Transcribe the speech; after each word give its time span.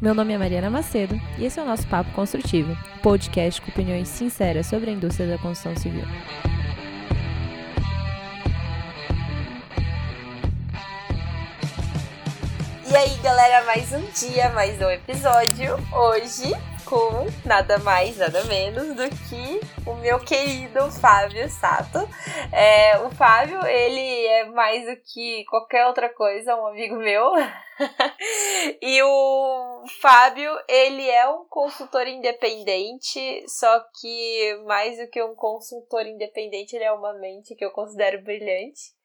Meu 0.00 0.14
nome 0.14 0.32
é 0.32 0.38
Mariana 0.38 0.70
Macedo 0.70 1.14
e 1.36 1.44
esse 1.44 1.60
é 1.60 1.62
o 1.62 1.66
nosso 1.66 1.86
Papo 1.86 2.10
Construtivo, 2.12 2.74
podcast 3.02 3.60
com 3.60 3.70
opiniões 3.70 4.08
sinceras 4.08 4.66
sobre 4.66 4.88
a 4.88 4.94
indústria 4.94 5.28
da 5.28 5.36
construção 5.36 5.76
civil. 5.76 6.04
E 12.90 12.96
aí, 12.96 13.14
galera, 13.22 13.62
mais 13.66 13.92
um 13.92 14.00
dia, 14.18 14.48
mais 14.54 14.80
um 14.80 14.88
episódio. 14.88 15.76
Hoje 15.92 16.50
com 16.90 17.24
nada 17.46 17.78
mais, 17.78 18.16
nada 18.16 18.42
menos 18.46 18.96
do 18.96 19.08
que 19.08 19.60
o 19.88 19.94
meu 19.94 20.18
querido 20.18 20.90
Fábio 20.90 21.48
Sato. 21.48 21.98
É, 22.52 22.98
o 22.98 23.10
Fábio, 23.10 23.64
ele 23.64 24.26
é 24.26 24.46
mais 24.46 24.84
do 24.84 25.00
que 25.00 25.44
qualquer 25.44 25.86
outra 25.86 26.08
coisa, 26.08 26.56
um 26.56 26.66
amigo 26.66 26.96
meu. 26.96 27.30
e 28.82 29.00
o 29.04 29.84
Fábio, 30.02 30.50
ele 30.68 31.08
é 31.08 31.28
um 31.28 31.44
consultor 31.48 32.08
independente, 32.08 33.44
só 33.46 33.84
que 34.00 34.60
mais 34.66 34.98
do 34.98 35.08
que 35.08 35.22
um 35.22 35.36
consultor 35.36 36.04
independente, 36.04 36.74
ele 36.74 36.84
é 36.84 36.92
uma 36.92 37.12
mente 37.12 37.54
que 37.54 37.64
eu 37.64 37.70
considero 37.70 38.20
brilhante. 38.24 38.98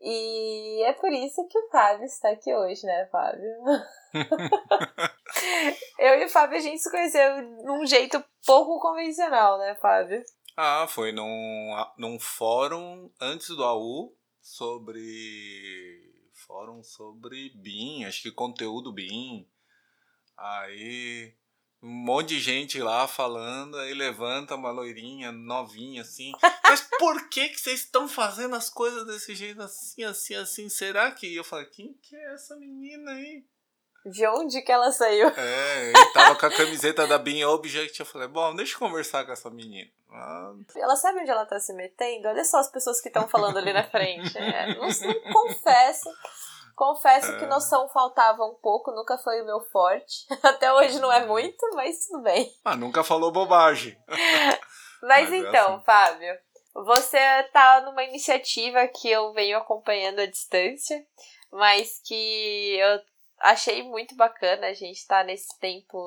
E 0.00 0.82
é 0.84 0.92
por 0.92 1.12
isso 1.12 1.46
que 1.48 1.58
o 1.58 1.68
Fábio 1.70 2.04
está 2.04 2.30
aqui 2.30 2.54
hoje, 2.54 2.84
né, 2.84 3.08
Fábio? 3.10 3.50
eu 5.98 6.20
e 6.20 6.24
o 6.24 6.28
Fábio, 6.28 6.58
a 6.58 6.60
gente 6.60 6.80
se 6.80 6.90
conheceu 6.90 7.42
num 7.64 7.86
jeito 7.86 8.22
pouco 8.44 8.78
convencional, 8.80 9.58
né, 9.58 9.74
Fábio? 9.76 10.22
Ah, 10.56 10.86
foi 10.88 11.12
num, 11.12 11.72
num 11.96 12.18
fórum 12.18 13.10
antes 13.20 13.48
do 13.48 13.64
AU 13.64 14.12
sobre. 14.40 16.04
Fórum 16.32 16.82
sobre 16.82 17.50
BIM, 17.50 18.04
acho 18.04 18.22
que 18.22 18.32
conteúdo 18.32 18.92
BIM. 18.92 19.48
Aí 20.36 21.37
um 21.82 21.88
monte 21.88 22.28
de 22.30 22.40
gente 22.40 22.80
lá 22.80 23.06
falando, 23.06 23.76
aí 23.78 23.94
levanta 23.94 24.54
uma 24.54 24.70
loirinha 24.70 25.30
novinha 25.30 26.02
assim. 26.02 26.32
Mas 26.64 26.80
por 26.98 27.28
que 27.28 27.48
que 27.48 27.60
vocês 27.60 27.80
estão 27.80 28.08
fazendo 28.08 28.54
as 28.56 28.68
coisas 28.68 29.06
desse 29.06 29.34
jeito 29.34 29.62
assim, 29.62 30.02
assim, 30.04 30.34
assim? 30.34 30.68
Será 30.68 31.10
que? 31.10 31.26
E 31.26 31.36
eu 31.36 31.44
falei, 31.44 31.66
quem 31.66 31.94
que 32.02 32.16
é 32.16 32.34
essa 32.34 32.56
menina 32.56 33.12
aí? 33.12 33.44
De 34.04 34.26
onde 34.26 34.62
que 34.62 34.72
ela 34.72 34.90
saiu? 34.90 35.28
É, 35.28 35.88
ele 35.88 36.12
tava 36.12 36.36
com 36.36 36.46
a 36.46 36.50
camiseta 36.50 37.06
da 37.06 37.18
Bean 37.18 37.48
Object. 37.48 38.00
Eu 38.00 38.06
falei, 38.06 38.28
bom, 38.28 38.54
deixa 38.54 38.74
eu 38.74 38.78
conversar 38.78 39.24
com 39.24 39.32
essa 39.32 39.50
menina. 39.50 39.90
Ah. 40.10 40.54
Ela 40.76 40.96
sabe 40.96 41.20
onde 41.20 41.30
ela 41.30 41.44
tá 41.44 41.60
se 41.60 41.72
metendo? 41.74 42.28
Olha 42.28 42.44
só 42.44 42.58
as 42.58 42.70
pessoas 42.70 43.00
que 43.00 43.08
estão 43.08 43.28
falando 43.28 43.58
ali 43.58 43.72
na 43.72 43.84
frente. 43.84 44.36
É, 44.38 44.74
não, 44.74 44.88
não 44.88 45.32
confesso 45.32 46.08
Confesso 46.78 47.32
é. 47.32 47.38
que 47.40 47.46
noção 47.46 47.88
faltava 47.88 48.44
um 48.44 48.54
pouco, 48.54 48.92
nunca 48.92 49.18
foi 49.18 49.42
o 49.42 49.44
meu 49.44 49.60
forte. 49.72 50.24
Até 50.44 50.72
hoje 50.72 51.00
não 51.00 51.10
é 51.10 51.26
muito, 51.26 51.58
mas 51.74 52.06
tudo 52.06 52.22
bem. 52.22 52.48
Ah, 52.64 52.76
nunca 52.76 53.02
falou 53.02 53.32
bobagem. 53.32 54.00
mas, 55.02 55.28
mas, 55.28 55.32
é 55.32 55.36
então, 55.38 55.72
é 55.72 55.74
assim. 55.74 55.84
Fábio, 55.84 56.38
você 56.74 57.18
tá 57.52 57.80
numa 57.80 58.04
iniciativa 58.04 58.86
que 58.86 59.10
eu 59.10 59.32
venho 59.32 59.58
acompanhando 59.58 60.20
à 60.20 60.26
distância, 60.26 61.04
mas 61.50 62.00
que 62.04 62.76
eu 62.78 63.00
achei 63.40 63.82
muito 63.82 64.14
bacana. 64.14 64.68
A 64.68 64.72
gente 64.72 65.04
tá 65.04 65.24
nesse 65.24 65.58
tempo 65.58 65.98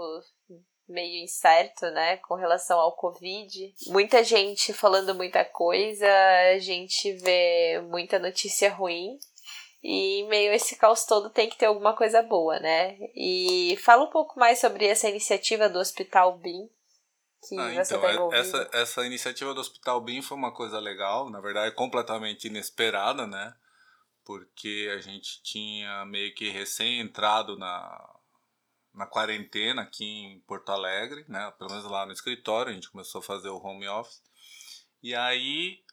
meio 0.88 1.22
incerto, 1.22 1.90
né, 1.92 2.16
com 2.18 2.36
relação 2.36 2.80
ao 2.80 2.96
Covid. 2.96 3.74
Muita 3.88 4.24
gente 4.24 4.72
falando 4.72 5.16
muita 5.16 5.44
coisa, 5.44 6.08
a 6.54 6.60
gente 6.60 7.12
vê 7.14 7.82
muita 7.90 8.20
notícia 8.20 8.72
ruim. 8.72 9.18
E 9.84 10.24
meio 10.28 10.52
a 10.52 10.56
esse 10.56 10.76
caos 10.76 11.06
todo 11.06 11.30
tem 11.30 11.50
que 11.50 11.58
ter 11.58 11.66
alguma 11.66 11.96
coisa 11.96 12.22
boa, 12.22 12.60
né? 12.60 12.98
E 13.16 13.76
fala 13.82 14.04
um 14.04 14.10
pouco 14.10 14.40
mais 14.40 14.60
sobre 14.60 14.86
essa 14.86 15.10
iniciativa 15.10 15.68
do 15.68 15.80
Hospital 15.80 16.38
BIM. 16.38 16.70
Que 17.48 17.58
ah, 17.58 17.84
você 17.84 17.96
então, 17.96 18.30
tá 18.30 18.38
essa, 18.38 18.70
essa 18.72 19.06
iniciativa 19.06 19.54
do 19.54 19.60
Hospital 19.60 20.00
BIM 20.02 20.22
foi 20.22 20.38
uma 20.38 20.54
coisa 20.54 20.80
legal, 20.80 21.32
na 21.32 21.42
verdade 21.42 21.74
completamente 21.74 22.48
inesperada, 22.48 23.26
né? 23.26 23.56
Porque 24.24 24.92
a 24.96 25.02
gente 25.02 25.42
tinha 25.42 26.06
meio 26.06 26.32
que 26.36 26.50
recém 26.50 27.00
entrado 27.00 27.58
na, 27.58 28.20
na 28.94 29.08
quarentena 29.08 29.82
aqui 29.82 30.06
em 30.06 30.40
Porto 30.42 30.72
Alegre, 30.72 31.26
né? 31.28 31.52
Pelo 31.58 31.72
menos 31.72 31.86
lá 31.86 32.06
no 32.06 32.12
escritório, 32.12 32.72
a 32.72 32.74
gente 32.76 32.92
começou 32.92 33.20
a 33.20 33.24
fazer 33.24 33.50
o 33.50 33.58
home 33.58 33.88
office. 33.88 34.22
E 35.02 35.16
aí 35.16 35.84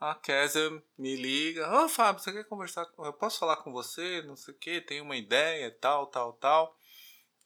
a 0.00 0.14
Kézia 0.14 0.70
me 0.96 1.16
liga, 1.16 1.68
ô 1.70 1.84
oh, 1.84 1.88
Fábio, 1.88 2.22
você 2.22 2.32
quer 2.32 2.44
conversar? 2.44 2.86
Eu 2.98 3.12
posso 3.12 3.38
falar 3.38 3.56
com 3.56 3.72
você? 3.72 4.22
Não 4.22 4.36
sei 4.36 4.54
o 4.54 4.56
que, 4.56 4.80
tem 4.80 5.00
uma 5.00 5.16
ideia, 5.16 5.76
tal, 5.80 6.06
tal, 6.06 6.32
tal. 6.34 6.76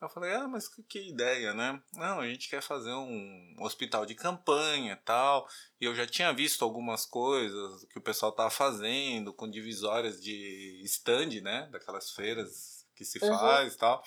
Eu 0.01 0.09
falei, 0.09 0.33
ah, 0.33 0.49
mas 0.49 0.69
que, 0.69 0.83
que 0.83 1.09
ideia, 1.11 1.55
né? 1.55 1.81
Não, 1.95 2.19
a 2.19 2.27
gente 2.27 2.49
quer 2.49 2.61
fazer 2.61 2.93
um 2.93 3.55
hospital 3.61 4.05
de 4.05 4.17
campanha 4.17 5.01
tal. 5.05 5.47
E 5.81 5.85
eu 5.85 5.95
já 5.95 6.05
tinha 6.05 6.33
visto 6.33 6.65
algumas 6.65 7.07
coisas 7.07 7.85
que 7.85 7.99
o 7.99 8.03
pessoal 8.03 8.33
tava 8.33 8.51
fazendo, 8.51 9.33
com 9.33 9.49
divisórias 9.49 10.21
de 10.21 10.83
stand, 10.85 11.41
né? 11.41 11.69
Daquelas 11.71 12.11
feiras 12.11 12.85
que 12.97 13.05
se 13.05 13.25
uhum. 13.25 13.39
faz 13.39 13.77
tal. 13.77 14.03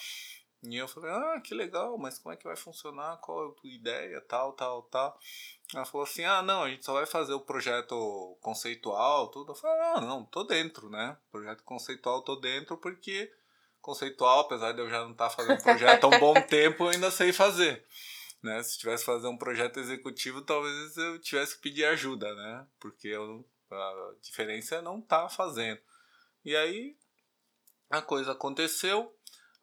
E 0.74 0.78
eu 0.78 0.88
falei, 0.88 1.12
ah, 1.12 1.42
que 1.42 1.54
legal, 1.54 1.98
mas 1.98 2.18
como 2.20 2.34
é 2.34 2.38
que 2.38 2.48
vai 2.48 2.56
funcionar? 2.56 3.18
Qual 3.18 3.46
é 3.46 3.50
a 3.50 3.54
tua 3.54 3.70
ideia? 3.70 4.22
Tal, 4.22 4.54
tal, 4.54 4.84
tal. 4.84 5.20
Ela 5.74 5.86
falou 5.86 6.06
assim, 6.06 6.24
ah, 6.24 6.42
não, 6.42 6.64
a 6.64 6.70
gente 6.70 6.86
só 6.86 6.94
vai 6.94 7.06
fazer 7.06 7.34
o 7.34 7.40
projeto 7.40 8.38
conceitual, 8.42 9.30
tudo. 9.30 9.52
Eu 9.52 9.56
falei, 9.56 9.82
ah, 9.96 10.02
não, 10.02 10.26
tô 10.26 10.44
dentro, 10.44 10.90
né? 10.90 11.18
Projeto 11.32 11.64
conceitual 11.64 12.22
tô 12.22 12.36
dentro 12.36 12.78
porque 12.78 13.32
conceitual, 13.82 14.40
apesar 14.40 14.72
de 14.72 14.82
eu 14.82 14.90
já 14.90 15.04
não 15.04 15.12
estar 15.12 15.30
tá 15.30 15.36
fazendo 15.36 15.62
projeto 15.62 16.06
há 16.06 16.08
um 16.08 16.20
bom 16.20 16.34
tempo, 16.50 16.86
eu 16.86 16.90
ainda 16.90 17.12
sei 17.12 17.32
fazer. 17.32 17.86
Né? 18.42 18.62
Se 18.64 18.80
tivesse 18.80 19.06
que 19.06 19.12
fazer 19.12 19.28
um 19.28 19.38
projeto 19.38 19.80
executivo, 19.80 20.42
talvez 20.42 20.98
eu 20.98 21.20
tivesse 21.20 21.56
que 21.56 21.62
pedir 21.62 21.86
ajuda, 21.86 22.34
né? 22.34 22.68
Porque 22.80 23.08
eu, 23.08 23.48
a 23.72 24.14
diferença 24.22 24.76
é 24.76 24.82
não 24.82 25.00
estar 25.00 25.24
tá 25.24 25.30
fazendo. 25.30 25.80
E 26.44 26.56
aí 26.56 26.98
a 27.90 28.02
coisa 28.02 28.32
aconteceu, 28.32 29.15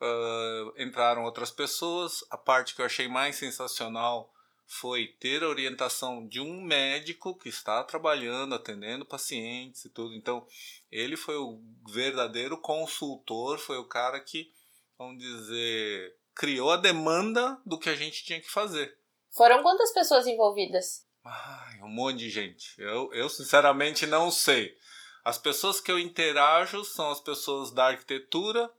uh, 0.02 0.82
entraram 0.82 1.22
outras 1.24 1.50
pessoas. 1.50 2.24
A 2.30 2.36
parte 2.36 2.74
que 2.74 2.82
eu 2.82 2.86
achei 2.86 3.06
mais 3.06 3.36
sensacional 3.36 4.32
foi 4.66 5.06
ter 5.20 5.42
a 5.42 5.48
orientação 5.48 6.26
de 6.26 6.40
um 6.40 6.60
médico 6.62 7.38
que 7.38 7.48
está 7.48 7.84
trabalhando, 7.84 8.54
atendendo 8.54 9.04
pacientes 9.04 9.84
e 9.84 9.90
tudo. 9.90 10.14
Então, 10.14 10.46
ele 10.90 11.16
foi 11.16 11.36
o 11.36 11.60
verdadeiro 11.86 12.56
consultor, 12.56 13.58
foi 13.58 13.76
o 13.76 13.88
cara 13.88 14.18
que, 14.18 14.50
vamos 14.98 15.18
dizer, 15.18 16.16
criou 16.34 16.70
a 16.70 16.76
demanda 16.76 17.60
do 17.66 17.78
que 17.78 17.90
a 17.90 17.94
gente 17.94 18.24
tinha 18.24 18.40
que 18.40 18.50
fazer. 18.50 18.96
Foram 19.30 19.62
quantas 19.62 19.92
pessoas 19.92 20.26
envolvidas? 20.26 21.06
Ai, 21.24 21.80
um 21.82 21.88
monte 21.88 22.18
de 22.18 22.30
gente. 22.30 22.74
Eu, 22.78 23.12
eu 23.12 23.28
sinceramente 23.28 24.06
não 24.06 24.30
sei. 24.30 24.76
As 25.24 25.38
pessoas 25.38 25.80
que 25.80 25.90
eu 25.92 25.98
interajo 25.98 26.84
são 26.84 27.10
as 27.10 27.20
pessoas 27.20 27.70
da 27.70 27.86
arquitetura, 27.86 28.70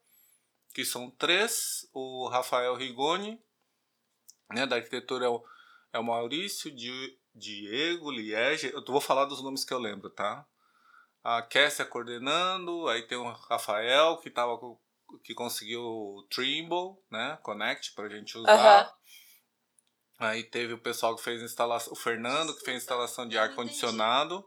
que 0.73 0.83
são 0.83 1.11
três, 1.11 1.87
o 1.93 2.27
Rafael 2.27 2.75
Rigoni, 2.75 3.41
né, 4.51 4.65
da 4.65 4.77
arquitetura 4.77 5.25
é 5.25 5.29
o, 5.29 5.43
é 5.93 5.99
o 5.99 6.03
Maurício, 6.03 6.71
Di, 6.75 7.19
Diego, 7.33 8.11
Liege, 8.11 8.71
eu 8.73 8.83
vou 8.83 9.01
falar 9.01 9.25
dos 9.25 9.41
nomes 9.43 9.63
que 9.63 9.73
eu 9.73 9.79
lembro, 9.79 10.09
tá? 10.09 10.45
A 11.23 11.41
Kessia 11.41 11.85
coordenando, 11.85 12.87
aí 12.87 13.03
tem 13.03 13.17
o 13.17 13.31
Rafael 13.31 14.17
que 14.17 14.29
tava 14.29 14.57
que 15.23 15.33
conseguiu 15.33 15.81
o 15.81 16.27
Trimble, 16.29 16.97
né, 17.09 17.37
Connect 17.43 17.93
pra 17.93 18.09
gente 18.09 18.37
usar. 18.37 18.87
Uhum. 18.87 18.93
Aí 20.19 20.43
teve 20.43 20.73
o 20.73 20.81
pessoal 20.81 21.15
que 21.15 21.23
fez 21.23 21.41
instalação, 21.41 21.93
o 21.93 21.95
Fernando 21.95 22.55
que 22.55 22.63
fez 22.63 22.81
instalação 22.81 23.27
de 23.27 23.37
ar 23.37 23.53
condicionado, 23.55 24.43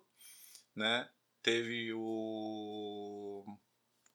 né? 0.75 1.09
Teve 1.43 1.93
o 1.95 3.45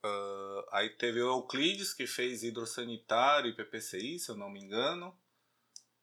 Uh, 0.04 0.41
aí 0.72 0.90
teve 0.90 1.22
o 1.22 1.28
Euclides, 1.28 1.94
que 1.94 2.08
fez 2.08 2.44
hidrossanitário 2.44 3.50
e 3.50 3.56
PPCI, 3.56 4.18
se 4.18 4.32
eu 4.32 4.36
não 4.36 4.50
me 4.50 4.62
engano. 4.62 5.16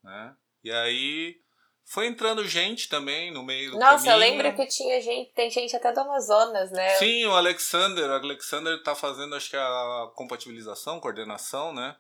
Né? 0.04 0.36
E 0.62 0.70
aí 0.70 1.40
foi 1.84 2.06
entrando 2.06 2.46
gente 2.46 2.88
também 2.88 3.32
no 3.32 3.42
meio 3.42 3.70
do 3.70 3.78
Nossa, 3.78 4.04
caminho. 4.04 4.12
eu 4.12 4.18
lembro 4.18 4.54
que 4.54 4.66
tinha 4.66 5.00
gente, 5.00 5.32
tem 5.32 5.50
gente 5.50 5.74
até 5.74 5.90
do 5.90 6.00
Amazonas, 6.00 6.70
né? 6.70 6.90
Sim, 6.96 7.24
o 7.24 7.34
Alexander, 7.34 8.10
o 8.10 8.12
Alexander 8.12 8.74
está 8.74 8.94
fazendo 8.94 9.34
acho 9.34 9.48
que 9.48 9.56
a 9.56 10.12
compatibilização, 10.14 11.00
coordenação, 11.00 11.72
né? 11.72 11.96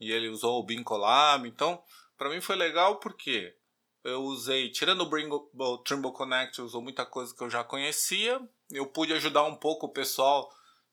E 0.00 0.10
ele 0.10 0.30
usou 0.30 0.58
o 0.58 0.64
BIM 0.64 0.82
Collab, 0.82 1.46
então 1.46 1.82
para 2.16 2.30
mim 2.30 2.40
foi 2.40 2.56
legal 2.56 2.96
porque 2.96 3.54
eu 4.02 4.22
usei, 4.22 4.70
tirando 4.70 5.02
o, 5.02 5.06
Bringo, 5.10 5.50
o 5.54 5.78
Trimble 5.78 6.12
Connect, 6.12 6.62
usou 6.62 6.80
muita 6.80 7.04
coisa 7.04 7.34
que 7.34 7.42
eu 7.42 7.50
já 7.50 7.62
conhecia, 7.62 8.40
eu 8.70 8.86
pude 8.86 9.12
ajudar 9.12 9.44
um 9.44 9.54
pouco 9.54 9.86
o 9.86 9.92
pessoal 9.92 10.50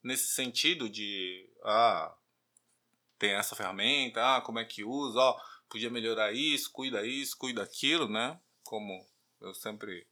nesse 0.08 0.34
sentido 0.34 0.90
de 0.90 1.50
ah, 1.64 2.16
tem 3.20 3.34
essa 3.34 3.56
ferramenta, 3.56 4.38
ah, 4.38 4.42
como 4.42 4.60
é 4.60 4.66
que 4.66 4.84
usa, 4.84 5.20
ó, 5.20 5.40
podia 5.70 5.90
melhorar 5.90 6.32
isso, 6.32 6.72
cuida 6.72 7.06
isso, 7.06 7.38
cuida 7.38 7.62
aquilo, 7.62 8.08
né? 8.08 8.40
Como 8.64 9.06
eu 9.42 9.54
sempre 9.54 10.08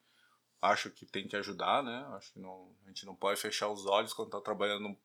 acho 0.61 0.89
que 0.91 1.05
tem 1.05 1.27
que 1.27 1.35
ajudar, 1.37 1.81
né? 1.81 2.05
Acho 2.15 2.33
que 2.33 2.39
não, 2.39 2.75
a 2.83 2.89
gente 2.89 3.05
não 3.05 3.15
pode 3.15 3.39
fechar 3.39 3.69
os 3.69 3.85
olhos 3.85 4.13
quando 4.13 4.27
está 4.27 4.41
trabalhando 4.41 4.97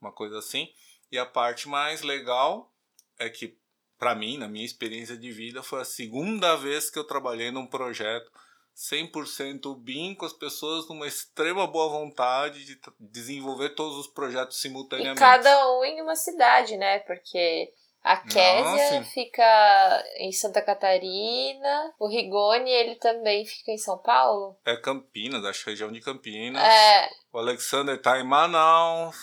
uma 0.00 0.12
coisa 0.12 0.38
assim. 0.38 0.72
E 1.12 1.18
a 1.18 1.26
parte 1.26 1.68
mais 1.68 2.02
legal 2.02 2.74
é 3.18 3.28
que 3.28 3.58
para 3.98 4.14
mim, 4.14 4.38
na 4.38 4.48
minha 4.48 4.64
experiência 4.64 5.16
de 5.16 5.30
vida, 5.32 5.62
foi 5.62 5.80
a 5.80 5.84
segunda 5.84 6.56
vez 6.56 6.88
que 6.88 6.98
eu 6.98 7.04
trabalhei 7.04 7.50
num 7.50 7.66
projeto 7.66 8.30
100% 8.78 9.76
BIM 9.76 10.14
com 10.14 10.24
as 10.24 10.32
pessoas 10.32 10.88
numa 10.88 11.08
extrema 11.08 11.66
boa 11.66 11.88
vontade 11.88 12.64
de 12.64 12.80
desenvolver 13.00 13.70
todos 13.70 13.98
os 13.98 14.06
projetos 14.06 14.60
simultaneamente. 14.60 15.18
E 15.18 15.20
cada 15.20 15.72
um 15.72 15.84
em 15.84 16.00
uma 16.00 16.14
cidade, 16.14 16.76
né? 16.76 17.00
Porque 17.00 17.72
a 18.04 18.18
Késia 18.18 19.02
fica 19.02 20.04
em 20.18 20.30
Santa 20.30 20.62
Catarina, 20.62 21.92
o 21.98 22.06
Rigoni 22.08 22.70
ele 22.70 22.94
também 22.94 23.44
fica 23.44 23.72
em 23.72 23.78
São 23.78 23.98
Paulo. 23.98 24.56
É 24.64 24.76
Campinas, 24.76 25.44
acho 25.44 25.64
que 25.64 25.70
é 25.70 25.72
região 25.72 25.90
de 25.90 26.00
Campinas. 26.00 26.62
É. 26.62 27.10
O 27.32 27.38
Alexander 27.38 28.00
tá 28.00 28.20
em 28.20 28.24
Manaus. 28.24 29.16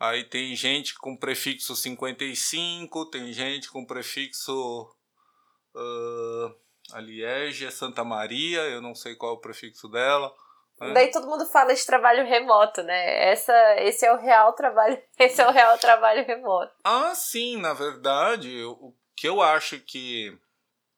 Aí 0.00 0.24
tem 0.24 0.56
gente 0.56 0.98
com 0.98 1.14
prefixo 1.14 1.76
55, 1.76 3.10
tem 3.10 3.32
gente 3.34 3.70
com 3.70 3.84
prefixo. 3.84 4.90
Uh, 5.74 6.61
a 6.92 7.00
Liege 7.00 7.66
é 7.66 7.70
Santa 7.70 8.02
Maria, 8.02 8.60
eu 8.62 8.80
não 8.80 8.94
sei 8.94 9.14
qual 9.14 9.32
é 9.32 9.34
o 9.34 9.40
prefixo 9.40 9.88
dela. 9.88 10.34
Né? 10.80 10.94
Daí 10.94 11.10
todo 11.10 11.28
mundo 11.28 11.46
fala 11.46 11.74
de 11.74 11.86
trabalho 11.86 12.26
remoto, 12.26 12.82
né? 12.82 13.30
Essa, 13.30 13.54
esse 13.78 14.04
é 14.04 14.12
o 14.12 14.18
real 14.18 14.52
trabalho, 14.54 15.00
esse 15.18 15.40
é 15.40 15.46
o 15.46 15.52
real 15.52 15.78
trabalho 15.78 16.26
remoto. 16.26 16.72
Ah, 16.82 17.14
sim, 17.14 17.56
na 17.58 17.72
verdade, 17.72 18.64
o 18.64 18.92
que 19.14 19.28
eu 19.28 19.40
acho 19.40 19.78
que 19.80 20.36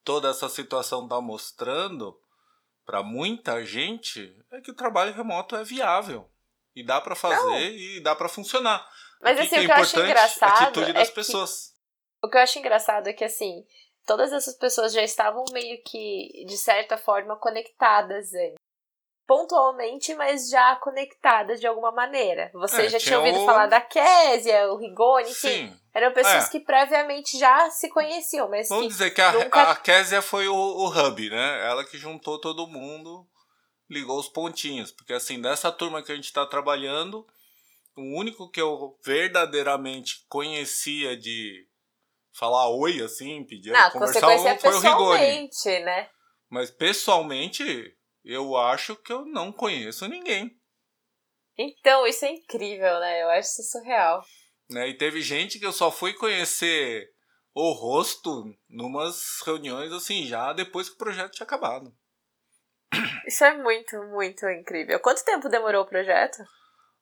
toda 0.02 0.30
essa 0.30 0.48
situação 0.48 1.04
está 1.04 1.20
mostrando 1.20 2.18
para 2.86 3.02
muita 3.02 3.64
gente 3.64 4.34
é 4.52 4.60
que 4.60 4.70
o 4.70 4.74
trabalho 4.74 5.14
remoto 5.14 5.56
é 5.56 5.64
viável 5.64 6.30
e 6.74 6.84
dá 6.84 7.00
para 7.00 7.14
fazer 7.14 7.36
não. 7.36 7.58
e 7.58 8.00
dá 8.00 8.14
para 8.14 8.28
funcionar. 8.28 8.86
Mas 9.20 9.38
o 9.38 9.40
que 9.40 9.46
assim, 9.46 9.54
que 9.54 9.56
é 9.56 9.60
o 9.60 9.66
que 9.66 9.72
eu 9.72 9.82
acho 9.82 10.00
engraçado 10.00 10.50
a 10.50 10.62
atitude 10.64 10.92
das 10.92 11.08
é. 11.08 11.12
Que, 11.12 11.36
o 12.22 12.30
que 12.30 12.36
eu 12.36 12.40
acho 12.40 12.58
engraçado 12.58 13.06
é 13.08 13.12
que 13.12 13.24
assim, 13.24 13.64
todas 14.06 14.32
essas 14.32 14.56
pessoas 14.56 14.92
já 14.92 15.02
estavam 15.02 15.44
meio 15.52 15.82
que 15.84 16.44
de 16.46 16.56
certa 16.56 16.96
forma 16.96 17.36
conectadas 17.36 18.32
antes. 18.34 18.54
Pontualmente, 19.26 20.14
mas 20.14 20.50
já 20.50 20.76
conectadas 20.76 21.58
de 21.58 21.66
alguma 21.66 21.90
manéira. 21.90 22.50
Você 22.52 22.82
é, 22.82 22.88
já 22.90 22.98
tinha 22.98 23.18
ouvido 23.18 23.40
o... 23.40 23.46
falar 23.46 23.66
da 23.66 23.80
Késia, 23.80 24.70
o 24.70 24.76
Rigoni, 24.76 25.32
Sim. 25.32 25.74
eram 25.94 26.12
pessoas 26.12 26.46
é. 26.46 26.50
que 26.50 26.60
previamente 26.60 27.38
já 27.38 27.70
se 27.70 27.88
conheciam, 27.88 28.50
mas 28.50 28.68
Vamos 28.68 28.88
dizer 28.88 29.12
que 29.12 29.22
a, 29.22 29.32
nunca... 29.32 29.70
a 29.70 29.76
Késia 29.76 30.20
foi 30.20 30.46
o, 30.46 30.54
o 30.54 30.88
hub, 30.88 31.30
né? 31.30 31.66
Ela 31.66 31.86
que 31.86 31.96
juntou 31.96 32.38
todo 32.38 32.66
mundo, 32.66 33.26
ligou 33.88 34.18
os 34.18 34.28
pontinhos. 34.28 34.92
Porque 34.92 35.14
assim, 35.14 35.40
dessa 35.40 35.72
turma 35.72 36.02
que 36.02 36.12
a 36.12 36.14
gente 36.14 36.26
está 36.26 36.44
trabalhando, 36.44 37.26
o 37.96 38.18
único 38.20 38.50
que 38.50 38.60
eu 38.60 38.98
verdadeiramente 39.02 40.26
conhecia 40.28 41.16
de 41.16 41.66
falar 42.34 42.68
oi, 42.68 43.00
assim, 43.00 43.44
pedir 43.44 43.70
Não, 43.70 43.90
conversar 43.90 44.58
foi 44.58 44.74
o 44.74 44.80
Rigoni. 44.80 45.50
né? 45.84 46.08
Mas 46.50 46.70
pessoalmente, 46.70 47.64
eu 48.24 48.56
acho 48.56 48.96
que 48.96 49.12
eu 49.12 49.24
não 49.24 49.52
conheço 49.52 50.08
ninguém. 50.08 50.50
Então, 51.56 52.06
isso 52.06 52.24
é 52.24 52.30
incrível, 52.30 52.98
né? 52.98 53.22
Eu 53.22 53.30
acho 53.30 53.48
isso 53.48 53.62
surreal. 53.70 54.22
Né? 54.68 54.88
E 54.88 54.98
teve 54.98 55.22
gente 55.22 55.58
que 55.58 55.66
eu 55.66 55.72
só 55.72 55.90
fui 55.90 56.12
conhecer 56.14 57.08
o 57.54 57.72
rosto 57.72 58.44
numas 58.68 59.40
reuniões 59.46 59.92
assim, 59.92 60.26
já 60.26 60.52
depois 60.52 60.88
que 60.88 60.96
o 60.96 60.98
projeto 60.98 61.32
tinha 61.32 61.46
acabado. 61.46 61.94
Isso 63.26 63.44
é 63.44 63.56
muito, 63.56 63.96
muito 64.08 64.48
incrível. 64.48 64.98
Quanto 65.00 65.24
tempo 65.24 65.48
demorou 65.48 65.82
o 65.82 65.88
projeto? 65.88 66.38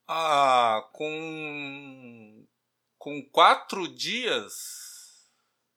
Ah, 0.07 0.87
com 0.93 2.47
com 2.99 3.21
quatro 3.31 3.89
dias 3.89 4.92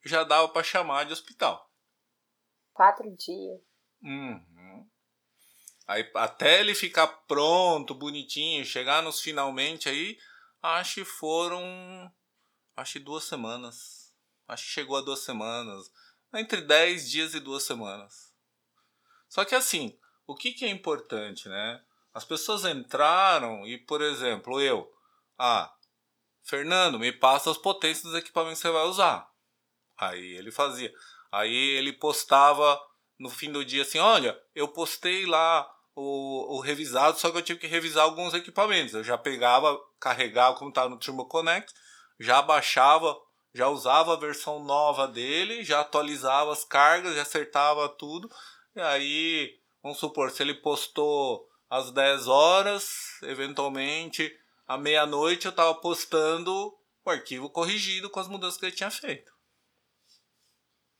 já 0.05 0.23
dava 0.23 0.47
para 0.49 0.63
chamar 0.63 1.05
de 1.05 1.13
hospital. 1.13 1.69
Quatro 2.73 3.09
dias. 3.15 3.61
Uhum. 4.01 4.89
Aí 5.87 6.09
até 6.15 6.59
ele 6.59 6.75
ficar 6.75 7.07
pronto, 7.07 7.93
bonitinho, 7.93 8.65
chegar 8.65 9.01
nos 9.01 9.21
finalmente 9.21 9.87
aí, 9.87 10.17
acho 10.61 10.95
que 10.95 11.05
foram 11.05 12.11
acho 12.75 12.93
que 12.93 12.99
duas 12.99 13.23
semanas. 13.23 14.13
Acho 14.47 14.63
que 14.63 14.69
chegou 14.69 14.97
a 14.97 15.01
duas 15.01 15.19
semanas. 15.19 15.91
Entre 16.33 16.61
dez 16.61 17.09
dias 17.09 17.33
e 17.33 17.39
duas 17.39 17.63
semanas. 17.63 18.33
Só 19.29 19.45
que 19.45 19.55
assim, 19.55 19.97
o 20.27 20.35
que, 20.35 20.51
que 20.53 20.65
é 20.65 20.69
importante, 20.69 21.47
né? 21.47 21.83
As 22.13 22.23
pessoas 22.23 22.63
entraram 22.65 23.65
e, 23.65 23.77
por 23.77 24.01
exemplo, 24.01 24.61
eu, 24.61 24.89
ah, 25.37 25.73
Fernando, 26.43 26.99
me 26.99 27.11
passa 27.11 27.51
as 27.51 27.57
potências 27.57 28.03
dos 28.03 28.15
equipamentos 28.15 28.59
que 28.59 28.67
você 28.67 28.73
vai 28.73 28.85
usar. 28.85 29.29
Aí 29.97 30.35
ele 30.35 30.51
fazia. 30.51 30.91
Aí 31.31 31.53
ele 31.53 31.93
postava 31.93 32.79
no 33.19 33.29
fim 33.29 33.51
do 33.51 33.63
dia 33.63 33.83
assim: 33.83 33.99
olha, 33.99 34.37
eu 34.53 34.67
postei 34.67 35.25
lá 35.25 35.67
o, 35.95 36.57
o 36.57 36.59
revisado, 36.59 37.19
só 37.19 37.31
que 37.31 37.37
eu 37.37 37.41
tive 37.41 37.59
que 37.59 37.67
revisar 37.67 38.03
alguns 38.03 38.33
equipamentos. 38.33 38.93
Eu 38.93 39.03
já 39.03 39.17
pegava, 39.17 39.79
carregava 39.99 40.57
como 40.57 40.69
estava 40.69 40.89
no 40.89 40.99
Turbo 40.99 41.25
Connect, 41.27 41.73
já 42.19 42.41
baixava, 42.41 43.15
já 43.53 43.69
usava 43.69 44.13
a 44.13 44.19
versão 44.19 44.63
nova 44.63 45.07
dele, 45.07 45.63
já 45.63 45.81
atualizava 45.81 46.51
as 46.51 46.65
cargas, 46.65 47.15
já 47.15 47.21
acertava 47.21 47.87
tudo. 47.89 48.29
E 48.75 48.81
aí, 48.81 49.51
vamos 49.81 49.97
supor, 49.97 50.31
se 50.31 50.43
ele 50.43 50.55
postou 50.55 51.47
às 51.69 51.91
10 51.91 52.27
horas, 52.27 52.89
eventualmente 53.23 54.31
à 54.67 54.77
meia-noite 54.77 55.45
eu 55.45 55.51
estava 55.51 55.73
postando 55.75 56.51
o 57.05 57.09
arquivo 57.09 57.49
corrigido 57.49 58.09
com 58.09 58.19
as 58.19 58.27
mudanças 58.27 58.59
que 58.59 58.65
ele 58.65 58.75
tinha 58.75 58.91
feito. 58.91 59.31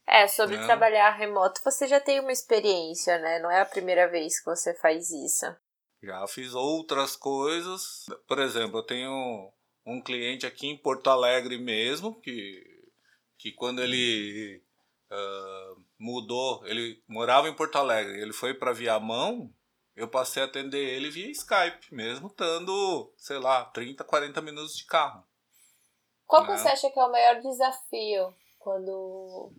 É, 0.08 0.28
sobre 0.28 0.56
é. 0.56 0.66
trabalhar 0.66 1.10
remoto, 1.12 1.62
você 1.64 1.88
já 1.88 2.00
tem 2.00 2.20
uma 2.20 2.32
experiência, 2.32 3.18
né? 3.18 3.40
Não 3.40 3.50
é 3.50 3.62
a 3.62 3.66
primeira 3.66 4.08
vez 4.08 4.40
que 4.40 4.46
você 4.46 4.74
faz 4.76 5.10
isso. 5.10 5.46
Já 6.02 6.28
fiz 6.28 6.54
outras 6.54 7.16
coisas. 7.16 8.06
Por 8.28 8.40
exemplo, 8.40 8.80
eu 8.80 8.84
tenho 8.84 9.52
um 9.86 10.02
cliente 10.02 10.46
aqui 10.46 10.68
em 10.68 10.78
Porto 10.78 11.10
Alegre 11.10 11.58
mesmo, 11.58 12.20
que, 12.22 12.64
que 13.38 13.52
quando 13.52 13.82
ele 13.82 14.64
uh, 15.12 15.82
mudou, 15.98 16.66
ele 16.66 17.04
morava 17.08 17.48
em 17.48 17.54
Porto 17.54 17.78
Alegre, 17.78 18.22
ele 18.22 18.34
foi 18.34 18.54
para 18.54 18.74
Viamão, 18.74 19.52
eu 19.96 20.08
passei 20.08 20.44
a 20.44 20.46
atender 20.46 20.84
ele 20.84 21.10
via 21.10 21.32
Skype, 21.32 21.94
mesmo 21.94 22.28
estando, 22.28 23.12
sei 23.18 23.40
lá, 23.40 23.66
30, 23.66 24.04
40 24.04 24.42
minutos 24.42 24.76
de 24.76 24.86
carro. 24.86 25.24
Qual 26.28 26.44
né? 26.44 26.54
que 26.54 26.60
você 26.60 26.68
acha 26.68 26.90
que 26.90 27.00
é 27.00 27.06
o 27.06 27.12
maior 27.12 27.40
desafio 27.42 28.36
quando 28.60 29.54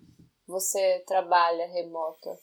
você 0.47 1.03
trabalha 1.07 1.67
remoto? 1.67 2.39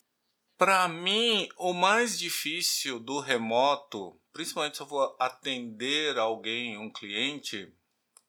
Para 0.57 0.87
mim, 0.87 1.49
o 1.57 1.73
mais 1.73 2.17
difícil 2.17 2.99
do 2.99 3.19
remoto, 3.19 4.19
principalmente 4.31 4.77
se 4.77 4.83
eu 4.83 4.87
vou 4.87 5.15
atender 5.19 6.17
alguém, 6.17 6.77
um 6.77 6.91
cliente, 6.91 7.73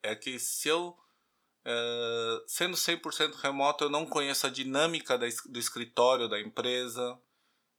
é 0.03 0.15
que 0.15 0.39
se 0.39 0.69
eu, 0.69 0.97
é, 1.65 2.43
sendo 2.47 2.77
100% 2.77 3.35
remoto, 3.35 3.85
eu 3.85 3.91
não 3.91 4.07
conheço 4.07 4.47
a 4.47 4.51
dinâmica 4.51 5.19
do 5.19 5.59
escritório 5.59 6.29
da 6.29 6.41
empresa, 6.41 7.19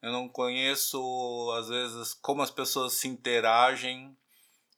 eu 0.02 0.12
não 0.12 0.30
conheço, 0.30 1.52
às 1.58 1.68
vezes, 1.68 2.14
como 2.14 2.42
as 2.42 2.52
pessoas 2.52 2.94
se 2.94 3.08
interagem, 3.08 4.16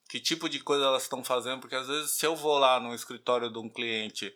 que 0.10 0.20
tipo 0.20 0.48
de 0.48 0.62
coisa 0.62 0.86
elas 0.86 1.04
estão 1.04 1.24
fazendo, 1.24 1.60
porque 1.60 1.76
às 1.76 1.88
vezes 1.88 2.12
se 2.12 2.26
eu 2.26 2.36
vou 2.36 2.58
lá 2.58 2.80
no 2.80 2.96
escritório 2.96 3.52
de 3.52 3.60
um 3.60 3.70
cliente 3.70 4.34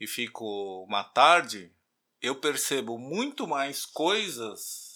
e 0.00 0.06
fico 0.06 0.84
uma 0.84 1.04
tarde, 1.04 1.72
eu 2.20 2.40
percebo 2.40 2.98
muito 2.98 3.46
mais 3.46 3.84
coisas 3.84 4.86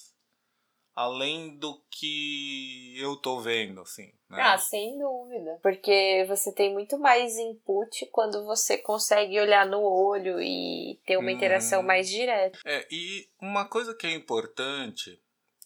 além 0.94 1.56
do 1.56 1.80
que 1.90 2.94
eu 2.98 3.16
tô 3.16 3.40
vendo, 3.40 3.80
assim. 3.80 4.12
Né? 4.28 4.38
Ah, 4.40 4.58
sem 4.58 4.98
dúvida. 4.98 5.58
Porque 5.62 6.24
você 6.28 6.52
tem 6.52 6.72
muito 6.72 6.98
mais 6.98 7.38
input 7.38 8.06
quando 8.06 8.44
você 8.44 8.76
consegue 8.76 9.40
olhar 9.40 9.66
no 9.66 9.80
olho 9.80 10.40
e 10.40 11.00
ter 11.06 11.16
uma 11.16 11.32
interação 11.32 11.80
hum. 11.80 11.84
mais 11.84 12.08
direta. 12.08 12.58
É, 12.66 12.86
e 12.90 13.28
uma 13.40 13.64
coisa 13.64 13.94
que 13.94 14.06
é 14.06 14.12
importante, 14.12 15.18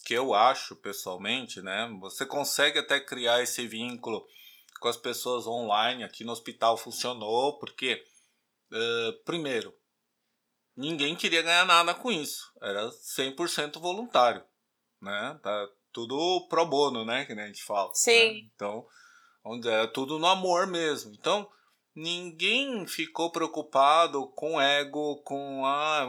que 0.04 0.14
eu 0.14 0.34
acho 0.34 0.76
pessoalmente, 0.76 1.61
né? 1.62 1.90
Você 2.00 2.25
consegue 2.25 2.78
até 2.78 3.00
criar 3.00 3.42
esse 3.42 3.66
vínculo 3.66 4.25
com 4.80 4.88
as 4.88 4.96
pessoas 4.96 5.46
online. 5.46 6.04
Aqui 6.04 6.25
no 6.25 6.32
hospital 6.32 6.76
funcionou, 6.76 7.58
porque, 7.58 8.04
uh, 8.70 9.25
primeiro, 9.25 9.75
ninguém 10.76 11.14
queria 11.14 11.43
ganhar 11.43 11.64
nada 11.64 11.95
com 11.95 12.11
isso. 12.11 12.52
Era 12.61 12.88
100% 12.88 13.81
voluntário, 13.81 14.43
né? 15.00 15.38
Tá 15.43 15.69
tudo 15.93 16.47
pro 16.49 16.66
bono, 16.66 17.04
né? 17.04 17.25
Que 17.25 17.33
a 17.33 17.47
gente 17.47 17.62
fala. 17.62 17.88
Né? 17.88 17.95
Sim. 17.95 18.33
Né? 18.35 18.50
Então, 18.54 18.87
onde 19.45 19.69
é 19.69 19.87
tudo 19.87 20.19
no 20.19 20.26
amor 20.26 20.66
mesmo. 20.66 21.12
Então, 21.12 21.49
ninguém 21.95 22.87
ficou 22.87 23.31
preocupado 23.31 24.26
com 24.28 24.61
ego, 24.61 25.23
com 25.23 25.64
ah, 25.64 26.07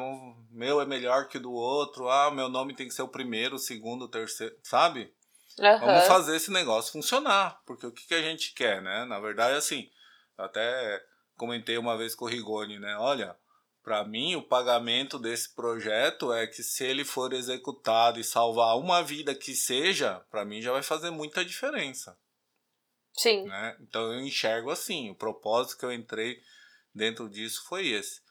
meu 0.50 0.81
é 0.81 0.86
melhor 0.86 1.27
que 1.27 1.38
o 1.38 1.41
do 1.41 1.51
outro, 1.51 2.10
ah, 2.10 2.31
meu 2.31 2.50
nome 2.50 2.74
tem 2.74 2.88
que 2.88 2.93
ser 2.93 3.03
o 3.03 3.07
primeiro, 3.07 3.55
o 3.55 3.60
segundo, 3.60 4.05
o 4.05 4.10
terceiro, 4.10 4.55
sabe? 4.63 5.13
Uhum. 5.60 5.79
Vamos 5.79 6.07
fazer 6.07 6.36
esse 6.36 6.51
negócio 6.51 6.91
funcionar, 6.91 7.62
porque 7.65 7.86
o 7.86 7.91
que, 7.91 8.07
que 8.07 8.13
a 8.13 8.22
gente 8.22 8.53
quer, 8.53 8.81
né? 8.81 9.05
Na 9.05 9.19
verdade, 9.19 9.55
assim, 9.55 9.89
até 10.38 11.01
comentei 11.38 11.77
uma 11.77 11.98
vez 11.98 12.15
com 12.15 12.25
o 12.25 12.27
Rigoni, 12.27 12.79
né? 12.79 12.98
Olha, 12.98 13.38
Para 13.86 14.04
mim, 14.04 14.36
o 14.36 14.42
pagamento 14.42 15.20
desse 15.20 15.54
projeto 15.54 16.34
é 16.34 16.48
que 16.48 16.63
se 16.63 16.84
ele 16.84 17.06
for 17.06 17.32
executado 17.34 18.20
e 18.20 18.24
salvar 18.24 18.80
uma 18.80 19.04
vida 19.04 19.36
que 19.36 19.54
seja, 19.54 20.25
para 20.32 20.44
mim 20.44 20.60
já 20.60 20.72
vai 20.72 20.82
fazer 20.82 21.12
muita 21.12 21.46
diferença. 21.46 22.18
Sim. 23.13 23.44
Né? 23.44 23.77
Então 23.82 24.12
eu 24.12 24.22
enxergo 24.22 24.72
assim, 24.72 25.12
o 25.12 25.15
propósito 25.15 25.77
que 25.77 25.86
eu 25.86 25.94
entrei 25.94 26.39
dentro 26.96 27.30
disso 27.30 27.63
foi 27.68 27.89
esse. 27.89 28.22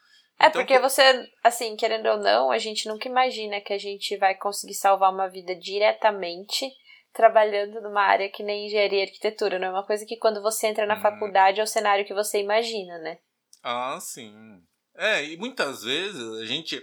É 0.40 0.48
então, 0.48 0.60
porque 0.60 0.76
você, 0.80 1.30
assim, 1.44 1.76
querendo 1.76 2.06
ou 2.06 2.18
não, 2.18 2.50
a 2.50 2.58
gente 2.58 2.88
nunca 2.88 3.08
imagina 3.08 3.60
que 3.60 3.72
a 3.72 3.78
gente 3.78 4.16
vai 4.16 4.34
conseguir 4.34 4.74
salvar 4.74 5.12
uma 5.12 5.28
vida 5.28 5.54
diretamente 5.54 6.68
trabalhando 7.12 7.80
numa 7.80 8.02
área 8.02 8.28
que 8.28 8.42
nem 8.42 8.66
engenharia 8.66 8.98
e 8.98 9.02
arquitetura. 9.04 9.60
Não 9.60 9.68
é 9.68 9.70
uma 9.70 9.86
coisa 9.86 10.04
que 10.04 10.16
quando 10.16 10.42
você 10.42 10.66
entra 10.66 10.84
na 10.84 10.96
hum. 10.96 11.00
faculdade 11.00 11.60
é 11.60 11.62
o 11.62 11.66
cenário 11.66 12.04
que 12.04 12.12
você 12.12 12.40
imagina, 12.40 12.98
né? 12.98 13.18
Ah, 13.62 14.00
sim. 14.00 14.60
É, 14.94 15.24
e 15.24 15.36
muitas 15.36 15.82
vezes 15.82 16.22
a 16.40 16.44
gente 16.44 16.82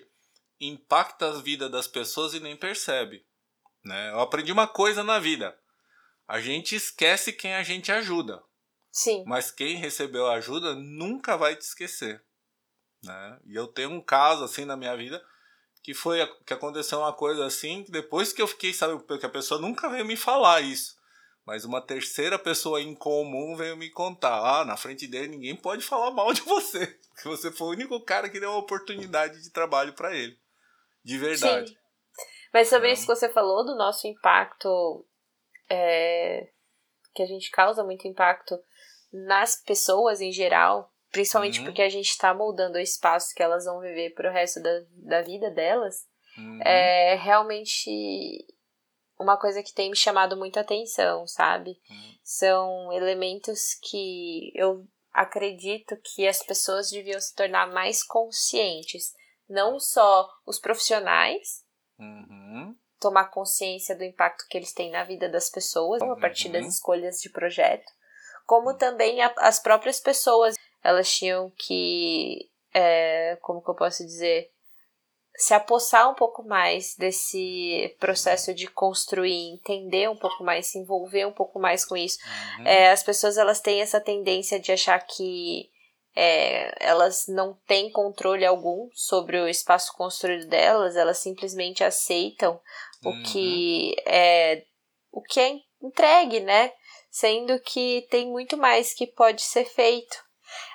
impacta 0.60 1.30
a 1.30 1.42
vida 1.42 1.70
das 1.70 1.88
pessoas 1.88 2.34
e 2.34 2.40
nem 2.40 2.56
percebe. 2.56 3.26
Né? 3.84 4.12
Eu 4.12 4.20
aprendi 4.20 4.52
uma 4.52 4.68
coisa 4.68 5.04
na 5.04 5.20
vida. 5.20 5.58
A 6.28 6.40
gente 6.40 6.76
esquece 6.76 7.34
quem 7.34 7.56
a 7.56 7.64
gente 7.64 7.92
ajuda. 7.92 8.42
Sim. 8.92 9.24
Mas 9.26 9.52
quem 9.52 9.78
recebeu 9.78 10.28
ajuda 10.28 10.76
nunca 10.76 11.38
vai 11.38 11.56
te 11.56 11.62
esquecer. 11.62 12.24
Né? 13.04 13.40
E 13.46 13.56
eu 13.56 13.68
tenho 13.68 13.90
um 13.90 14.02
caso 14.02 14.44
assim 14.44 14.66
na 14.66 14.78
minha 14.78 14.96
vida 14.96 15.24
que 15.84 15.94
foi 15.94 16.20
que 16.46 16.54
aconteceu 16.54 17.00
uma 17.00 17.14
coisa 17.14 17.46
assim, 17.46 17.84
depois 17.90 18.32
que 18.32 18.42
eu 18.42 18.48
fiquei, 18.48 18.72
sabe, 18.74 19.02
que 19.18 19.26
a 19.26 19.30
pessoa 19.30 19.60
nunca 19.60 19.90
veio 19.90 20.06
me 20.06 20.16
falar 20.16 20.62
isso. 20.62 20.96
Mas 21.52 21.66
uma 21.66 21.82
terceira 21.82 22.40
pessoa 22.40 22.82
em 22.82 22.96
comum 22.96 23.58
veio 23.58 23.76
me 23.76 23.90
contar: 23.90 24.62
ah, 24.62 24.64
na 24.64 24.78
frente 24.78 25.06
dele 25.06 25.28
ninguém 25.28 25.54
pode 25.54 25.84
falar 25.84 26.10
mal 26.10 26.32
de 26.32 26.40
você. 26.44 26.88
Porque 27.12 27.28
você 27.28 27.52
foi 27.52 27.68
o 27.68 27.72
único 27.72 28.00
cara 28.00 28.30
que 28.30 28.40
deu 28.40 28.52
uma 28.52 28.60
oportunidade 28.60 29.44
de 29.44 29.52
trabalho 29.52 29.92
para 29.92 30.16
ele. 30.16 30.40
De 31.04 31.18
verdade. 31.18 31.72
Sim. 31.72 31.78
Mas 32.54 32.70
sobre 32.70 32.88
então, 32.88 32.94
isso 32.94 33.02
que 33.02 33.14
você 33.14 33.28
falou 33.28 33.66
do 33.66 33.76
nosso 33.76 34.08
impacto, 34.08 35.06
é, 35.70 36.48
que 37.14 37.22
a 37.22 37.26
gente 37.26 37.52
causa 37.52 37.84
muito 37.84 38.08
impacto 38.08 38.58
nas 39.12 39.62
pessoas 39.62 40.22
em 40.22 40.32
geral, 40.32 40.90
principalmente 41.12 41.60
uhum. 41.60 41.66
porque 41.66 41.82
a 41.82 41.90
gente 41.90 42.12
está 42.12 42.34
moldando 42.34 42.78
o 42.78 42.82
espaço 42.82 43.36
que 43.36 43.44
elas 43.44 43.66
vão 43.66 43.82
viver 43.82 44.14
pro 44.14 44.32
resto 44.32 44.64
da, 44.64 44.72
da 44.90 45.22
vida 45.22 45.52
delas, 45.52 46.08
uhum. 46.38 46.62
é 46.62 47.16
realmente 47.16 48.48
uma 49.22 49.38
coisa 49.38 49.64
que 49.64 49.74
tem 49.74 49.90
me 49.90 49.96
chamado 49.96 50.36
muita 50.36 50.62
atenção, 50.62 51.26
sabe? 51.28 51.72
Uhum. 51.90 52.16
São 52.24 52.94
elementos 52.94 53.76
que 53.82 54.52
eu 54.56 54.86
acredito 55.14 55.98
que 55.98 56.28
as 56.28 56.42
pessoas 56.44 56.90
deviam 56.90 57.20
se 57.20 57.36
tornar 57.36 57.72
mais 57.72 58.04
conscientes. 58.04 59.14
Não 59.48 59.80
só 59.80 60.30
os 60.46 60.60
profissionais, 60.60 61.64
uhum. 62.00 62.76
tomar 63.00 63.26
consciência 63.26 63.96
do 63.96 64.04
impacto 64.04 64.46
que 64.50 64.58
eles 64.58 64.74
têm 64.74 64.90
na 64.90 65.04
vida 65.04 65.30
das 65.30 65.50
pessoas, 65.50 66.02
a 66.02 66.16
partir 66.16 66.50
das 66.50 66.64
uhum. 66.64 66.70
escolhas 66.70 67.20
de 67.20 67.30
projeto, 67.30 67.92
como 68.46 68.76
também 68.76 69.22
a, 69.22 69.34
as 69.38 69.60
próprias 69.60 70.00
pessoas. 70.00 70.56
Elas 70.84 71.14
tinham 71.14 71.52
que, 71.58 72.50
é, 72.74 73.38
como 73.42 73.62
que 73.62 73.70
eu 73.70 73.76
posso 73.76 74.04
dizer, 74.04 74.50
se 75.42 75.56
apossar 75.56 76.08
um 76.08 76.14
pouco 76.14 76.44
mais 76.44 76.96
desse 76.96 77.96
processo 78.00 78.54
de 78.54 78.68
construir, 78.68 79.54
entender 79.54 80.08
um 80.08 80.16
pouco 80.16 80.44
mais, 80.44 80.68
se 80.68 80.78
envolver 80.78 81.26
um 81.26 81.32
pouco 81.32 81.58
mais 81.58 81.84
com 81.84 81.98
isso. 81.98 82.20
Uhum. 82.60 82.68
É, 82.68 82.92
as 82.92 83.02
pessoas 83.02 83.40
elas 83.40 83.60
têm 83.60 83.82
essa 83.82 84.00
tendência 84.00 84.60
de 84.60 84.72
achar 84.72 85.00
que 85.00 85.68
é, 86.16 86.72
elas 86.80 87.26
não 87.28 87.58
têm 87.66 87.92
controle 87.92 88.46
algum 88.46 88.88
sobre 88.94 89.40
o 89.40 89.48
espaço 89.48 89.92
construído 89.94 90.48
delas, 90.48 90.96
elas 90.96 91.18
simplesmente 91.18 91.84
aceitam 91.84 92.62
uhum. 93.04 93.12
o 93.12 93.24
que 93.24 93.96
é 94.06 94.64
o 95.12 95.24
que 95.24 95.40
é 95.40 95.60
entregue, 95.82 96.40
né? 96.40 96.72
Sendo 97.10 97.60
que 97.62 98.06
tem 98.12 98.28
muito 98.28 98.56
mais 98.56 98.94
que 98.94 99.08
pode 99.08 99.42
ser 99.42 99.66
feito. 99.66 100.24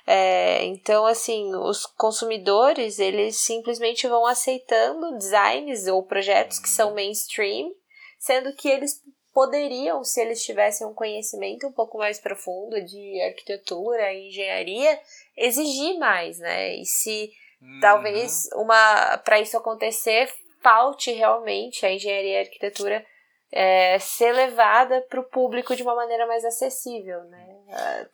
É, 0.06 0.64
então, 0.64 1.06
assim, 1.06 1.54
os 1.54 1.86
consumidores, 1.86 2.98
eles 2.98 3.36
simplesmente 3.36 4.06
vão 4.06 4.26
aceitando 4.26 5.16
designs 5.16 5.86
ou 5.86 6.02
projetos 6.02 6.58
que 6.58 6.68
são 6.68 6.94
mainstream, 6.94 7.70
sendo 8.18 8.54
que 8.54 8.68
eles 8.68 9.02
poderiam, 9.36 10.02
se 10.02 10.20
eles 10.20 10.42
tivessem 10.42 10.86
um 10.86 10.94
conhecimento 10.94 11.66
um 11.66 11.72
pouco 11.72 11.98
mais 11.98 12.18
profundo 12.18 12.82
de 12.82 13.20
arquitetura 13.20 14.12
e 14.12 14.28
engenharia, 14.28 14.98
exigir 15.36 15.98
mais, 15.98 16.38
né? 16.38 16.74
E 16.76 16.86
se 16.86 17.30
uhum. 17.60 17.80
talvez 17.80 18.48
uma 18.54 19.18
para 19.18 19.38
isso 19.38 19.54
acontecer, 19.56 20.32
falte 20.62 21.12
realmente 21.12 21.84
a 21.84 21.92
engenharia 21.92 22.32
e 22.32 22.36
a 22.38 22.40
arquitetura 22.40 23.06
é, 23.52 23.98
ser 23.98 24.32
levada 24.32 25.00
para 25.02 25.20
o 25.20 25.24
público 25.24 25.74
de 25.74 25.82
uma 25.82 25.94
maneira 25.94 26.26
mais 26.26 26.44
acessível, 26.44 27.24
né? 27.24 27.46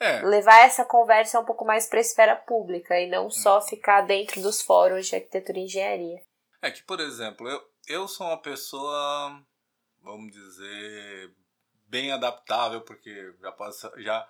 É. 0.00 0.22
Levar 0.22 0.60
essa 0.60 0.84
conversa 0.84 1.40
um 1.40 1.44
pouco 1.44 1.64
mais 1.64 1.86
para 1.86 1.98
a 1.98 2.00
esfera 2.00 2.36
pública 2.36 2.98
e 2.98 3.08
não 3.08 3.30
só 3.30 3.58
hum. 3.58 3.62
ficar 3.62 4.02
dentro 4.02 4.40
dos 4.40 4.62
fóruns 4.62 5.06
de 5.06 5.16
arquitetura 5.16 5.58
e 5.58 5.64
engenharia. 5.64 6.22
É 6.60 6.70
que, 6.70 6.82
por 6.82 7.00
exemplo, 7.00 7.48
eu, 7.48 7.62
eu 7.88 8.08
sou 8.08 8.26
uma 8.26 8.40
pessoa, 8.40 9.42
vamos 10.00 10.32
dizer, 10.32 11.34
bem 11.86 12.12
adaptável, 12.12 12.80
porque 12.82 13.34
já, 13.40 13.52
passa, 13.52 13.92
já, 13.98 14.28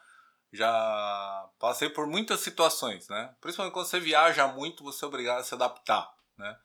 já 0.53 1.51
passei 1.59 1.89
por 1.89 2.07
muitas 2.07 2.41
situações, 2.41 3.09
né? 3.09 3.35
Principalmente 3.41 3.75
quando 3.75 3.87
você 3.87 4.01
viaja 4.01 4.49
muito, 4.49 4.83
você 4.83 5.05
é 5.05 5.09
obrigado 5.09 5.41
a 5.41 5.45
se 5.45 5.55
adaptar, 5.55 6.13
né? 6.37 6.59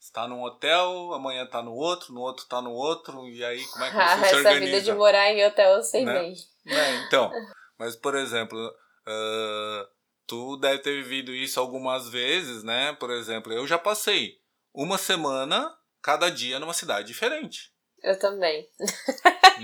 Está 0.00 0.26
num 0.26 0.42
hotel, 0.42 1.12
amanhã 1.12 1.44
está 1.44 1.62
no 1.62 1.74
outro, 1.74 2.14
no 2.14 2.20
outro 2.20 2.44
está 2.44 2.62
no 2.62 2.72
outro, 2.72 3.28
e 3.28 3.44
aí 3.44 3.62
como 3.66 3.84
é 3.84 3.90
que 3.90 3.96
você 3.96 4.02
ah, 4.02 4.16
se 4.24 4.34
organiza? 4.34 4.48
Essa 4.48 4.60
vida 4.60 4.80
de 4.80 4.92
morar 4.94 5.30
em 5.30 5.46
hotel 5.46 5.74
eu 5.74 5.82
sei 5.82 6.04
né? 6.04 6.14
bem. 6.14 6.34
É, 6.66 6.96
então, 7.06 7.30
mas 7.78 7.94
por 7.96 8.14
exemplo, 8.14 8.58
uh, 8.58 9.86
tu 10.26 10.56
deve 10.56 10.78
ter 10.78 11.02
vivido 11.02 11.34
isso 11.34 11.60
algumas 11.60 12.08
vezes, 12.08 12.64
né? 12.64 12.94
Por 12.94 13.10
exemplo, 13.10 13.52
eu 13.52 13.66
já 13.66 13.78
passei 13.78 14.40
uma 14.72 14.96
semana, 14.96 15.76
cada 16.02 16.30
dia 16.30 16.58
numa 16.58 16.74
cidade 16.74 17.08
diferente. 17.08 17.70
Eu 18.02 18.18
também. 18.18 18.66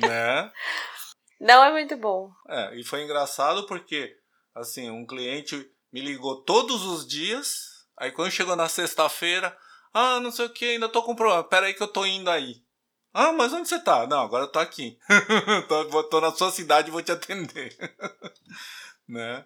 né? 0.00 0.52
Não 1.40 1.64
é 1.64 1.70
muito 1.70 1.96
bom. 1.96 2.30
É, 2.48 2.74
e 2.76 2.84
foi 2.84 3.02
engraçado 3.02 3.66
porque, 3.66 4.16
assim, 4.54 4.90
um 4.90 5.06
cliente 5.06 5.70
me 5.92 6.00
ligou 6.00 6.42
todos 6.42 6.82
os 6.84 7.06
dias, 7.06 7.86
aí 7.96 8.10
quando 8.10 8.30
chegou 8.30 8.56
na 8.56 8.68
sexta-feira, 8.68 9.56
ah, 9.98 10.20
não 10.20 10.30
sei 10.30 10.44
o 10.44 10.50
que, 10.50 10.72
ainda 10.72 10.90
tô 10.90 11.02
com 11.02 11.16
problema. 11.16 11.42
Pera 11.42 11.64
aí 11.64 11.72
que 11.72 11.82
eu 11.82 11.88
tô 11.88 12.04
indo 12.04 12.30
aí. 12.30 12.56
Ah, 13.14 13.32
mas 13.32 13.50
onde 13.54 13.66
você 13.66 13.78
tá? 13.78 14.06
Não, 14.06 14.20
agora 14.20 14.44
eu 14.44 14.52
tô 14.52 14.58
aqui. 14.58 14.98
tô, 15.68 16.04
tô 16.04 16.20
na 16.20 16.30
sua 16.32 16.50
cidade 16.50 16.88
e 16.88 16.90
vou 16.90 17.02
te 17.02 17.12
atender. 17.12 17.74
né? 19.08 19.42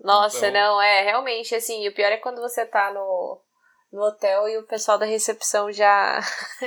Nossa, 0.00 0.46
então... 0.46 0.52
não, 0.52 0.80
é, 0.80 1.02
realmente, 1.02 1.52
assim, 1.52 1.88
o 1.88 1.92
pior 1.92 2.12
é 2.12 2.16
quando 2.16 2.40
você 2.40 2.64
tá 2.64 2.92
no, 2.92 3.42
no 3.92 4.02
hotel 4.02 4.48
e 4.48 4.56
o 4.56 4.66
pessoal 4.68 4.98
da 4.98 5.04
recepção 5.04 5.72
já. 5.72 6.20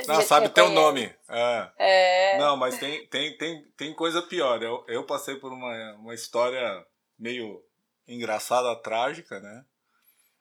Não, 0.06 0.16
já 0.20 0.20
sabe 0.20 0.50
teu 0.50 0.68
nome. 0.68 1.10
É. 1.30 1.70
é. 1.78 2.38
Não, 2.38 2.54
mas 2.54 2.78
tem, 2.78 3.06
tem, 3.08 3.34
tem, 3.38 3.64
tem 3.78 3.94
coisa 3.94 4.20
pior. 4.20 4.62
Eu, 4.62 4.84
eu 4.88 5.06
passei 5.06 5.36
por 5.36 5.50
uma, 5.50 5.94
uma 5.94 6.14
história 6.14 6.84
meio 7.18 7.64
engraçada, 8.06 8.76
trágica, 8.82 9.40
né? 9.40 9.64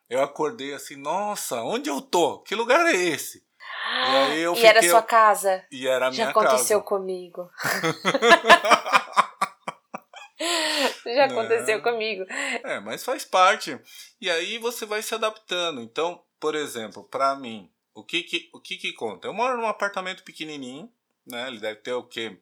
Eu 0.10 0.22
acordei 0.22 0.74
assim, 0.74 0.96
nossa, 0.96 1.62
onde 1.64 1.90
eu 1.90 2.02
tô? 2.02 2.40
Que 2.40 2.56
lugar 2.56 2.86
é 2.86 2.96
esse? 2.96 3.40
E, 3.40 4.16
aí 4.16 4.42
eu 4.42 4.54
e 4.54 4.56
fiquei, 4.56 4.70
era 4.70 4.84
sua 4.84 5.02
casa? 5.02 5.66
E 5.72 5.88
era 5.88 6.08
a 6.08 6.12
minha 6.12 6.26
Já 6.26 6.32
aconteceu 6.32 6.80
casa. 6.80 6.90
comigo. 6.90 7.50
Já 11.06 11.26
aconteceu 11.26 11.82
comigo. 11.82 12.26
É, 12.64 12.80
mas 12.80 13.04
faz 13.04 13.26
parte. 13.26 13.80
E 14.20 14.30
aí 14.30 14.58
você 14.58 14.86
vai 14.86 15.02
se 15.02 15.16
adaptando. 15.16 15.82
Então, 15.82 16.24
por 16.40 16.56
exemplo, 16.56 17.04
para 17.04 17.36
mim, 17.36 17.72
o 17.94 18.04
que 18.04 18.24
que, 18.24 18.50
o 18.54 18.60
que 18.60 18.78
que 18.78 18.94
conta? 18.94 19.28
Eu 19.28 19.34
moro 19.34 19.58
num 19.58 19.68
apartamento 19.68 20.24
pequenininho, 20.24 20.92
né? 21.26 21.48
Ele 21.48 21.60
deve 21.60 21.80
ter 21.80 21.94
o 21.94 22.04
quê? 22.04 22.38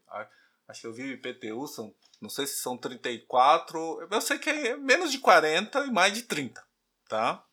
Acho 0.68 0.82
que 0.82 0.88
eu 0.88 0.94
vi 0.94 1.14
IPTU, 1.14 1.68
são, 1.68 1.94
não 2.22 2.30
sei 2.30 2.48
se 2.48 2.62
são 2.62 2.78
34, 2.78 4.08
eu 4.10 4.22
sei 4.22 4.40
que 4.40 4.50
é 4.50 4.76
menos 4.76 5.12
de 5.12 5.20
40 5.20 5.86
e 5.86 5.92
mais 5.92 6.14
de 6.14 6.24
30, 6.24 6.64
tá? 7.08 7.44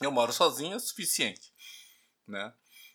Eu 0.00 0.10
moro 0.10 0.32
sozinho 0.32 0.76
é 0.76 0.78
suficiente, 0.78 1.52
né? 2.26 2.52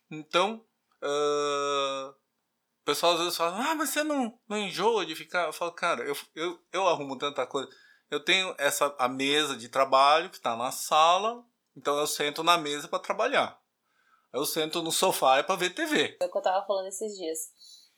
Então, 0.10 0.66
uh, 1.04 2.10
o 2.10 2.86
pessoal 2.86 3.14
às 3.14 3.20
vezes 3.20 3.38
fala, 3.38 3.72
ah, 3.72 3.76
mas 3.76 3.90
você 3.90 4.04
não, 4.04 4.40
não 4.48 4.58
enjoa 4.58 5.06
de 5.06 5.16
ficar? 5.16 5.46
Eu 5.46 5.54
falo, 5.54 5.72
cara, 5.72 6.04
eu, 6.04 6.16
eu, 6.36 6.60
eu 6.72 6.88
arrumo 6.88 7.18
tanta 7.18 7.46
coisa. 7.46 7.70
Eu 8.10 8.24
tenho 8.24 8.54
essa 8.58 8.96
a 9.00 9.08
mesa 9.08 9.56
de 9.56 9.70
trabalho 9.70 10.30
que 10.30 10.38
está 10.38 10.56
na 10.56 10.72
sala, 10.72 11.44
então 11.76 11.98
eu 11.98 12.08
sento 12.08 12.44
na 12.44 12.58
mesa 12.58 12.88
para 12.88 13.00
trabalhar. 13.00 13.60
Eu 14.34 14.46
sento 14.46 14.82
no 14.82 14.92
sofá 14.92 15.42
para 15.44 15.56
ver 15.56 15.74
TV. 15.74 16.18
É 16.20 16.26
o 16.26 16.32
que 16.32 16.38
eu 16.38 16.42
tava 16.42 16.66
falando 16.66 16.88
esses 16.88 17.16
dias. 17.16 17.40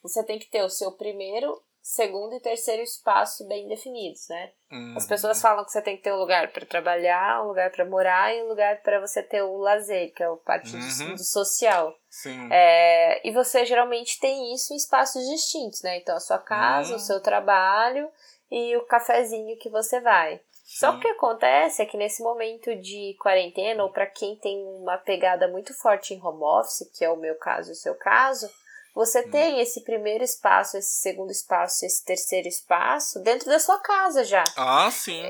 Você 0.01 0.23
tem 0.23 0.39
que 0.39 0.49
ter 0.49 0.63
o 0.63 0.69
seu 0.69 0.91
primeiro 0.91 1.61
segundo 1.89 2.35
e 2.35 2.39
terceiro 2.41 2.83
espaço 2.83 3.47
bem 3.47 3.65
definidos, 3.69 4.27
né? 4.27 4.51
Uhum. 4.69 4.93
As 4.97 5.07
pessoas 5.07 5.41
falam 5.41 5.63
que 5.63 5.71
você 5.71 5.81
tem 5.81 5.95
que 5.95 6.03
ter 6.03 6.11
um 6.11 6.17
lugar 6.17 6.51
para 6.51 6.65
trabalhar, 6.65 7.41
um 7.41 7.47
lugar 7.47 7.71
para 7.71 7.85
morar 7.85 8.35
e 8.35 8.43
um 8.43 8.49
lugar 8.49 8.81
para 8.81 8.99
você 8.99 9.23
ter 9.23 9.41
o 9.41 9.55
lazer, 9.57 10.13
que 10.13 10.21
é 10.21 10.29
o 10.29 10.35
parte 10.35 10.75
Uhum. 10.75 11.15
do 11.15 11.23
social. 11.23 11.95
Sim. 12.09 12.49
É, 12.51 13.25
e 13.25 13.31
você 13.31 13.65
geralmente 13.65 14.19
tem 14.19 14.53
isso 14.53 14.73
em 14.73 14.75
espaços 14.75 15.25
distintos, 15.29 15.81
né? 15.81 15.97
Então 15.97 16.17
a 16.17 16.19
sua 16.19 16.37
casa, 16.39 16.91
Hum. 16.91 16.97
o 16.97 16.99
seu 16.99 17.21
trabalho 17.21 18.09
e 18.51 18.75
o 18.75 18.85
cafezinho 18.85 19.57
que 19.57 19.69
você 19.69 20.01
vai. 20.01 20.41
Só 20.65 20.91
que 20.91 20.97
o 20.97 20.99
que 20.99 21.07
acontece 21.07 21.81
é 21.81 21.85
que 21.85 21.95
nesse 21.95 22.21
momento 22.21 22.75
de 22.75 23.15
quarentena, 23.21 23.81
ou 23.81 23.89
para 23.89 24.05
quem 24.05 24.35
tem 24.35 24.61
uma 24.65 24.97
pegada 24.97 25.47
muito 25.47 25.73
forte 25.73 26.13
em 26.13 26.21
home 26.21 26.43
office, 26.43 26.91
que 26.93 27.05
é 27.05 27.09
o 27.09 27.15
meu 27.15 27.35
caso 27.35 27.69
e 27.69 27.71
o 27.71 27.75
seu 27.75 27.95
caso, 27.95 28.51
você 28.97 29.25
Hum. 29.27 29.29
tem 29.29 29.59
esse 29.61 29.83
primeiro 29.83 30.23
espaço, 30.23 30.75
esse 30.77 30.99
segundo 31.01 31.31
espaço, 31.31 31.85
esse 31.85 32.03
terceiro 32.03 32.47
espaço 32.47 33.19
dentro 33.21 33.47
da 33.47 33.59
sua 33.59 33.79
casa 33.79 34.23
já. 34.23 34.43
Ah, 34.55 34.89
sim. 34.91 35.23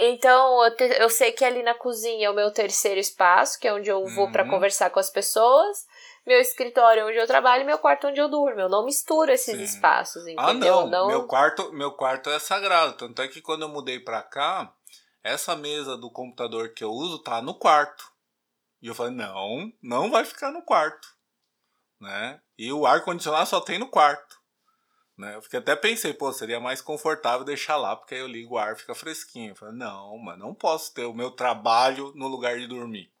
Então, 0.00 0.62
eu, 0.64 0.76
te- 0.76 0.96
eu 1.00 1.08
sei 1.08 1.32
que 1.32 1.44
ali 1.44 1.62
na 1.62 1.74
cozinha 1.74 2.26
é 2.26 2.30
o 2.30 2.34
meu 2.34 2.50
terceiro 2.50 3.00
espaço, 3.00 3.58
que 3.58 3.66
é 3.66 3.72
onde 3.72 3.88
eu 3.90 4.06
vou 4.08 4.30
para 4.30 4.44
Uhum. 4.44 4.50
conversar 4.50 4.90
com 4.90 5.00
as 5.00 5.08
pessoas. 5.10 5.86
Meu 6.26 6.40
escritório 6.40 7.00
é 7.00 7.04
onde 7.04 7.16
eu 7.18 7.26
trabalho 7.26 7.62
e 7.62 7.66
meu 7.66 7.78
quarto 7.78 8.06
é 8.06 8.10
onde 8.10 8.20
eu 8.20 8.28
durmo. 8.28 8.60
Eu 8.60 8.68
não 8.68 8.84
misturo 8.84 9.30
esses 9.30 9.56
Sim. 9.56 9.62
espaços, 9.62 10.22
Ah, 10.36 10.50
entendeu? 10.52 10.86
não. 10.86 11.06
Meu 11.06 11.26
quarto, 11.26 11.72
meu 11.72 11.92
quarto 11.92 12.30
é 12.30 12.38
sagrado. 12.38 12.94
Tanto 12.96 13.20
é 13.22 13.28
que 13.28 13.40
quando 13.42 13.62
eu 13.62 13.68
mudei 13.68 13.98
pra 14.00 14.22
cá, 14.22 14.74
essa 15.22 15.56
mesa 15.56 15.96
do 15.96 16.10
computador 16.10 16.74
que 16.74 16.84
eu 16.84 16.90
uso 16.90 17.22
tá 17.22 17.40
no 17.42 17.54
quarto. 17.58 18.12
E 18.82 18.86
eu 18.86 18.94
falei, 18.94 19.12
não, 19.14 19.72
não 19.82 20.10
vai 20.10 20.24
ficar 20.24 20.50
no 20.50 20.62
quarto. 20.62 21.08
Né? 22.00 22.40
E 22.58 22.72
o 22.72 22.86
ar-condicionado 22.86 23.48
só 23.48 23.60
tem 23.60 23.78
no 23.78 23.88
quarto. 23.88 24.40
Né? 25.16 25.36
Eu 25.36 25.42
fiquei, 25.42 25.60
até 25.60 25.76
pensei, 25.76 26.12
pô, 26.12 26.32
seria 26.32 26.58
mais 26.58 26.80
confortável 26.80 27.44
deixar 27.44 27.76
lá, 27.76 27.94
porque 27.94 28.14
aí 28.14 28.20
eu 28.20 28.26
ligo 28.26 28.54
o 28.54 28.58
ar 28.58 28.76
fica 28.76 28.94
fresquinho. 28.94 29.52
Eu 29.52 29.56
falei, 29.56 29.74
não, 29.74 30.18
mas 30.18 30.38
não 30.38 30.54
posso 30.54 30.92
ter 30.92 31.04
o 31.04 31.14
meu 31.14 31.30
trabalho 31.30 32.12
no 32.14 32.26
lugar 32.26 32.58
de 32.58 32.66
dormir. 32.66 33.12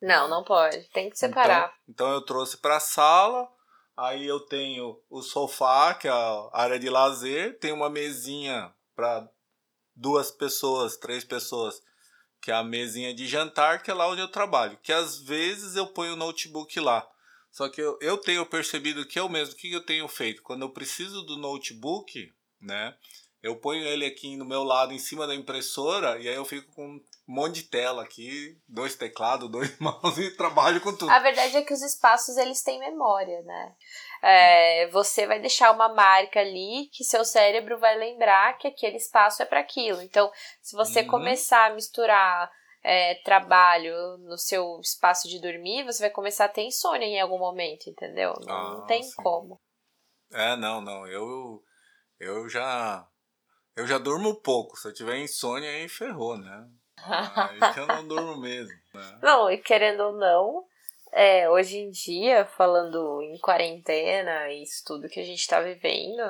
Não, 0.00 0.28
não 0.28 0.42
pode. 0.42 0.82
Tem 0.90 1.08
que 1.08 1.18
separar. 1.18 1.72
Então, 1.88 2.06
então 2.06 2.12
eu 2.12 2.22
trouxe 2.22 2.56
para 2.56 2.76
a 2.76 2.80
sala. 2.80 3.48
Aí 3.96 4.26
eu 4.26 4.40
tenho 4.40 5.00
o 5.10 5.22
sofá, 5.22 5.94
que 5.94 6.08
é 6.08 6.10
a 6.10 6.48
área 6.52 6.78
de 6.78 6.88
lazer, 6.88 7.58
tem 7.58 7.72
uma 7.72 7.90
mesinha 7.90 8.74
para 8.96 9.28
duas 9.94 10.30
pessoas, 10.30 10.96
três 10.96 11.24
pessoas, 11.24 11.80
que 12.40 12.50
é 12.50 12.54
a 12.54 12.64
mesinha 12.64 13.14
de 13.14 13.28
jantar, 13.28 13.82
que 13.82 13.90
é 13.90 13.94
lá 13.94 14.08
onde 14.08 14.22
eu 14.22 14.28
trabalho. 14.28 14.78
Que 14.82 14.92
às 14.92 15.20
vezes 15.20 15.76
eu 15.76 15.86
ponho 15.86 16.14
o 16.14 16.16
notebook 16.16 16.80
lá. 16.80 17.06
Só 17.52 17.68
que 17.68 17.80
eu, 17.80 17.98
eu 18.00 18.16
tenho 18.16 18.44
percebido 18.46 19.06
que 19.06 19.20
eu 19.20 19.28
mesmo, 19.28 19.54
o 19.54 19.56
que 19.56 19.70
eu 19.70 19.84
tenho 19.84 20.08
feito? 20.08 20.42
Quando 20.42 20.62
eu 20.62 20.70
preciso 20.70 21.22
do 21.22 21.36
notebook, 21.36 22.32
né? 22.60 22.96
Eu 23.42 23.56
ponho 23.56 23.84
ele 23.84 24.06
aqui 24.06 24.36
no 24.36 24.44
meu 24.44 24.62
lado, 24.62 24.92
em 24.92 24.98
cima 25.00 25.26
da 25.26 25.34
impressora, 25.34 26.16
e 26.18 26.28
aí 26.28 26.34
eu 26.34 26.44
fico 26.44 26.72
com 26.72 26.86
um 26.86 27.00
monte 27.26 27.56
de 27.56 27.62
tela 27.64 28.04
aqui, 28.04 28.56
dois 28.68 28.94
teclados, 28.94 29.50
dois 29.50 29.76
mouse 29.80 30.22
e 30.22 30.30
trabalho 30.36 30.80
com 30.80 30.96
tudo. 30.96 31.10
A 31.10 31.18
verdade 31.18 31.56
é 31.56 31.62
que 31.62 31.74
os 31.74 31.82
espaços, 31.82 32.36
eles 32.36 32.62
têm 32.62 32.78
memória, 32.78 33.42
né? 33.42 33.74
É, 34.22 34.86
você 34.92 35.26
vai 35.26 35.40
deixar 35.40 35.72
uma 35.72 35.92
marca 35.92 36.38
ali 36.38 36.88
que 36.92 37.02
seu 37.02 37.24
cérebro 37.24 37.78
vai 37.80 37.98
lembrar 37.98 38.56
que 38.58 38.68
aquele 38.68 38.96
espaço 38.96 39.42
é 39.42 39.44
para 39.44 39.58
aquilo. 39.60 40.00
Então, 40.00 40.30
se 40.62 40.76
você 40.76 41.00
Uhum. 41.00 41.08
começar 41.08 41.66
a 41.66 41.74
misturar 41.74 42.48
é, 42.82 43.14
trabalho 43.16 44.18
no 44.18 44.36
seu 44.36 44.80
espaço 44.80 45.28
de 45.28 45.40
dormir, 45.40 45.84
você 45.84 46.02
vai 46.02 46.10
começar 46.10 46.46
a 46.46 46.48
ter 46.48 46.62
insônia 46.62 47.06
em 47.06 47.20
algum 47.20 47.38
momento, 47.38 47.88
entendeu? 47.88 48.34
Não, 48.44 48.74
não 48.78 48.82
Ah, 48.82 48.86
tem 48.86 49.02
sim. 49.02 49.14
como. 49.16 49.60
É, 50.32 50.56
não, 50.56 50.80
não. 50.80 51.06
Eu 51.06 51.62
eu 52.18 52.48
já 52.48 53.06
eu 53.76 53.86
já 53.86 53.98
durmo 53.98 54.40
pouco. 54.40 54.76
Se 54.76 54.88
eu 54.88 54.94
tiver 54.94 55.18
insônia 55.18 55.68
aí 55.70 55.88
ferrou, 55.88 56.36
né? 56.38 56.68
Aí 57.04 57.58
eu 57.76 57.86
não 57.86 58.06
durmo 58.06 58.36
mesmo, 58.40 58.72
né? 58.94 59.18
Não, 59.22 59.50
e 59.50 59.58
querendo 59.58 60.00
ou 60.04 60.12
não, 60.12 60.64
é, 61.12 61.48
hoje 61.48 61.78
em 61.78 61.90
dia, 61.90 62.44
falando 62.44 63.20
em 63.22 63.38
quarentena 63.38 64.48
e 64.50 64.62
isso 64.62 64.84
tudo 64.86 65.08
que 65.08 65.18
a 65.20 65.24
gente 65.24 65.46
tá 65.46 65.60
vivendo, 65.60 66.22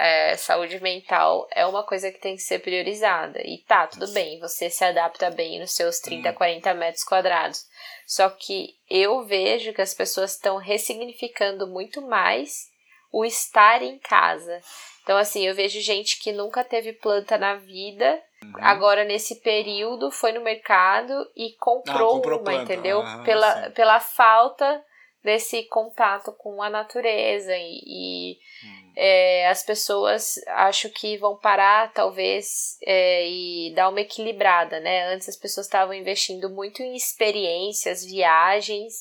é, 0.00 0.36
saúde 0.36 0.80
mental 0.80 1.46
é 1.52 1.66
uma 1.66 1.82
coisa 1.84 2.10
que 2.10 2.18
tem 2.18 2.34
que 2.34 2.42
ser 2.42 2.60
priorizada. 2.60 3.40
E 3.44 3.58
tá, 3.58 3.86
tudo 3.86 4.10
bem, 4.12 4.40
você 4.40 4.70
se 4.70 4.84
adapta 4.84 5.30
bem 5.30 5.60
nos 5.60 5.72
seus 5.72 6.00
30, 6.00 6.30
Hum. 6.30 6.34
40 6.34 6.72
metros 6.74 7.04
quadrados. 7.04 7.66
Só 8.06 8.28
que 8.30 8.74
eu 8.88 9.24
vejo 9.24 9.72
que 9.74 9.82
as 9.82 9.92
pessoas 9.94 10.32
estão 10.32 10.56
ressignificando 10.56 11.66
muito 11.66 12.00
mais 12.02 12.68
o 13.12 13.24
estar 13.24 13.82
em 13.82 13.98
casa. 13.98 14.60
Então, 15.02 15.18
assim, 15.18 15.46
eu 15.46 15.54
vejo 15.54 15.80
gente 15.80 16.18
que 16.18 16.32
nunca 16.32 16.64
teve 16.64 16.92
planta 16.92 17.36
na 17.36 17.56
vida, 17.56 18.22
Uhum. 18.42 18.52
agora 18.62 19.04
nesse 19.04 19.40
período 19.42 20.10
foi 20.10 20.32
no 20.32 20.40
mercado 20.40 21.12
e 21.36 21.52
comprou, 21.58 22.08
Ah, 22.08 22.14
comprou 22.16 22.38
uma, 22.40 22.44
planta. 22.44 22.62
entendeu? 22.62 23.00
Aham, 23.00 23.22
pela, 23.22 23.64
sim. 23.64 23.70
pela 23.72 24.00
falta 24.00 24.82
desse 25.22 25.64
contato 25.64 26.32
com 26.32 26.62
a 26.62 26.70
natureza 26.70 27.52
e, 27.56 27.80
e, 27.86 28.38
Hum. 28.64 28.92
é, 28.96 29.48
as 29.48 29.62
pessoas 29.62 30.34
acho 30.48 30.88
que 30.90 31.16
vão 31.18 31.36
parar 31.38 31.92
talvez 31.92 32.76
é, 32.82 33.28
e 33.28 33.72
dar 33.74 33.88
uma 33.88 34.00
equilibrada, 34.00 34.80
né? 34.80 35.12
Antes 35.14 35.28
as 35.28 35.36
pessoas 35.36 35.66
estavam 35.66 35.94
investindo 35.94 36.48
muito 36.50 36.82
em 36.82 36.94
experiências, 36.96 38.04
viagens 38.04 38.94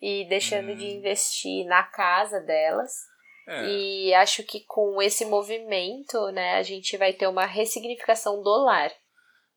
e 0.00 0.24
deixando 0.28 0.74
de 0.76 0.84
Hum. 0.86 0.98
investir 0.98 1.64
na 1.66 1.82
casa 1.82 2.40
delas. 2.40 2.92
É, 3.48 3.64
E 3.64 4.14
acho 4.14 4.42
que 4.42 4.60
com 4.66 5.00
esse 5.00 5.24
movimento, 5.24 6.30
né, 6.32 6.54
a 6.56 6.62
gente 6.62 6.96
vai 6.96 7.12
ter 7.12 7.26
uma 7.28 7.46
ressignificação 7.46 8.42
do 8.42 8.64
lar. 8.64 8.90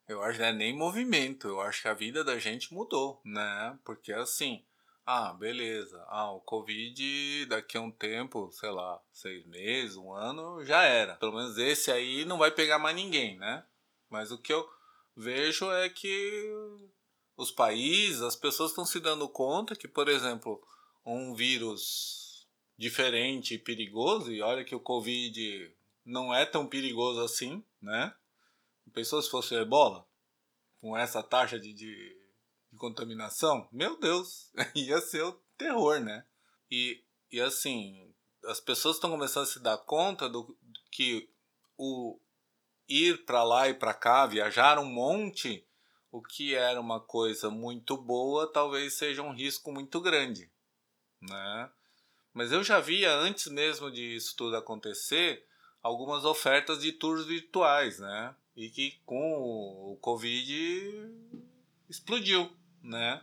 eu 0.08 0.22
acho 0.24 0.38
que 0.38 0.42
não 0.42 0.50
é 0.50 0.54
nem 0.54 0.76
movimento. 0.76 1.48
Eu 1.48 1.62
acho 1.62 1.82
que 1.84 1.88
a 1.88 1.94
vida 1.94 2.24
da 2.24 2.38
gente 2.40 2.74
mudou, 2.74 3.20
né? 3.26 3.78
Porque 3.86 4.12
assim, 4.14 4.64
ah, 5.12 5.34
beleza. 5.34 6.06
Ah, 6.08 6.32
o 6.32 6.40
Covid 6.40 7.48
daqui 7.48 7.76
a 7.76 7.82
um 7.82 7.90
tempo, 7.90 8.52
sei 8.52 8.70
lá, 8.70 9.02
seis 9.12 9.44
meses, 9.48 9.96
um 9.96 10.14
ano, 10.14 10.64
já 10.64 10.84
era. 10.84 11.16
Pelo 11.16 11.34
menos 11.34 11.58
esse 11.58 11.92
aí 11.92 12.26
não 12.26 12.38
vai 12.38 12.52
pegar 12.52 12.78
mais 12.78 12.96
ninguém, 12.96 13.36
né? 13.40 13.66
Mas 14.08 14.32
o 14.32 14.38
que 14.38 14.54
eu 14.54 14.70
vejo 15.16 15.72
é 15.72 15.90
que 15.90 16.54
os 17.36 17.50
países, 17.50 18.22
as 18.22 18.36
pessoas 18.36 18.70
estão 18.70 18.86
se 18.86 19.00
dando 19.00 19.28
conta 19.28 19.76
que, 19.76 19.88
por 19.88 20.08
exemplo, 20.08 20.62
um 21.04 21.34
vírus 21.34 22.48
diferente 22.78 23.56
e 23.56 23.60
perigoso, 23.60 24.32
e 24.32 24.44
olha 24.44 24.64
que 24.64 24.76
o 24.76 24.80
Covid 24.80 25.76
não 26.06 26.32
é 26.32 26.46
tão 26.46 26.68
perigoso 26.68 27.20
assim, 27.22 27.64
né? 27.82 28.14
Pensou 28.94 29.20
se 29.24 29.30
fosse 29.32 29.56
o 29.56 29.60
ebola? 29.60 30.06
Com 30.80 30.96
essa 30.96 31.24
taxa 31.24 31.60
de, 31.60 31.74
de, 31.74 32.19
de 32.19 32.19
contaminação? 32.80 33.68
Meu 33.72 34.00
Deus, 34.00 34.52
ia 34.74 35.00
ser 35.02 35.24
o 35.24 35.34
terror, 35.58 36.00
né? 36.00 36.26
E, 36.72 37.04
e 37.32 37.40
assim, 37.40 38.12
as 38.46 38.60
pessoas 38.60 38.96
estão 38.96 39.12
começando 39.12 39.44
a 39.44 39.48
se 39.48 39.60
dar 39.60 39.78
conta 39.78 40.28
do 40.28 40.58
que 40.92 41.30
o 41.78 42.20
ir 42.88 43.24
para 43.26 43.44
lá 43.44 43.70
e 43.70 43.74
para 43.74 43.94
cá, 43.94 44.26
viajar 44.26 44.80
um 44.80 44.86
monte, 44.86 45.64
o 46.12 46.22
que 46.22 46.56
era 46.56 46.82
uma 46.82 47.00
coisa 47.00 47.50
muito 47.50 47.96
boa, 47.96 48.52
talvez 48.52 48.96
seja 48.96 49.22
um 49.22 49.32
risco 49.32 49.72
muito 49.72 50.02
grande, 50.02 50.50
né? 51.22 51.72
Mas 52.34 52.52
eu 52.52 52.64
já 52.64 52.80
via 52.80 53.14
antes 53.14 53.48
mesmo 53.48 53.92
disso 53.92 54.36
tudo 54.36 54.56
acontecer 54.56 55.46
algumas 55.82 56.26
ofertas 56.26 56.82
de 56.82 56.92
tours 56.92 57.26
virtuais, 57.26 58.00
né? 58.00 58.36
E 58.56 58.70
que 58.70 59.00
com 59.06 59.94
o 59.94 59.98
Covid 60.02 61.12
explodiu, 61.90 62.52
né? 62.84 63.22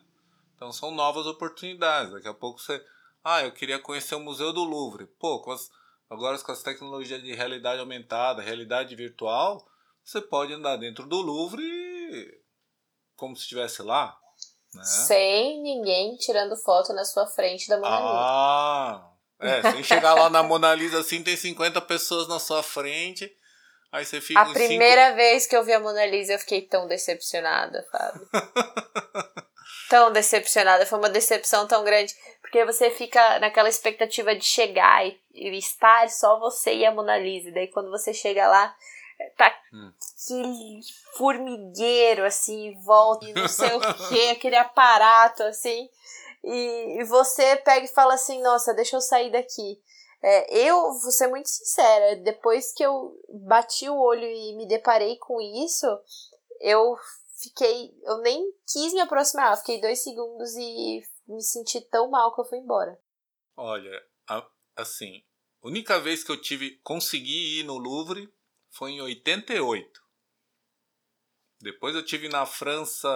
Então 0.54 0.72
são 0.72 0.90
novas 0.90 1.26
oportunidades. 1.26 2.12
Daqui 2.12 2.28
a 2.28 2.34
pouco 2.34 2.60
você, 2.60 2.84
ah, 3.22 3.42
eu 3.42 3.52
queria 3.52 3.78
conhecer 3.78 4.14
o 4.14 4.20
Museu 4.20 4.52
do 4.52 4.64
Louvre. 4.64 5.06
Pô, 5.18 5.40
com 5.40 5.52
as, 5.52 5.70
agora 6.08 6.38
com 6.38 6.52
as 6.52 6.62
tecnologias 6.62 7.22
de 7.22 7.34
realidade 7.34 7.80
aumentada, 7.80 8.42
realidade 8.42 8.94
virtual, 8.96 9.66
você 10.04 10.20
pode 10.20 10.52
andar 10.52 10.76
dentro 10.76 11.06
do 11.06 11.20
Louvre 11.20 12.42
como 13.16 13.34
se 13.34 13.42
estivesse 13.42 13.82
lá, 13.82 14.16
né? 14.74 14.84
Sem 14.84 15.62
ninguém 15.62 16.16
tirando 16.16 16.56
foto 16.56 16.92
na 16.92 17.04
sua 17.04 17.26
frente 17.26 17.68
da 17.68 17.76
Mona 17.78 17.96
Lisa. 17.96 18.08
Ah, 18.08 19.10
é, 19.40 19.62
sem 19.72 19.82
chegar 19.82 20.14
lá 20.14 20.30
na 20.30 20.42
Mona 20.42 20.74
Lisa 20.74 21.00
assim, 21.00 21.22
tem 21.22 21.36
50 21.36 21.80
pessoas 21.82 22.28
na 22.28 22.38
sua 22.38 22.62
frente, 22.62 23.34
aí 23.96 24.04
você 24.04 24.20
fica 24.20 24.40
A 24.40 24.52
primeira 24.52 25.14
vez 25.14 25.46
que 25.46 25.56
eu 25.56 25.64
vi 25.64 25.72
a 25.72 25.80
Mona 25.80 26.06
Lisa, 26.06 26.34
eu 26.34 26.38
fiquei 26.38 26.62
tão 26.62 26.86
decepcionada, 26.86 27.86
Fábio. 27.90 28.28
tão 29.88 30.12
decepcionada. 30.12 30.86
Foi 30.86 30.98
uma 30.98 31.10
decepção 31.10 31.66
tão 31.66 31.84
grande. 31.84 32.14
Porque 32.40 32.64
você 32.64 32.90
fica 32.90 33.38
naquela 33.40 33.68
expectativa 33.68 34.34
de 34.34 34.44
chegar 34.44 35.06
e, 35.06 35.18
e 35.34 35.58
estar 35.58 36.08
só 36.08 36.38
você 36.38 36.74
e 36.74 36.86
a 36.86 36.92
Mona 36.92 37.18
Lisa. 37.18 37.48
E 37.48 37.52
daí 37.52 37.68
quando 37.68 37.90
você 37.90 38.12
chega 38.14 38.46
lá, 38.46 38.74
tá 39.36 39.52
Hum. 39.72 39.92
aquele 40.24 40.80
formigueiro 41.16 42.24
assim, 42.24 42.68
em 42.68 42.82
volta, 42.82 43.26
e 43.26 43.32
não 43.32 43.48
sei 43.48 43.72
o 43.74 43.80
que, 44.08 44.30
aquele 44.30 44.56
aparato 44.56 45.42
assim. 45.42 45.88
E, 46.42 47.00
e 47.00 47.04
você 47.04 47.56
pega 47.56 47.84
e 47.84 47.88
fala 47.88 48.14
assim, 48.14 48.40
nossa, 48.42 48.72
deixa 48.72 48.96
eu 48.96 49.00
sair 49.00 49.30
daqui. 49.30 49.80
É, 50.28 50.66
eu 50.66 50.74
vou 50.74 51.12
ser 51.12 51.28
muito 51.28 51.48
sincera, 51.48 52.16
depois 52.16 52.72
que 52.72 52.82
eu 52.82 53.16
bati 53.46 53.88
o 53.88 53.96
olho 53.96 54.24
e 54.24 54.56
me 54.56 54.66
deparei 54.66 55.16
com 55.18 55.40
isso, 55.40 55.86
eu 56.60 56.96
fiquei. 57.40 57.96
Eu 58.02 58.18
nem 58.18 58.52
quis 58.66 58.92
me 58.92 59.02
aproximar, 59.02 59.56
fiquei 59.58 59.80
dois 59.80 60.02
segundos 60.02 60.52
e 60.56 61.00
me 61.28 61.40
senti 61.40 61.80
tão 61.80 62.10
mal 62.10 62.34
que 62.34 62.40
eu 62.40 62.44
fui 62.44 62.58
embora. 62.58 63.00
Olha, 63.56 64.04
assim, 64.74 65.22
a 65.62 65.68
única 65.68 66.00
vez 66.00 66.24
que 66.24 66.32
eu 66.32 66.40
tive 66.40 66.72
consegui 66.82 67.60
ir 67.60 67.62
no 67.62 67.78
Louvre 67.78 68.28
foi 68.68 68.90
em 68.90 69.00
88. 69.00 70.02
Depois 71.60 71.94
eu 71.94 72.04
tive 72.04 72.28
na 72.28 72.44
França, 72.44 73.08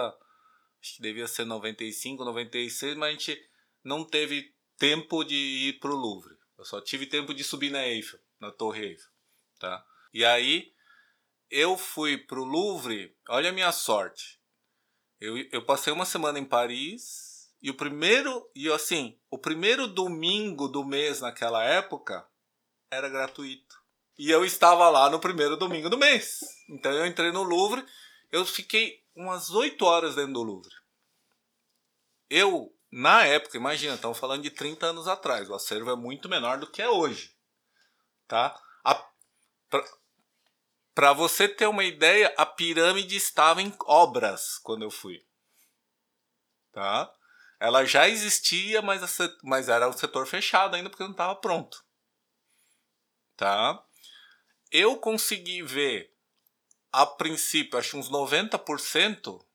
acho 0.81 0.95
que 0.95 1.01
devia 1.01 1.27
ser 1.27 1.43
95, 1.43 2.23
96, 2.23 2.95
mas 2.95 3.09
a 3.09 3.11
gente 3.11 3.49
não 3.83 4.05
teve 4.05 4.55
tempo 4.77 5.25
de 5.25 5.35
ir 5.35 5.79
pro 5.81 5.93
Louvre. 5.93 6.39
Eu 6.61 6.65
só 6.65 6.79
tive 6.79 7.07
tempo 7.07 7.33
de 7.33 7.43
subir 7.43 7.71
na 7.71 7.87
Eiffel, 7.87 8.19
na 8.39 8.51
Torre 8.51 8.89
Eiffel, 8.89 9.09
tá? 9.59 9.83
E 10.13 10.23
aí 10.23 10.71
eu 11.49 11.75
fui 11.75 12.19
pro 12.19 12.43
Louvre, 12.43 13.17
olha 13.29 13.49
a 13.49 13.51
minha 13.51 13.71
sorte. 13.71 14.39
Eu, 15.19 15.39
eu 15.51 15.65
passei 15.65 15.91
uma 15.91 16.05
semana 16.05 16.37
em 16.37 16.45
Paris 16.45 17.51
e 17.63 17.71
o 17.71 17.73
primeiro, 17.73 18.47
e 18.55 18.71
assim, 18.71 19.19
o 19.31 19.39
primeiro 19.39 19.87
domingo 19.87 20.67
do 20.67 20.85
mês 20.85 21.19
naquela 21.19 21.63
época 21.63 22.29
era 22.91 23.09
gratuito. 23.09 23.81
E 24.15 24.29
eu 24.29 24.45
estava 24.45 24.87
lá 24.87 25.09
no 25.09 25.19
primeiro 25.19 25.57
domingo 25.57 25.89
do 25.89 25.97
mês. 25.97 26.41
Então 26.69 26.91
eu 26.91 27.07
entrei 27.07 27.31
no 27.31 27.41
Louvre, 27.41 27.83
eu 28.31 28.45
fiquei 28.45 29.03
umas 29.15 29.49
8 29.49 29.83
horas 29.83 30.13
dentro 30.13 30.33
do 30.33 30.43
Louvre. 30.43 30.75
Eu, 32.29 32.71
na 32.91 33.25
época, 33.25 33.55
imagina, 33.55 33.95
estamos 33.95 34.17
falando 34.17 34.43
de 34.43 34.51
30 34.51 34.87
anos 34.87 35.07
atrás, 35.07 35.49
o 35.49 35.55
acervo 35.55 35.89
é 35.91 35.95
muito 35.95 36.27
menor 36.27 36.59
do 36.59 36.67
que 36.67 36.81
é 36.81 36.89
hoje. 36.89 37.33
Tá? 38.27 38.59
Para 40.93 41.13
você 41.13 41.47
ter 41.47 41.67
uma 41.67 41.85
ideia, 41.85 42.33
a 42.37 42.45
pirâmide 42.45 43.15
estava 43.15 43.61
em 43.61 43.73
obras 43.85 44.57
quando 44.57 44.83
eu 44.83 44.91
fui. 44.91 45.25
Tá? 46.71 47.11
Ela 47.59 47.85
já 47.85 48.09
existia, 48.09 48.81
mas, 48.81 49.01
a, 49.03 49.37
mas 49.43 49.69
era 49.69 49.87
o 49.87 49.93
setor 49.93 50.27
fechado 50.27 50.75
ainda 50.75 50.89
porque 50.89 51.03
não 51.03 51.11
estava 51.11 51.35
pronto. 51.35 51.83
Tá? 53.37 53.81
Eu 54.69 54.97
consegui 54.97 55.63
ver, 55.63 56.13
a 56.91 57.05
princípio, 57.05 57.79
acho 57.79 57.97
uns 57.97 58.09
90%, 58.09 59.45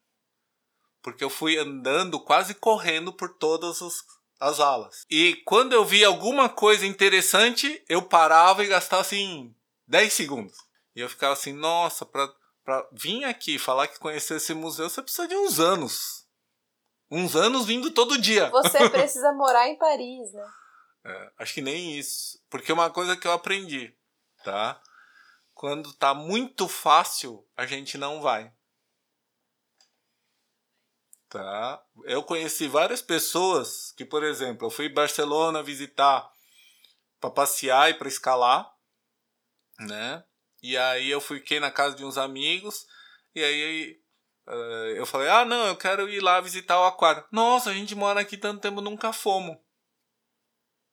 porque 1.06 1.22
eu 1.22 1.30
fui 1.30 1.56
andando, 1.56 2.18
quase 2.18 2.52
correndo 2.52 3.12
por 3.12 3.32
todas 3.32 3.80
as, 3.80 4.04
as 4.40 4.58
alas. 4.58 5.06
E 5.08 5.36
quando 5.44 5.72
eu 5.72 5.84
vi 5.84 6.04
alguma 6.04 6.48
coisa 6.48 6.84
interessante, 6.84 7.80
eu 7.88 8.02
parava 8.02 8.64
e 8.64 8.66
gastava 8.66 9.02
assim 9.02 9.54
10 9.86 10.12
segundos. 10.12 10.56
E 10.96 11.00
eu 11.00 11.08
ficava 11.08 11.32
assim, 11.32 11.52
nossa, 11.52 12.04
pra, 12.04 12.28
pra 12.64 12.88
vir 12.90 13.22
aqui 13.22 13.56
falar 13.56 13.86
que 13.86 14.00
conhecer 14.00 14.38
esse 14.38 14.52
museu, 14.52 14.90
você 14.90 15.00
precisa 15.00 15.28
de 15.28 15.36
uns 15.36 15.60
anos. 15.60 16.26
Uns 17.08 17.36
anos 17.36 17.66
vindo 17.66 17.92
todo 17.92 18.20
dia. 18.20 18.50
Você 18.50 18.90
precisa 18.90 19.32
morar 19.32 19.68
em 19.68 19.78
Paris, 19.78 20.32
né? 20.32 20.50
É, 21.04 21.30
acho 21.38 21.54
que 21.54 21.62
nem 21.62 21.96
isso. 21.96 22.42
Porque 22.50 22.72
é 22.72 22.74
uma 22.74 22.90
coisa 22.90 23.16
que 23.16 23.28
eu 23.28 23.32
aprendi, 23.32 23.94
tá? 24.42 24.82
Quando 25.54 25.92
tá 25.92 26.12
muito 26.12 26.66
fácil, 26.66 27.46
a 27.56 27.64
gente 27.64 27.96
não 27.96 28.20
vai. 28.20 28.52
Tá? 31.28 31.82
Eu 32.04 32.22
conheci 32.22 32.68
várias 32.68 33.02
pessoas 33.02 33.92
que, 33.96 34.04
por 34.04 34.22
exemplo, 34.22 34.66
eu 34.66 34.70
fui 34.70 34.86
em 34.86 34.94
Barcelona 34.94 35.62
visitar 35.62 36.30
para 37.20 37.30
passear 37.30 37.90
e 37.90 37.94
para 37.94 38.06
escalar, 38.06 38.72
né? 39.80 40.24
E 40.62 40.76
aí 40.76 41.10
eu 41.10 41.20
fiquei 41.20 41.58
na 41.58 41.70
casa 41.70 41.96
de 41.96 42.04
uns 42.04 42.16
amigos 42.16 42.86
e 43.34 43.42
aí 43.42 44.00
uh, 44.46 44.96
eu 44.96 45.04
falei: 45.04 45.28
"Ah, 45.28 45.44
não, 45.44 45.66
eu 45.66 45.76
quero 45.76 46.08
ir 46.08 46.20
lá 46.20 46.40
visitar 46.40 46.80
o 46.80 46.84
aquário". 46.84 47.24
Nossa, 47.32 47.70
a 47.70 47.74
gente 47.74 47.94
mora 47.94 48.20
aqui 48.20 48.36
tanto 48.36 48.60
tempo, 48.60 48.80
nunca 48.80 49.12
fomos. 49.12 49.56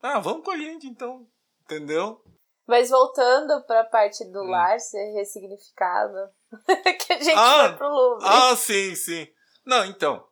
Ah, 0.02 0.20
vamos 0.20 0.44
com 0.44 0.52
a 0.52 0.58
gente 0.58 0.88
então, 0.88 1.28
entendeu? 1.62 2.24
Mas 2.68 2.90
voltando 2.90 3.62
para 3.66 3.82
a 3.82 3.86
parte 3.86 4.26
do 4.26 4.42
hum. 4.42 4.50
lar 4.50 4.80
ser 4.80 5.14
ressignificado, 5.14 6.30
que 7.06 7.14
a 7.14 7.22
gente 7.22 7.38
ah, 7.38 7.70
foi 7.70 7.78
pro 7.78 7.90
Louvre. 7.90 8.28
Ah, 8.28 8.56
sim, 8.56 8.96
sim. 8.96 9.28
Não, 9.66 9.86
então, 9.86 10.28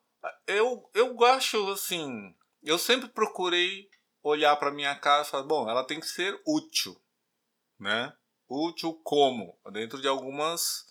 eu 0.47 0.89
eu 0.93 1.23
acho 1.25 1.71
assim, 1.71 2.35
eu 2.63 2.77
sempre 2.77 3.09
procurei 3.09 3.89
olhar 4.23 4.55
para 4.57 4.71
minha 4.71 4.95
casa 4.95 5.27
e 5.27 5.31
falar, 5.31 5.43
bom, 5.43 5.69
ela 5.69 5.83
tem 5.83 5.99
que 5.99 6.07
ser 6.07 6.39
útil, 6.45 6.95
né? 7.79 8.13
útil 8.51 8.99
como? 9.03 9.57
Dentro 9.71 10.01
de 10.01 10.07
algumas 10.07 10.85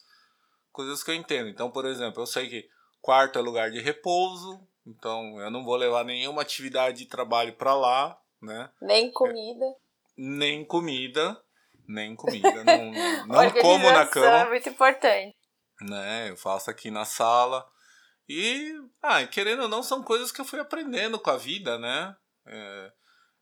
coisas 0.73 1.03
que 1.03 1.11
eu 1.11 1.15
entendo. 1.15 1.49
Então, 1.49 1.71
por 1.71 1.85
exemplo, 1.85 2.23
eu 2.23 2.27
sei 2.27 2.49
que 2.49 2.69
quarto 3.01 3.39
é 3.39 3.43
lugar 3.43 3.71
de 3.71 3.81
repouso, 3.81 4.67
então 4.87 5.39
eu 5.41 5.51
não 5.51 5.65
vou 5.65 5.77
levar 5.77 6.05
nenhuma 6.05 6.43
atividade 6.43 6.99
de 6.99 7.07
trabalho 7.07 7.53
para 7.55 7.75
lá, 7.75 8.19
né? 8.41 8.71
Nem 8.81 9.13
comida. 9.13 9.65
É, 9.65 9.75
nem 10.17 10.65
comida, 10.65 11.43
nem 11.87 12.17
comida. 12.17 12.65
não 12.65 12.91
não 13.27 13.53
como 13.61 13.91
na 13.91 14.07
cama. 14.07 14.27
é 14.27 14.49
muito 14.49 14.69
importante. 14.69 15.37
Né? 15.83 16.31
Eu 16.31 16.37
faço 16.37 16.71
aqui 16.71 16.91
na 16.91 17.05
sala. 17.05 17.67
E, 18.33 18.81
ah, 19.03 19.27
querendo 19.27 19.63
ou 19.63 19.69
não, 19.69 19.83
são 19.83 20.05
coisas 20.05 20.31
que 20.31 20.41
eu 20.41 20.45
fui 20.45 20.61
aprendendo 20.61 21.19
com 21.19 21.31
a 21.31 21.37
vida, 21.37 21.77
né? 21.81 22.17
É, 22.47 22.93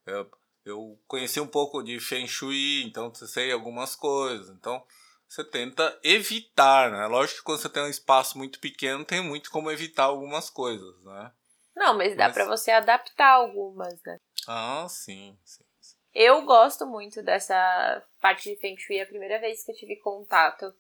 eu, 0.07 0.31
eu 0.65 0.99
conheci 1.07 1.39
um 1.39 1.47
pouco 1.47 1.83
de 1.83 2.01
Feng 2.01 2.27
Shui, 2.27 2.85
então 2.85 3.15
sei 3.15 3.53
algumas 3.53 3.95
coisas. 3.95 4.49
Então 4.49 4.83
você 5.29 5.45
tenta 5.45 6.01
evitar, 6.03 6.91
né? 6.91 7.07
Lógico 7.07 7.41
que 7.41 7.45
quando 7.45 7.61
você 7.61 7.69
tem 7.69 7.83
um 7.83 7.89
espaço 7.89 8.39
muito 8.39 8.59
pequeno, 8.61 9.05
tem 9.05 9.21
muito 9.21 9.51
como 9.51 9.71
evitar 9.71 10.05
algumas 10.05 10.49
coisas, 10.49 11.05
né? 11.05 11.33
Não, 11.77 11.95
mas 11.95 12.17
dá 12.17 12.29
mas... 12.29 12.33
para 12.33 12.47
você 12.47 12.71
adaptar 12.71 13.33
algumas, 13.33 14.03
né? 14.07 14.17
Ah, 14.47 14.87
sim, 14.89 15.39
sim, 15.45 15.65
sim. 15.83 15.99
Eu 16.15 16.47
gosto 16.47 16.87
muito 16.87 17.23
dessa 17.23 18.03
parte 18.23 18.49
de 18.49 18.59
Feng 18.59 18.79
Shui. 18.79 19.03
A 19.03 19.07
primeira 19.07 19.39
vez 19.39 19.63
que 19.63 19.71
eu 19.71 19.77
tive 19.77 19.97
contato 19.97 20.73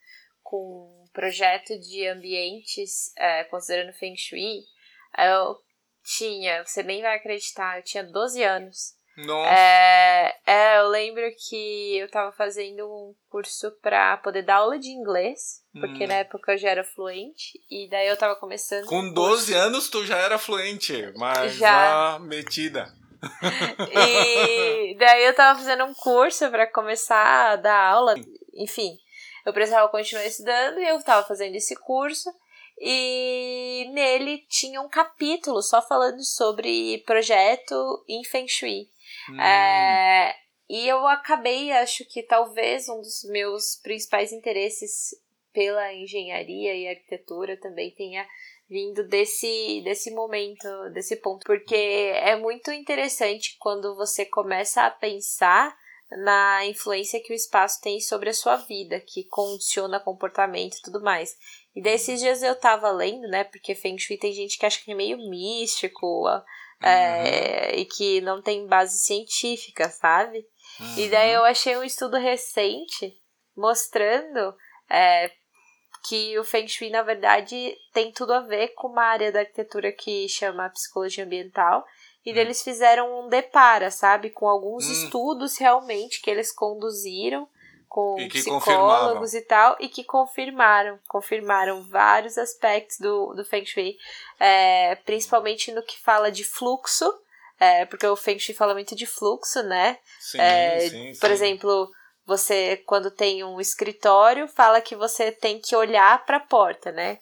com 0.48 1.04
um 1.04 1.12
projeto 1.12 1.78
de 1.78 2.06
ambientes, 2.06 3.12
é, 3.18 3.44
considerando 3.44 3.92
Feng 3.92 4.16
Shui, 4.16 4.62
eu 5.18 5.56
tinha, 6.16 6.64
você 6.64 6.82
nem 6.82 7.02
vai 7.02 7.16
acreditar, 7.16 7.76
eu 7.76 7.84
tinha 7.84 8.02
12 8.02 8.42
anos. 8.42 8.96
Nossa. 9.18 9.50
É, 9.50 10.34
é, 10.46 10.78
eu 10.78 10.88
lembro 10.88 11.22
que 11.36 11.98
eu 11.98 12.08
tava 12.08 12.32
fazendo 12.32 12.86
um 12.86 13.14
curso 13.28 13.70
pra 13.82 14.16
poder 14.16 14.42
dar 14.42 14.56
aula 14.56 14.78
de 14.78 14.88
inglês, 14.88 15.62
porque 15.72 16.04
hum. 16.04 16.08
na 16.08 16.14
época 16.14 16.52
eu 16.52 16.58
já 16.58 16.70
era 16.70 16.84
fluente, 16.84 17.60
e 17.70 17.86
daí 17.90 18.08
eu 18.08 18.16
tava 18.16 18.34
começando. 18.36 18.86
Com 18.86 19.12
12 19.12 19.52
anos 19.52 19.90
tu 19.90 20.06
já 20.06 20.16
era 20.16 20.38
fluente, 20.38 21.12
mas 21.16 21.56
já 21.56 22.18
metida. 22.22 22.86
e 23.92 24.96
daí 24.96 25.24
eu 25.26 25.34
tava 25.34 25.58
fazendo 25.58 25.84
um 25.84 25.92
curso 25.92 26.48
para 26.50 26.66
começar 26.70 27.52
a 27.52 27.56
dar 27.56 27.92
aula, 27.92 28.14
enfim, 28.54 28.96
eu 29.44 29.52
precisava 29.52 29.88
continuar 29.88 30.26
estudando 30.26 30.78
e 30.78 30.88
eu 30.88 31.02
tava 31.02 31.26
fazendo 31.26 31.54
esse 31.54 31.74
curso. 31.76 32.30
E 32.80 33.90
nele 33.92 34.38
tinha 34.48 34.80
um 34.80 34.88
capítulo 34.88 35.60
só 35.62 35.82
falando 35.82 36.22
sobre 36.22 37.02
projeto 37.06 38.04
em 38.08 38.22
Feng 38.24 38.46
Shui. 38.48 38.88
Hum. 39.30 39.40
É, 39.40 40.36
e 40.68 40.86
eu 40.86 41.06
acabei, 41.06 41.72
acho 41.72 42.04
que 42.04 42.22
talvez 42.22 42.88
um 42.88 43.00
dos 43.00 43.24
meus 43.24 43.76
principais 43.82 44.32
interesses 44.32 45.10
pela 45.52 45.92
engenharia 45.92 46.74
e 46.74 46.88
arquitetura 46.88 47.56
também 47.56 47.90
tenha 47.90 48.26
vindo 48.68 49.02
desse, 49.08 49.80
desse 49.82 50.10
momento, 50.10 50.68
desse 50.92 51.16
ponto, 51.16 51.44
porque 51.46 51.74
é 51.74 52.36
muito 52.36 52.70
interessante 52.70 53.56
quando 53.58 53.96
você 53.96 54.26
começa 54.26 54.82
a 54.82 54.90
pensar 54.90 55.74
na 56.10 56.64
influência 56.66 57.22
que 57.22 57.32
o 57.32 57.36
espaço 57.36 57.80
tem 57.82 58.00
sobre 58.00 58.30
a 58.30 58.34
sua 58.34 58.56
vida, 58.56 59.00
que 59.00 59.24
condiciona 59.24 60.00
comportamento 60.00 60.76
e 60.76 60.82
tudo 60.82 61.02
mais. 61.02 61.36
E 61.74 61.82
desses 61.82 62.20
dias 62.20 62.42
eu 62.42 62.54
tava 62.54 62.90
lendo, 62.90 63.28
né, 63.28 63.44
porque 63.44 63.74
Feng 63.74 63.98
Shui 63.98 64.16
tem 64.16 64.32
gente 64.32 64.58
que 64.58 64.66
acha 64.66 64.82
que 64.82 64.90
é 64.90 64.94
meio 64.94 65.18
místico, 65.28 66.26
é, 66.82 67.72
uhum. 67.72 67.80
e 67.80 67.84
que 67.84 68.20
não 68.20 68.40
tem 68.40 68.66
base 68.66 68.98
científica, 68.98 69.88
sabe? 69.88 70.46
Uhum. 70.80 70.98
E 70.98 71.08
daí 71.08 71.32
eu 71.32 71.44
achei 71.44 71.76
um 71.76 71.84
estudo 71.84 72.16
recente 72.16 73.16
mostrando 73.56 74.54
é, 74.88 75.30
que 76.08 76.38
o 76.38 76.44
Feng 76.44 76.68
Shui, 76.68 76.90
na 76.90 77.02
verdade, 77.02 77.76
tem 77.92 78.12
tudo 78.12 78.32
a 78.32 78.40
ver 78.40 78.68
com 78.68 78.88
uma 78.88 79.02
área 79.02 79.32
da 79.32 79.40
arquitetura 79.40 79.92
que 79.92 80.28
chama 80.28 80.70
psicologia 80.70 81.24
ambiental. 81.24 81.84
E 82.24 82.32
uhum. 82.32 82.38
eles 82.38 82.62
fizeram 82.62 83.20
um 83.20 83.28
depara, 83.28 83.90
sabe? 83.90 84.30
Com 84.30 84.48
alguns 84.48 84.86
hum. 84.86 84.92
estudos 84.92 85.56
realmente 85.58 86.20
que 86.20 86.30
eles 86.30 86.52
conduziram 86.52 87.48
com 87.88 88.16
psicólogos 88.28 89.32
e 89.32 89.40
tal, 89.40 89.76
e 89.80 89.88
que 89.88 90.04
confirmaram, 90.04 90.98
confirmaram 91.08 91.82
vários 91.82 92.36
aspectos 92.36 92.98
do, 92.98 93.32
do 93.32 93.44
Feng 93.46 93.64
Shui, 93.64 93.96
é, 94.38 94.94
principalmente 95.06 95.72
no 95.72 95.82
que 95.82 95.98
fala 95.98 96.30
de 96.30 96.44
fluxo, 96.44 97.10
É, 97.60 97.86
porque 97.86 98.06
o 98.06 98.14
Feng 98.14 98.38
Shui 98.38 98.54
fala 98.54 98.72
muito 98.72 98.94
de 98.94 99.04
fluxo, 99.04 99.62
né? 99.64 99.98
Sim, 100.20 100.38
é, 100.38 100.80
sim, 100.80 101.14
sim. 101.14 101.20
Por 101.20 101.30
exemplo, 101.30 101.90
você, 102.24 102.76
quando 102.86 103.10
tem 103.10 103.42
um 103.42 103.58
escritório, 103.58 104.46
fala 104.46 104.80
que 104.80 104.94
você 104.94 105.32
tem 105.32 105.58
que 105.58 105.74
olhar 105.74 106.24
para 106.24 106.36
a 106.36 106.46
porta, 106.46 106.92
né? 106.92 107.18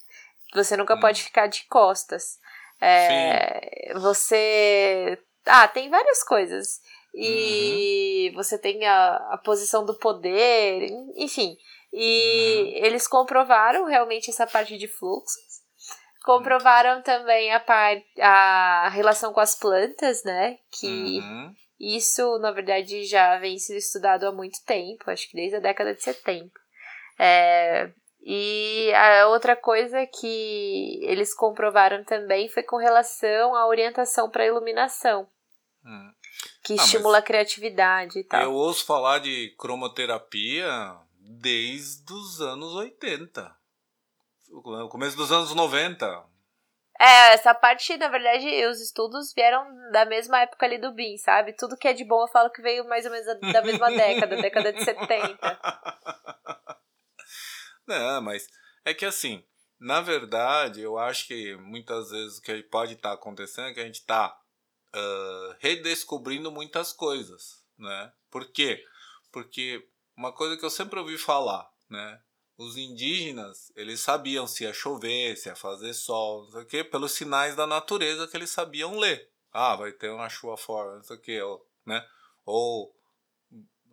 Você 0.53 0.77
nunca 0.77 0.95
hum. 0.95 1.01
pode 1.01 1.23
ficar 1.23 1.47
de 1.47 1.65
costas. 1.69 2.39
É, 2.81 3.93
você. 3.95 5.19
Ah, 5.45 5.69
tem 5.69 5.89
várias 5.89 6.23
coisas. 6.23 6.81
E 7.15 8.29
uhum. 8.29 8.35
você 8.35 8.59
tem 8.59 8.85
a, 8.87 9.17
a 9.33 9.39
posição 9.39 9.87
do 9.87 9.95
poder, 9.95 10.91
enfim. 11.17 11.57
E 11.93 12.61
uhum. 12.61 12.85
eles 12.85 13.09
comprovaram 13.09 13.87
realmente 13.87 14.31
essa 14.31 14.47
parte 14.47 14.77
de 14.77 14.87
fluxos. 14.87 15.57
Comprovaram 16.25 17.01
também 17.03 17.53
a, 17.55 17.61
par, 17.61 17.97
a 18.21 18.89
relação 18.91 19.33
com 19.33 19.41
as 19.41 19.55
plantas, 19.55 20.25
né? 20.25 20.59
Que 20.73 21.21
uhum. 21.21 21.55
isso, 21.81 22.39
na 22.39 22.51
verdade, 22.51 23.05
já 23.05 23.39
vem 23.39 23.59
sendo 23.59 23.79
estudado 23.79 24.27
há 24.27 24.33
muito 24.33 24.59
tempo, 24.67 25.11
acho 25.11 25.31
que 25.31 25.37
desde 25.37 25.57
a 25.57 25.61
década 25.61 25.95
de 25.95 26.03
70. 26.03 26.51
É, 27.19 27.91
e 28.29 28.93
a 28.93 29.29
outra 29.29 29.55
coisa 29.55 30.05
que 30.05 30.99
eles 31.05 31.33
comprovaram 31.33 32.03
também 32.03 32.49
foi 32.49 32.65
com 32.65 32.77
relação 32.77 33.55
à 33.55 33.69
orientação 33.69 34.29
para 34.29 34.45
iluminação. 34.45 35.29
Hum. 35.85 36.13
Que 36.65 36.73
ah, 36.73 36.77
estimula 36.77 37.19
a 37.19 37.23
criatividade 37.23 38.19
e 38.19 38.25
tal. 38.25 38.43
Eu 38.43 38.53
ouço 38.53 38.85
falar 38.85 39.21
de 39.21 39.55
cromoterapia 39.57 40.67
desde 41.21 42.13
os 42.13 42.41
anos 42.41 42.75
80 42.75 43.57
no 44.51 44.89
começo 44.89 45.17
dos 45.17 45.31
anos 45.31 45.55
90. 45.55 46.25
É, 46.99 47.35
essa 47.35 47.55
parte, 47.55 47.97
na 47.97 48.09
verdade, 48.09 48.67
os 48.67 48.81
estudos 48.81 49.33
vieram 49.35 49.65
da 49.93 50.05
mesma 50.05 50.41
época 50.41 50.67
ali 50.67 50.79
do 50.79 50.93
BIM, 50.93 51.17
sabe? 51.19 51.53
Tudo 51.53 51.77
que 51.77 51.87
é 51.87 51.93
de 51.93 52.05
bom 52.05 52.23
eu 52.23 52.29
falo 52.29 52.51
que 52.51 52.61
veio 52.61 52.89
mais 52.89 53.05
ou 53.05 53.13
menos 53.13 53.27
da 53.53 53.63
mesma 53.63 53.89
década, 53.95 54.37
década 54.37 54.73
de 54.73 54.85
70. 54.85 55.39
Não, 57.87 58.21
mas 58.21 58.49
é 58.85 58.93
que 58.93 59.05
assim, 59.05 59.45
na 59.79 60.01
verdade, 60.01 60.81
eu 60.81 60.99
acho 60.99 61.27
que 61.27 61.57
muitas 61.57 62.11
vezes 62.11 62.39
o 62.39 62.43
que 62.43 62.63
pode 62.65 62.95
estar 62.95 63.11
tá 63.11 63.15
acontecendo 63.15 63.69
é 63.69 63.75
que 63.75 63.81
a 63.81 63.87
gente 63.87 64.01
está 64.01 64.37
uh, 64.95 65.57
redescobrindo 65.59 66.51
muitas 66.51 66.93
coisas, 66.93 67.65
né? 67.79 68.13
Por 68.31 68.51
quê? 68.53 68.85
Porque 69.31 69.87
uma 70.17 70.33
coisa 70.33 70.57
que 70.57 70.65
eu 70.65 70.71
sempre 70.71 70.99
ouvi 70.99 71.19
falar, 71.19 71.71
né? 71.89 72.21
os 72.59 72.77
indígenas, 72.77 73.71
eles 73.77 74.01
sabiam 74.01 74.47
se 74.47 74.65
ia 74.65 74.73
chover, 74.73 75.37
se 75.37 75.49
ia 75.49 75.57
fazer 75.57 75.93
sol, 75.93 76.45
não 76.45 76.51
sei 76.53 76.63
o 76.63 76.67
quê, 76.67 76.85
pelos 76.85 77.13
sinais 77.13 77.55
da 77.55 77.67
natureza 77.67 78.27
que 78.27 78.37
eles 78.37 78.51
sabiam 78.51 78.99
ler. 78.99 79.31
Ah, 79.53 79.77
vai 79.77 79.93
ter 79.93 80.11
uma 80.11 80.29
chuva 80.29 80.57
fora, 80.57 80.97
não 80.97 81.03
sei 81.03 81.17
o 81.17 81.21
quê, 81.21 81.43
ou, 81.43 81.67
né? 81.85 82.07
Ou 82.45 82.95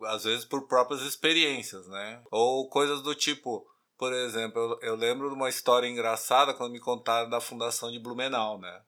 às 0.04 0.24
vezes 0.24 0.44
por 0.44 0.66
próprias 0.66 1.02
experiências, 1.02 1.86
né? 1.88 2.22
Ou 2.30 2.68
coisas 2.68 3.02
do 3.02 3.14
tipo, 3.14 3.66
por 3.96 4.12
exemplo, 4.12 4.60
eu, 4.60 4.80
eu 4.80 4.96
lembro 4.96 5.28
de 5.28 5.34
uma 5.34 5.48
história 5.48 5.88
engraçada 5.88 6.54
quando 6.54 6.72
me 6.72 6.80
contaram 6.80 7.28
da 7.28 7.40
fundação 7.40 7.90
de 7.90 7.98
Blumenau, 7.98 8.58
né? 8.58 8.84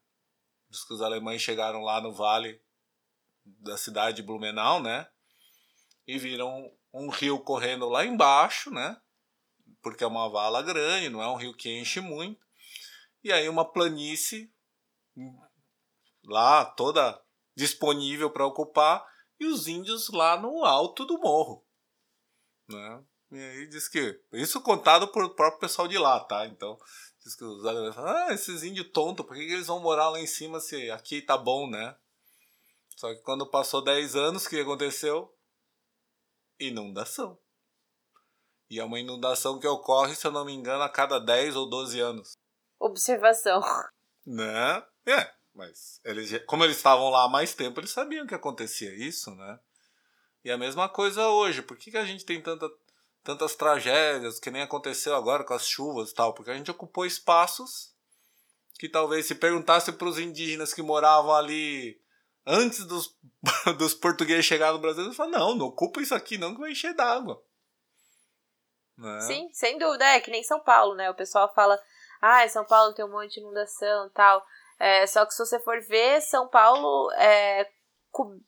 Diz 0.68 0.84
que 0.84 0.94
os 0.94 1.02
alemães 1.02 1.42
chegaram 1.42 1.82
lá 1.82 2.00
no 2.00 2.12
vale 2.12 2.60
da 3.44 3.76
cidade 3.76 4.16
de 4.16 4.22
Blumenau, 4.22 4.82
né? 4.82 5.08
E 6.06 6.18
viram 6.18 6.72
um 6.92 7.08
rio 7.08 7.38
correndo 7.40 7.88
lá 7.88 8.04
embaixo, 8.04 8.70
né? 8.70 9.00
porque 9.86 10.02
é 10.02 10.06
uma 10.08 10.28
vala 10.28 10.62
grande, 10.62 11.08
não 11.08 11.22
é 11.22 11.28
um 11.28 11.36
rio 11.36 11.54
que 11.54 11.70
enche 11.70 12.00
muito. 12.00 12.44
E 13.22 13.32
aí 13.32 13.48
uma 13.48 13.64
planície 13.64 14.52
lá 16.24 16.64
toda 16.64 17.22
disponível 17.56 18.28
para 18.28 18.44
ocupar 18.44 19.06
e 19.38 19.46
os 19.46 19.68
índios 19.68 20.08
lá 20.08 20.36
no 20.40 20.64
alto 20.64 21.04
do 21.04 21.20
morro, 21.20 21.64
né? 22.68 23.04
E 23.30 23.38
aí 23.38 23.66
diz 23.66 23.88
que 23.88 24.20
isso 24.32 24.60
contado 24.60 25.08
por 25.08 25.34
próprio 25.34 25.60
pessoal 25.60 25.88
de 25.88 25.98
lá, 25.98 26.20
tá? 26.20 26.46
Então 26.46 26.78
diz 27.22 27.34
que 27.34 27.44
os 27.44 27.64
alemães 27.64 27.94
falam, 27.94 28.14
ah, 28.14 28.32
esses 28.32 28.62
índios 28.62 28.90
tontos, 28.92 29.26
por 29.26 29.36
que, 29.36 29.46
que 29.46 29.52
eles 29.52 29.66
vão 29.66 29.80
morar 29.80 30.10
lá 30.10 30.20
em 30.20 30.26
cima 30.26 30.60
se 30.60 30.90
aqui 30.90 31.20
tá 31.20 31.36
bom, 31.36 31.68
né? 31.68 31.96
Só 32.96 33.12
que 33.14 33.20
quando 33.22 33.50
passou 33.50 33.82
10 33.82 34.16
anos, 34.16 34.46
o 34.46 34.48
que 34.48 34.60
aconteceu? 34.60 35.34
Inundação. 36.58 37.38
E 38.70 38.80
é 38.80 38.84
uma 38.84 38.98
inundação 38.98 39.58
que 39.58 39.66
ocorre, 39.66 40.14
se 40.14 40.26
eu 40.26 40.30
não 40.30 40.44
me 40.44 40.52
engano, 40.52 40.82
a 40.82 40.88
cada 40.88 41.18
10 41.18 41.56
ou 41.56 41.68
12 41.68 42.00
anos. 42.00 42.32
Observação. 42.78 43.60
Né? 44.24 44.84
É, 45.06 45.32
mas 45.54 46.00
eles, 46.04 46.44
como 46.46 46.64
eles 46.64 46.76
estavam 46.76 47.10
lá 47.10 47.24
há 47.24 47.28
mais 47.28 47.54
tempo, 47.54 47.78
eles 47.80 47.90
sabiam 47.90 48.26
que 48.26 48.34
acontecia 48.34 48.92
isso, 48.94 49.34
né? 49.34 49.60
E 50.44 50.50
a 50.50 50.58
mesma 50.58 50.88
coisa 50.88 51.28
hoje. 51.28 51.62
Por 51.62 51.76
que, 51.76 51.90
que 51.90 51.96
a 51.96 52.04
gente 52.04 52.24
tem 52.24 52.42
tanta, 52.42 52.68
tantas 53.26 53.56
tragédias, 53.56 54.38
que 54.38 54.52
nem 54.52 54.62
aconteceu 54.62 55.14
agora 55.16 55.42
com 55.42 55.52
as 55.52 55.66
chuvas 55.66 56.10
e 56.10 56.14
tal? 56.14 56.32
Porque 56.32 56.50
a 56.52 56.54
gente 56.54 56.70
ocupou 56.70 57.04
espaços 57.04 57.92
que 58.78 58.88
talvez 58.88 59.26
se 59.26 59.34
perguntasse 59.34 59.90
para 59.92 60.06
os 60.06 60.18
indígenas 60.18 60.72
que 60.72 60.80
moravam 60.80 61.34
ali 61.34 62.00
antes 62.46 62.84
dos, 62.86 63.18
dos 63.76 63.94
portugueses 63.94 64.44
chegarem 64.44 64.74
no 64.74 64.80
Brasil, 64.80 65.02
eles 65.02 65.16
falaram, 65.16 65.38
não, 65.38 65.54
não 65.56 65.66
ocupa 65.66 66.00
isso 66.00 66.14
aqui 66.14 66.38
não 66.38 66.54
que 66.54 66.60
vai 66.60 66.70
encher 66.70 66.94
d'água. 66.94 67.42
Né? 68.96 69.20
Sim, 69.22 69.48
sem 69.52 69.76
dúvida. 69.76 70.04
É 70.04 70.20
que 70.20 70.30
nem 70.30 70.44
São 70.44 70.60
Paulo, 70.60 70.94
né? 70.94 71.10
O 71.10 71.14
pessoal 71.14 71.52
fala, 71.52 71.78
ah, 72.22 72.48
São 72.48 72.64
Paulo 72.64 72.94
tem 72.94 73.04
um 73.04 73.10
monte 73.10 73.34
de 73.34 73.40
inundação 73.40 74.06
e 74.06 74.10
tal. 74.10 74.46
É, 74.78 75.06
só 75.06 75.26
que 75.26 75.34
se 75.34 75.44
você 75.44 75.58
for 75.58 75.80
ver, 75.80 76.20
São 76.20 76.46
Paulo 76.48 77.10
é, 77.12 77.68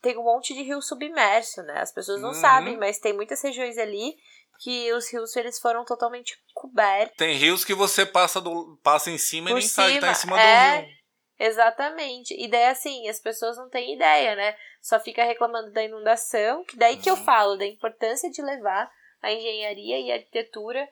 tem 0.01 0.17
um 0.17 0.25
monte 0.25 0.55
de 0.55 0.63
rio 0.63 0.81
submerso, 0.81 1.63
né? 1.63 1.81
As 1.81 1.93
pessoas 1.93 2.21
não 2.21 2.29
uhum. 2.29 2.35
sabem, 2.35 2.77
mas 2.77 2.99
tem 2.99 3.13
muitas 3.13 3.43
regiões 3.43 3.77
ali 3.77 4.17
que 4.59 4.93
os 4.93 5.11
rios 5.13 5.37
eles 5.37 5.59
foram 5.59 5.85
totalmente 5.85 6.37
cobertos. 6.53 7.17
Tem 7.17 7.37
rios 7.37 7.65
que 7.65 7.75
você 7.75 8.05
passa, 8.05 8.41
do, 8.41 8.79
passa 8.83 9.11
em 9.11 9.19
cima 9.19 9.51
Por 9.51 9.59
e 9.59 9.61
nem 9.61 9.69
cima, 9.69 9.75
sabe 9.75 9.95
que 9.95 10.01
tá 10.01 10.11
em 10.11 10.15
cima 10.15 10.41
é, 10.41 10.81
do 10.81 10.87
rio. 10.87 10.99
Exatamente. 11.39 12.35
E 12.37 12.49
daí, 12.49 12.67
assim, 12.67 13.09
as 13.09 13.21
pessoas 13.21 13.57
não 13.57 13.69
têm 13.69 13.95
ideia, 13.95 14.35
né? 14.35 14.57
Só 14.83 14.99
fica 14.99 15.25
reclamando 15.25 15.71
da 15.73 15.85
inundação, 15.85 16.65
que 16.65 16.77
daí 16.77 16.97
uhum. 16.97 17.01
que 17.01 17.11
eu 17.11 17.15
uhum. 17.15 17.25
falo 17.25 17.57
da 17.57 17.65
importância 17.65 18.31
de 18.31 18.43
levar 18.43 18.91
a 19.23 19.33
engenharia 19.33 20.01
e 20.01 20.11
a 20.11 20.17
arquitetura 20.17 20.89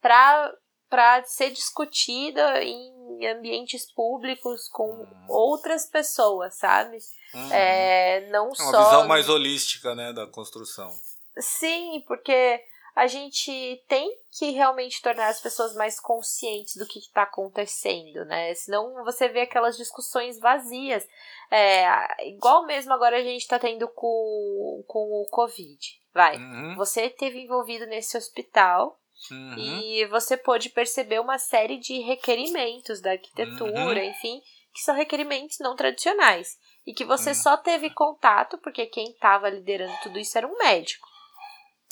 para 0.00 1.22
ser 1.24 1.50
discutida 1.50 2.62
em 2.62 3.26
ambientes 3.26 3.90
públicos 3.92 4.68
com 4.68 4.84
uhum. 4.84 5.26
outras 5.28 5.86
pessoas, 5.86 6.56
sabe? 6.56 6.98
Uhum. 7.34 7.52
É, 7.52 8.28
não 8.30 8.48
é 8.48 8.54
só. 8.54 8.64
Uma 8.64 8.84
visão 8.84 9.08
mais 9.08 9.28
holística, 9.28 9.94
né, 9.94 10.12
da 10.12 10.26
construção. 10.26 10.90
Sim, 11.38 12.02
porque 12.06 12.62
a 12.94 13.06
gente 13.06 13.82
tem 13.88 14.12
que 14.32 14.50
realmente 14.50 15.00
tornar 15.02 15.28
as 15.28 15.40
pessoas 15.40 15.74
mais 15.74 16.00
conscientes 16.00 16.76
do 16.76 16.86
que 16.86 16.98
está 16.98 17.22
acontecendo, 17.22 18.24
né? 18.24 18.54
Senão 18.54 19.04
você 19.04 19.28
vê 19.28 19.42
aquelas 19.42 19.76
discussões 19.76 20.38
vazias. 20.38 21.06
É, 21.50 22.28
igual 22.28 22.66
mesmo 22.66 22.92
agora 22.92 23.18
a 23.18 23.22
gente 23.22 23.42
está 23.42 23.58
tendo 23.58 23.88
com, 23.88 24.84
com 24.86 25.22
o 25.22 25.26
Covid. 25.30 25.78
Vai. 26.12 26.36
Uhum. 26.36 26.74
Você 26.76 27.08
teve 27.08 27.40
envolvido 27.40 27.86
nesse 27.86 28.16
hospital 28.16 28.98
uhum. 29.30 29.58
e 29.58 30.04
você 30.06 30.36
pôde 30.36 30.70
perceber 30.70 31.20
uma 31.20 31.38
série 31.38 31.78
de 31.78 32.00
requerimentos 32.00 33.00
da 33.00 33.12
arquitetura, 33.12 34.00
uhum. 34.00 34.10
enfim, 34.10 34.40
que 34.72 34.80
são 34.80 34.94
requerimentos 34.94 35.58
não 35.60 35.76
tradicionais. 35.76 36.58
E 36.86 36.92
que 36.92 37.04
você 37.04 37.30
uhum. 37.30 37.34
só 37.34 37.56
teve 37.56 37.90
contato 37.90 38.58
porque 38.58 38.86
quem 38.86 39.10
estava 39.10 39.48
liderando 39.48 39.96
tudo 40.02 40.18
isso 40.18 40.36
era 40.36 40.46
um 40.46 40.56
médico. 40.58 41.09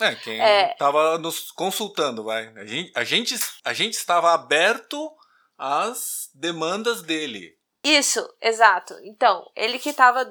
É, 0.01 0.15
quem 0.15 0.39
estava 0.71 1.15
é... 1.15 1.19
nos 1.19 1.51
consultando, 1.51 2.25
vai. 2.25 2.53
A 2.57 2.65
gente, 2.65 2.93
a, 2.95 3.05
gente, 3.05 3.35
a 3.65 3.73
gente 3.73 3.95
estava 3.95 4.33
aberto 4.33 5.11
às 5.57 6.31
demandas 6.35 7.03
dele. 7.03 7.59
Isso, 7.83 8.29
exato. 8.41 8.95
Então, 9.05 9.45
ele 9.57 9.79
que 9.79 9.91
estava 9.91 10.31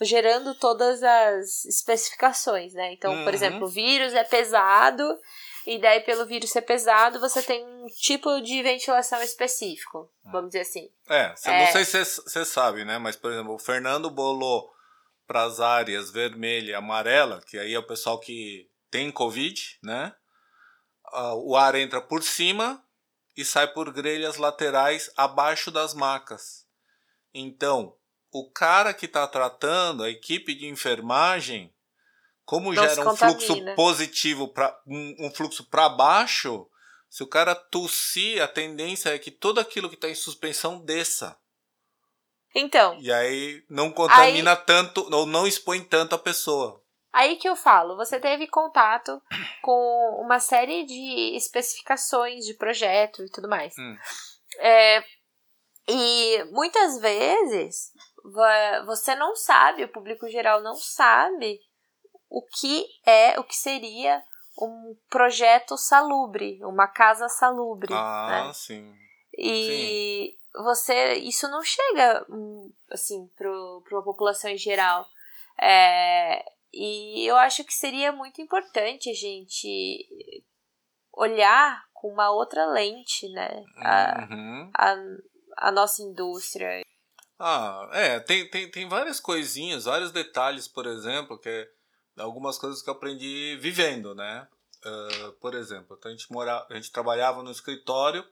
gerando 0.00 0.54
todas 0.54 1.02
as 1.02 1.64
especificações, 1.64 2.72
né? 2.72 2.92
Então, 2.92 3.12
uhum. 3.12 3.24
por 3.24 3.34
exemplo, 3.34 3.64
o 3.64 3.68
vírus 3.68 4.14
é 4.14 4.24
pesado, 4.24 5.04
e 5.66 5.78
daí 5.78 6.00
pelo 6.00 6.24
vírus 6.24 6.50
ser 6.50 6.62
pesado, 6.62 7.18
você 7.18 7.42
tem 7.42 7.64
um 7.64 7.86
tipo 8.00 8.40
de 8.40 8.62
ventilação 8.62 9.20
específico, 9.22 10.10
vamos 10.24 10.50
dizer 10.50 10.60
assim. 10.60 10.88
É, 11.08 11.34
é... 11.44 11.66
não 11.66 11.72
sei 11.72 11.84
se 11.84 12.04
você 12.22 12.44
sabe, 12.44 12.84
né? 12.84 12.98
Mas, 12.98 13.16
por 13.16 13.32
exemplo, 13.32 13.54
o 13.54 13.58
Fernando 13.58 14.08
bolou 14.08 14.72
para 15.26 15.42
as 15.42 15.58
áreas 15.58 16.10
vermelha 16.10 16.70
e 16.70 16.74
amarela, 16.74 17.40
que 17.46 17.58
aí 17.58 17.74
é 17.74 17.78
o 17.78 17.86
pessoal 17.86 18.20
que 18.20 18.68
tem 18.94 19.10
Covid, 19.10 19.76
né? 19.82 20.14
Uh, 21.12 21.50
o 21.50 21.56
ar 21.56 21.74
entra 21.74 22.00
por 22.00 22.22
cima 22.22 22.80
e 23.36 23.44
sai 23.44 23.66
por 23.66 23.92
grelhas 23.92 24.36
laterais 24.36 25.10
abaixo 25.16 25.72
das 25.72 25.92
macas. 25.94 26.64
Então, 27.34 27.96
o 28.30 28.48
cara 28.52 28.94
que 28.94 29.06
está 29.06 29.26
tratando, 29.26 30.04
a 30.04 30.10
equipe 30.10 30.54
de 30.54 30.68
enfermagem, 30.68 31.74
como 32.44 32.72
Não 32.72 32.80
gera 32.84 33.10
um 33.10 33.16
fluxo 33.16 33.74
positivo, 33.74 34.46
pra, 34.46 34.80
um, 34.86 35.26
um 35.26 35.30
fluxo 35.32 35.64
para 35.64 35.88
baixo, 35.88 36.64
se 37.10 37.24
o 37.24 37.26
cara 37.26 37.56
tossir, 37.56 38.40
a 38.40 38.46
tendência 38.46 39.08
é 39.12 39.18
que 39.18 39.32
tudo 39.32 39.58
aquilo 39.58 39.88
que 39.88 39.96
está 39.96 40.08
em 40.08 40.14
suspensão 40.14 40.78
desça. 40.78 41.36
Então. 42.54 42.96
E 43.00 43.12
aí 43.12 43.64
não 43.68 43.90
contamina 43.90 44.52
aí, 44.52 44.64
tanto, 44.64 45.12
ou 45.12 45.26
não 45.26 45.48
expõe 45.48 45.82
tanto 45.82 46.14
a 46.14 46.18
pessoa. 46.18 46.83
Aí 47.14 47.36
que 47.36 47.48
eu 47.48 47.54
falo, 47.54 47.94
você 47.96 48.18
teve 48.18 48.48
contato 48.48 49.22
com 49.62 50.20
uma 50.20 50.40
série 50.40 50.84
de 50.84 51.36
especificações 51.36 52.44
de 52.44 52.54
projeto 52.54 53.22
e 53.22 53.30
tudo 53.30 53.48
mais. 53.48 53.72
Hum. 53.78 53.96
É, 54.58 55.04
e 55.86 56.44
muitas 56.50 56.98
vezes 56.98 57.92
você 58.84 59.14
não 59.14 59.36
sabe, 59.36 59.84
o 59.84 59.92
público 59.92 60.28
geral 60.28 60.60
não 60.60 60.74
sabe 60.74 61.60
o 62.28 62.42
que 62.42 62.84
é, 63.06 63.38
o 63.38 63.44
que 63.44 63.54
seria 63.54 64.20
um 64.60 64.96
projeto 65.08 65.76
salubre, 65.76 66.58
uma 66.64 66.88
casa 66.88 67.28
salubre. 67.28 67.94
Ah, 67.94 68.46
né? 68.48 68.52
sim. 68.52 68.92
E 69.38 70.34
sim. 70.52 70.62
você, 70.64 71.14
isso 71.14 71.46
não 71.48 71.62
chega 71.62 72.26
hum, 72.28 72.72
assim 72.90 73.30
para 73.36 73.48
a 73.98 74.02
população 74.02 74.50
em 74.50 74.58
geral. 74.58 75.06
É, 75.60 76.44
e 76.76 77.26
eu 77.26 77.36
acho 77.36 77.64
que 77.64 77.72
seria 77.72 78.12
muito 78.12 78.42
importante 78.42 79.08
a 79.08 79.14
gente 79.14 80.08
olhar 81.12 81.84
com 81.92 82.08
uma 82.12 82.30
outra 82.30 82.66
lente, 82.66 83.28
né? 83.30 83.64
A, 83.76 84.28
uhum. 84.30 84.70
a, 84.76 84.96
a 85.68 85.72
nossa 85.72 86.02
indústria. 86.02 86.82
Ah, 87.38 87.88
é, 87.92 88.20
tem, 88.20 88.48
tem, 88.50 88.70
tem 88.70 88.88
várias 88.88 89.20
coisinhas, 89.20 89.84
vários 89.84 90.12
detalhes, 90.12 90.68
por 90.68 90.86
exemplo, 90.86 91.38
que 91.38 91.48
é 91.48 91.68
algumas 92.18 92.58
coisas 92.58 92.82
que 92.82 92.90
eu 92.90 92.94
aprendi 92.94 93.56
vivendo, 93.60 94.14
né? 94.14 94.46
Uh, 94.84 95.32
por 95.40 95.54
exemplo, 95.54 95.98
a 96.04 96.10
gente, 96.10 96.30
mora, 96.30 96.66
a 96.68 96.74
gente 96.74 96.92
trabalhava 96.92 97.42
no 97.42 97.50
escritório 97.50 98.24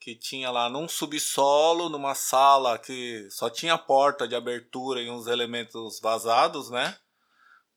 que 0.00 0.16
tinha 0.16 0.50
lá 0.50 0.68
num 0.68 0.88
subsolo, 0.88 1.88
numa 1.88 2.14
sala 2.14 2.78
que 2.78 3.28
só 3.30 3.48
tinha 3.48 3.78
porta 3.78 4.26
de 4.26 4.34
abertura 4.34 5.00
e 5.00 5.08
uns 5.08 5.26
elementos 5.26 6.00
vazados, 6.00 6.70
né? 6.70 6.96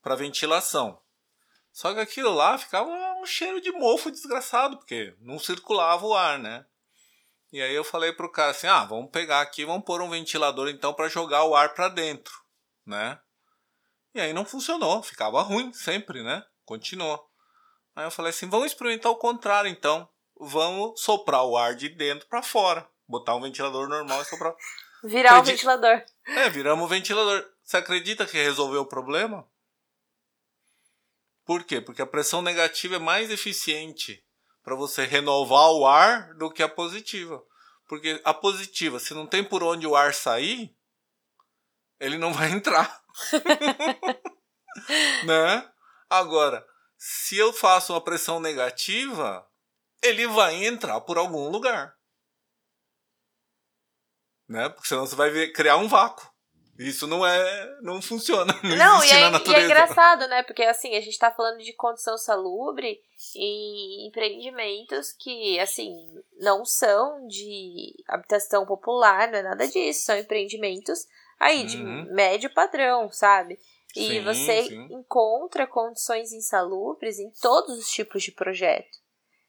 Para 0.06 0.14
ventilação. 0.14 1.02
Só 1.72 1.92
que 1.92 1.98
aquilo 1.98 2.32
lá 2.32 2.56
ficava 2.56 2.88
um 2.88 3.26
cheiro 3.26 3.60
de 3.60 3.72
mofo 3.72 4.08
desgraçado, 4.08 4.76
porque 4.76 5.16
não 5.20 5.36
circulava 5.36 6.06
o 6.06 6.14
ar, 6.14 6.38
né? 6.38 6.64
E 7.52 7.60
aí 7.60 7.74
eu 7.74 7.82
falei 7.82 8.12
pro 8.12 8.30
cara 8.30 8.52
assim: 8.52 8.68
"Ah, 8.68 8.84
vamos 8.84 9.10
pegar 9.10 9.40
aqui, 9.40 9.64
vamos 9.64 9.84
pôr 9.84 10.00
um 10.00 10.08
ventilador 10.08 10.68
então 10.68 10.94
para 10.94 11.08
jogar 11.08 11.42
o 11.42 11.56
ar 11.56 11.74
para 11.74 11.88
dentro", 11.88 12.32
né? 12.86 13.18
E 14.14 14.20
aí 14.20 14.32
não 14.32 14.44
funcionou, 14.44 15.02
ficava 15.02 15.42
ruim 15.42 15.72
sempre, 15.72 16.22
né? 16.22 16.46
Continuou. 16.64 17.28
Aí 17.96 18.04
eu 18.04 18.10
falei 18.12 18.30
assim: 18.30 18.48
vamos 18.48 18.66
experimentar 18.66 19.10
o 19.10 19.16
contrário 19.16 19.68
então. 19.68 20.08
Vamos 20.38 21.00
soprar 21.00 21.42
o 21.42 21.56
ar 21.56 21.74
de 21.74 21.88
dentro 21.88 22.28
para 22.28 22.44
fora. 22.44 22.88
Botar 23.08 23.34
um 23.34 23.40
ventilador 23.40 23.88
normal 23.88 24.22
e 24.22 24.24
soprar. 24.24 24.54
Virar 25.02 25.40
o 25.40 25.42
ventilador. 25.42 26.00
É, 26.28 26.48
viramos 26.48 26.84
o 26.84 26.88
ventilador. 26.88 27.44
Você 27.64 27.78
acredita 27.78 28.24
que 28.24 28.40
resolveu 28.40 28.82
o 28.82 28.86
problema? 28.86 29.44
Por 31.46 31.62
quê? 31.62 31.80
Porque 31.80 32.02
a 32.02 32.06
pressão 32.06 32.42
negativa 32.42 32.96
é 32.96 32.98
mais 32.98 33.30
eficiente 33.30 34.26
para 34.64 34.74
você 34.74 35.04
renovar 35.04 35.70
o 35.70 35.86
ar 35.86 36.34
do 36.34 36.50
que 36.50 36.60
a 36.60 36.68
positiva. 36.68 37.40
Porque 37.88 38.20
a 38.24 38.34
positiva, 38.34 38.98
se 38.98 39.14
não 39.14 39.28
tem 39.28 39.44
por 39.44 39.62
onde 39.62 39.86
o 39.86 39.94
ar 39.94 40.12
sair, 40.12 40.76
ele 42.00 42.18
não 42.18 42.32
vai 42.34 42.50
entrar. 42.50 43.00
né? 45.24 45.72
Agora, 46.10 46.66
se 46.98 47.38
eu 47.38 47.52
faço 47.52 47.92
uma 47.92 48.00
pressão 48.00 48.40
negativa, 48.40 49.48
ele 50.02 50.26
vai 50.26 50.66
entrar 50.66 51.00
por 51.02 51.16
algum 51.16 51.48
lugar. 51.48 51.94
Né? 54.48 54.68
Porque 54.68 54.88
senão 54.88 55.06
você 55.06 55.14
vai 55.14 55.46
criar 55.48 55.76
um 55.76 55.86
vácuo. 55.86 56.28
Isso 56.78 57.06
não 57.06 57.26
é. 57.26 57.78
não 57.82 58.02
funciona. 58.02 58.52
Não, 58.62 58.76
não 58.76 59.04
e, 59.04 59.10
é, 59.10 59.50
e 59.50 59.54
é 59.54 59.64
engraçado, 59.64 60.26
né? 60.28 60.42
Porque 60.42 60.62
assim, 60.62 60.94
a 60.94 61.00
gente 61.00 61.18
tá 61.18 61.30
falando 61.30 61.58
de 61.58 61.72
condição 61.72 62.18
salubre 62.18 63.00
em 63.34 64.06
empreendimentos 64.06 65.12
que, 65.12 65.58
assim, 65.58 65.94
não 66.38 66.64
são 66.64 67.26
de 67.26 67.94
habitação 68.08 68.66
popular, 68.66 69.28
não 69.28 69.38
é 69.38 69.42
nada 69.42 69.66
disso. 69.66 70.04
São 70.04 70.18
empreendimentos 70.18 71.06
aí 71.38 71.64
de 71.64 71.78
uhum. 71.78 72.06
médio 72.12 72.52
padrão, 72.52 73.10
sabe? 73.10 73.58
E 73.94 74.08
sim, 74.08 74.20
você 74.22 74.64
sim. 74.64 74.88
encontra 74.90 75.66
condições 75.66 76.32
insalubres 76.32 77.18
em 77.18 77.30
todos 77.40 77.78
os 77.78 77.88
tipos 77.88 78.22
de 78.22 78.30
projeto. 78.32 78.98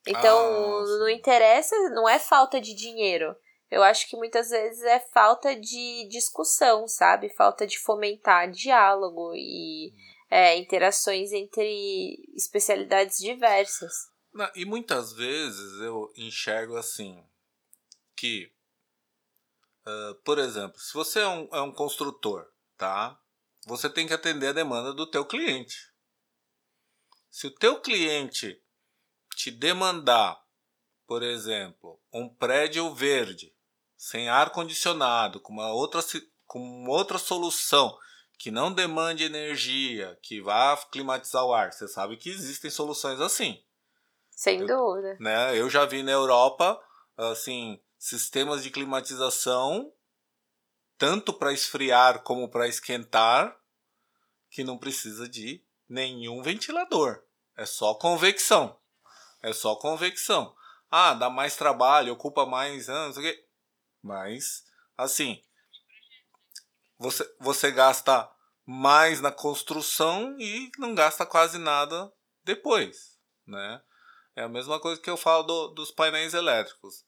Então, 0.08 0.38
ah, 0.38 0.98
não 1.00 1.10
interessa, 1.10 1.76
não 1.90 2.08
é 2.08 2.18
falta 2.18 2.62
de 2.62 2.74
dinheiro. 2.74 3.36
Eu 3.70 3.84
acho 3.84 4.10
que 4.10 4.16
muitas 4.16 4.50
vezes 4.50 4.82
é 4.84 5.00
falta 5.00 5.56
de 5.56 6.08
discussão, 6.10 6.88
sabe? 6.88 7.30
Falta 7.30 7.68
de 7.68 7.78
fomentar 7.80 8.50
diálogo 8.50 9.34
e 9.36 9.94
é, 10.30 10.58
interações 10.58 11.32
entre 11.32 12.18
especialidades 12.36 13.18
diversas. 13.18 13.94
Não, 14.34 14.50
e 14.56 14.66
muitas 14.66 15.14
vezes 15.14 15.82
eu 15.82 16.12
enxergo 16.16 16.76
assim 16.78 17.24
que 18.16 18.52
Uh, 19.88 20.16
por 20.16 20.38
exemplo, 20.38 20.78
se 20.82 20.94
você 20.94 21.22
é 21.22 21.28
um, 21.28 21.48
é 21.50 21.62
um 21.62 21.72
construtor, 21.72 22.46
tá? 22.76 23.18
Você 23.66 23.90
tem 23.90 24.06
que 24.06 24.14
atender 24.14 24.48
a 24.48 24.54
demanda 24.54 24.94
do 24.94 25.10
teu 25.10 25.24
cliente. 25.24 25.94
Se 27.30 27.48
o 27.48 27.52
teu 27.52 27.80
cliente 27.80 28.62
te 29.38 29.50
demandar, 29.50 30.44
por 31.06 31.24
exemplo, 31.24 32.02
um 32.12 32.28
prédio 32.28 32.94
verde, 32.94 33.56
sem 33.98 34.30
ar 34.30 34.52
condicionado, 34.52 35.40
com 35.40 35.52
uma 35.52 35.74
outra, 35.74 36.02
com 36.46 36.86
outra 36.88 37.18
solução 37.18 37.98
que 38.38 38.52
não 38.52 38.72
demande 38.72 39.24
energia, 39.24 40.18
que 40.22 40.40
vá 40.40 40.78
climatizar 40.92 41.44
o 41.44 41.54
ar, 41.54 41.74
você 41.74 41.88
sabe 41.88 42.18
que 42.18 42.30
existem 42.30 42.70
soluções 42.70 43.20
assim. 43.20 43.64
Sem 44.30 44.60
eu, 44.60 44.68
dúvida. 44.68 45.18
Né? 45.20 45.60
Eu 45.60 45.68
já 45.70 45.86
vi 45.86 46.04
na 46.04 46.12
Europa, 46.12 46.80
assim, 47.18 47.82
sistemas 47.98 48.62
de 48.62 48.70
climatização, 48.70 49.92
tanto 50.98 51.34
para 51.34 51.52
esfriar 51.52 52.22
como 52.22 52.48
para 52.48 52.68
esquentar, 52.68 53.58
que 54.52 54.64
não 54.64 54.78
precisa 54.78 55.28
de 55.28 55.64
nenhum 55.90 56.44
ventilador. 56.44 57.24
É 57.56 57.66
só 57.66 57.96
convecção. 57.96 58.78
É 59.42 59.52
só 59.52 59.76
convecção. 59.76 60.56
Ah, 60.90 61.16
dá 61.16 61.30
mais 61.30 61.56
trabalho, 61.56 62.14
ocupa 62.14 62.46
mais 62.46 62.88
anos, 62.88 63.18
mas 64.02 64.64
assim, 64.98 65.42
você, 66.98 67.36
você 67.40 67.72
gasta 67.72 68.30
mais 68.66 69.22
na 69.22 69.32
construção 69.32 70.36
e 70.40 70.70
não 70.78 70.94
gasta 70.94 71.26
quase 71.26 71.58
nada 71.58 72.12
depois, 72.44 73.18
né? 73.46 73.82
É 74.36 74.44
a 74.44 74.50
mesma 74.50 74.80
coisa 74.80 75.02
que 75.02 75.10
eu 75.10 75.18
falo 75.18 75.44
do, 75.44 75.68
dos 75.70 75.92
painéis 75.92 76.34
elétricos. 76.34 77.06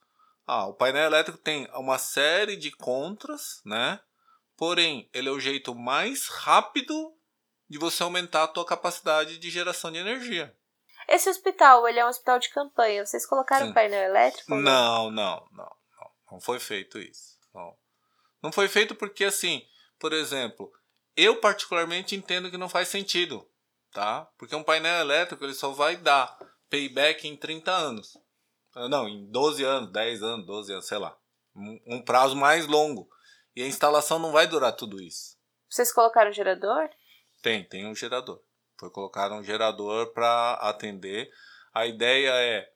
Ah, 0.47 0.65
o 0.65 0.73
painel 0.73 1.03
elétrico 1.03 1.37
tem 1.37 1.69
uma 1.75 1.99
série 1.99 2.55
de 2.55 2.71
contras, 2.71 3.61
né? 3.63 3.99
Porém, 4.57 5.07
ele 5.13 5.29
é 5.29 5.31
o 5.31 5.39
jeito 5.39 5.75
mais 5.75 6.27
rápido 6.27 7.13
de 7.69 7.77
você 7.77 8.01
aumentar 8.01 8.43
a 8.43 8.47
tua 8.47 8.65
capacidade 8.65 9.37
de 9.37 9.49
geração 9.51 9.91
de 9.91 9.99
energia. 9.99 10.55
Esse 11.07 11.29
hospital, 11.29 11.87
ele 11.87 11.99
é 11.99 12.05
um 12.05 12.09
hospital 12.09 12.39
de 12.39 12.49
campanha. 12.49 13.05
Vocês 13.05 13.25
colocaram 13.25 13.67
Sim. 13.67 13.73
painel 13.73 14.09
elétrico? 14.09 14.55
Não, 14.55 15.11
não, 15.11 15.47
não, 15.51 15.75
não. 16.31 16.39
Foi 16.39 16.59
feito 16.59 16.99
isso. 16.99 17.37
Não. 17.53 17.75
não 18.43 18.51
foi 18.51 18.67
feito 18.67 18.95
porque, 18.95 19.25
assim, 19.25 19.65
por 19.97 20.13
exemplo, 20.13 20.71
eu 21.15 21.37
particularmente 21.37 22.15
entendo 22.15 22.49
que 22.49 22.57
não 22.57 22.69
faz 22.69 22.87
sentido, 22.87 23.47
tá? 23.91 24.25
Porque 24.37 24.55
um 24.55 24.63
painel 24.63 25.01
elétrico 25.01 25.43
ele 25.43 25.53
só 25.53 25.71
vai 25.71 25.97
dar 25.97 26.37
payback 26.69 27.27
em 27.27 27.35
30 27.35 27.71
anos. 27.71 28.17
Ah, 28.75 28.87
não, 28.87 29.07
em 29.07 29.29
12 29.29 29.63
anos, 29.63 29.91
10 29.91 30.23
anos, 30.23 30.45
12 30.45 30.73
anos, 30.73 30.87
sei 30.87 30.97
lá. 30.97 31.17
Um, 31.55 31.79
um 31.87 32.01
prazo 32.01 32.35
mais 32.35 32.67
longo. 32.67 33.09
E 33.55 33.63
a 33.63 33.67
instalação 33.67 34.19
não 34.19 34.31
vai 34.31 34.47
durar 34.47 34.73
tudo 34.73 35.01
isso. 35.01 35.37
Vocês 35.69 35.91
colocaram 35.91 36.31
gerador? 36.31 36.89
Tem, 37.41 37.63
tem 37.63 37.87
um 37.87 37.95
gerador. 37.95 38.41
Foi 38.79 38.89
colocado 38.89 39.33
um 39.33 39.43
gerador 39.43 40.13
para 40.13 40.53
atender. 40.53 41.29
A 41.73 41.85
ideia 41.85 42.31
é 42.31 42.71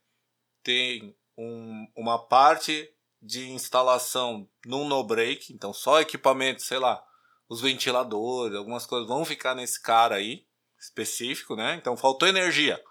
ter 0.62 1.16
um, 1.38 1.88
uma 1.96 2.28
parte 2.28 2.94
de 3.24 3.50
instalação 3.52 4.48
num 4.66 4.86
no-break, 4.86 5.54
então 5.54 5.74
só 5.74 6.02
equipamento, 6.02 6.62
sei 6.62 6.78
lá, 6.78 7.02
os 7.48 7.62
ventiladores, 7.62 8.58
algumas 8.58 8.86
coisas 8.86 9.08
vão 9.08 9.24
ficar 9.24 9.56
nesse 9.56 9.82
cara 9.82 10.16
aí, 10.16 10.46
específico, 10.78 11.56
né? 11.56 11.76
Então 11.76 11.96
faltou 11.96 12.28
energia. 12.28 12.84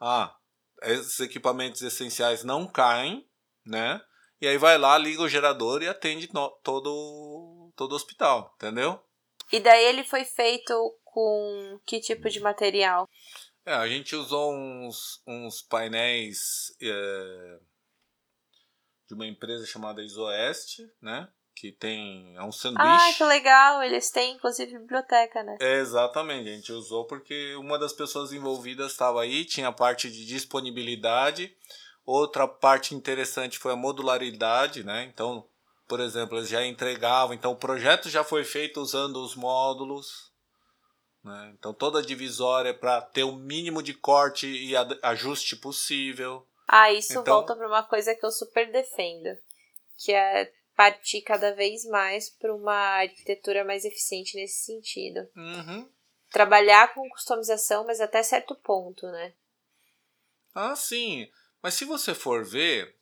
Ah, 0.00 0.34
esses 0.82 1.20
equipamentos 1.20 1.82
essenciais 1.82 2.42
não 2.42 2.66
caem, 2.66 3.28
né? 3.66 4.00
E 4.40 4.46
aí 4.46 4.56
vai 4.56 4.78
lá, 4.78 4.96
liga 4.96 5.20
o 5.20 5.28
gerador 5.28 5.82
e 5.82 5.88
atende 5.88 6.30
no, 6.32 6.48
todo, 6.62 7.70
todo 7.76 7.92
o 7.92 7.96
hospital, 7.96 8.54
entendeu? 8.56 8.98
E 9.52 9.60
daí 9.60 9.84
ele 9.84 10.04
foi 10.04 10.24
feito 10.24 10.72
com 11.04 11.80
que 11.84 12.00
tipo 12.00 12.30
de 12.30 12.40
material? 12.40 13.06
É, 13.66 13.74
a 13.74 13.86
gente 13.88 14.16
usou 14.16 14.54
uns, 14.54 15.20
uns 15.26 15.60
painéis 15.60 16.74
é, 16.80 17.58
de 19.08 19.14
uma 19.14 19.26
empresa 19.26 19.66
chamada 19.66 20.02
Isoeste, 20.02 20.88
né? 21.00 21.28
que 21.58 21.72
tem. 21.72 22.36
É 22.36 22.42
um 22.44 22.52
sanduíche. 22.52 22.86
Ah, 22.88 23.12
que 23.16 23.24
legal! 23.24 23.82
Eles 23.82 24.10
têm, 24.10 24.34
inclusive, 24.34 24.78
biblioteca, 24.78 25.42
né? 25.42 25.56
É, 25.60 25.80
exatamente, 25.80 26.48
a 26.48 26.52
gente 26.52 26.72
usou 26.72 27.04
porque 27.04 27.56
uma 27.56 27.76
das 27.76 27.92
pessoas 27.92 28.32
envolvidas 28.32 28.92
estava 28.92 29.22
aí, 29.22 29.44
tinha 29.44 29.68
a 29.68 29.72
parte 29.72 30.08
de 30.08 30.24
disponibilidade. 30.24 31.52
Outra 32.06 32.46
parte 32.46 32.94
interessante 32.94 33.58
foi 33.58 33.72
a 33.72 33.76
modularidade, 33.76 34.84
né? 34.84 35.04
Então, 35.12 35.44
por 35.86 36.00
exemplo, 36.00 36.38
eles 36.38 36.48
já 36.48 36.64
entregavam, 36.64 37.34
então 37.34 37.52
o 37.52 37.56
projeto 37.56 38.08
já 38.08 38.22
foi 38.22 38.44
feito 38.44 38.80
usando 38.80 39.16
os 39.16 39.34
módulos. 39.34 40.28
Né? 41.24 41.52
Então 41.58 41.74
toda 41.74 41.98
a 41.98 42.04
divisória 42.04 42.70
é 42.70 42.72
para 42.72 43.02
ter 43.02 43.24
o 43.24 43.34
mínimo 43.34 43.82
de 43.82 43.92
corte 43.92 44.46
e 44.46 44.74
ajuste 45.02 45.56
possível. 45.56 46.46
Ah, 46.68 46.92
isso 46.92 47.12
então, 47.12 47.24
volta 47.24 47.56
para 47.56 47.66
uma 47.66 47.82
coisa 47.82 48.14
que 48.14 48.24
eu 48.24 48.30
super 48.30 48.70
defendo, 48.70 49.34
que 49.96 50.12
é 50.12 50.52
partir 50.76 51.22
cada 51.22 51.54
vez 51.54 51.86
mais 51.86 52.28
para 52.28 52.54
uma 52.54 53.00
arquitetura 53.00 53.64
mais 53.64 53.86
eficiente 53.86 54.36
nesse 54.36 54.66
sentido. 54.66 55.26
Uhum. 55.34 55.88
Trabalhar 56.30 56.92
com 56.92 57.08
customização, 57.08 57.86
mas 57.86 58.02
até 58.02 58.22
certo 58.22 58.54
ponto, 58.54 59.06
né? 59.06 59.32
Ah, 60.54 60.76
sim. 60.76 61.26
Mas 61.62 61.72
se 61.72 61.86
você 61.86 62.14
for 62.14 62.44
ver, 62.44 62.94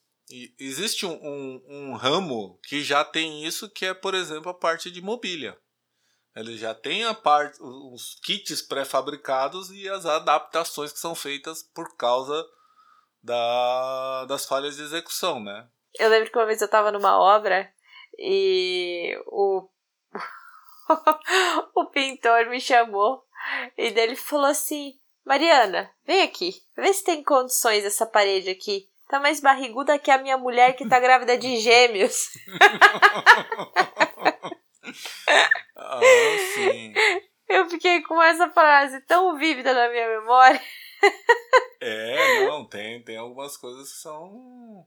existe 0.59 1.05
um, 1.05 1.19
um, 1.21 1.65
um 1.69 1.95
ramo 1.95 2.59
que 2.63 2.85
já 2.85 3.05
tem 3.05 3.45
isso, 3.45 3.69
que 3.69 3.85
é, 3.85 3.93
por 3.93 4.15
exemplo, 4.15 4.49
a 4.49 4.55
parte 4.55 4.93
de 4.93 5.03
mobília. 5.03 5.59
Ele 6.37 6.57
já 6.57 6.73
tem 6.73 7.05
a 7.05 7.15
parte, 7.15 7.59
os 7.61 8.15
kits 8.23 8.63
pré-fabricados 8.63 9.71
e 9.71 9.89
as 9.89 10.07
adaptações 10.07 10.93
que 10.93 11.01
são 11.01 11.15
feitas 11.15 11.63
por 11.63 11.97
causa 11.97 12.47
da, 13.27 14.25
das 14.27 14.47
falhas 14.47 14.77
de 14.77 14.83
execução, 14.83 15.41
né? 15.41 15.67
Eu 15.99 16.09
lembro 16.09 16.31
que 16.31 16.39
uma 16.39 16.47
vez 16.47 16.61
eu 16.61 16.67
estava 16.67 16.93
numa 16.93 17.19
obra 17.19 17.69
e 18.17 19.19
o, 19.27 19.69
o 21.75 21.87
pintor 21.87 22.47
me 22.47 22.61
chamou 22.61 23.25
e 23.77 23.91
dele 23.91 24.15
falou 24.15 24.47
assim: 24.47 24.95
Mariana, 25.25 25.91
vem 26.07 26.23
aqui, 26.23 26.55
vê 26.77 26.93
se 26.93 27.05
tem 27.05 27.23
condições 27.25 27.85
essa 27.85 28.07
parede 28.07 28.49
aqui. 28.49 28.89
Tá 29.09 29.21
mais 29.21 29.41
barriguda 29.41 29.99
que 29.99 30.11
a 30.11 30.19
minha 30.19 30.37
mulher 30.37 30.75
que 30.75 30.89
tá 30.89 30.99
grávida 30.99 31.37
de 31.37 31.57
gêmeos. 31.61 32.29
ah, 35.77 36.01
sim. 36.55 36.93
Eu 37.49 37.69
fiquei 37.69 38.03
com 38.03 38.21
essa 38.21 38.51
frase 38.51 39.01
tão 39.03 39.37
vívida 39.37 39.73
na 39.73 39.89
minha 39.89 40.09
memória. 40.09 40.61
É, 41.81 42.47
não, 42.47 42.67
tem, 42.67 43.03
tem 43.05 43.17
algumas 43.17 43.57
coisas 43.57 43.93
que 43.93 43.99
são, 43.99 44.87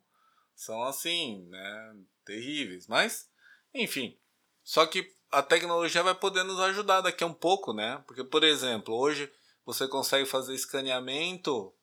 são 0.55 0.83
assim, 0.83 1.47
né, 1.47 1.95
terríveis. 2.25 2.87
Mas, 2.87 3.29
enfim, 3.73 4.17
só 4.63 4.85
que 4.85 5.15
a 5.31 5.41
tecnologia 5.41 6.03
vai 6.03 6.15
poder 6.15 6.43
nos 6.43 6.59
ajudar 6.59 7.01
daqui 7.01 7.23
a 7.23 7.27
um 7.27 7.33
pouco, 7.33 7.73
né? 7.73 8.03
Porque, 8.05 8.23
por 8.23 8.43
exemplo, 8.43 8.95
hoje 8.95 9.31
você 9.65 9.87
consegue 9.87 10.25
fazer 10.25 10.53
escaneamento, 10.53 11.73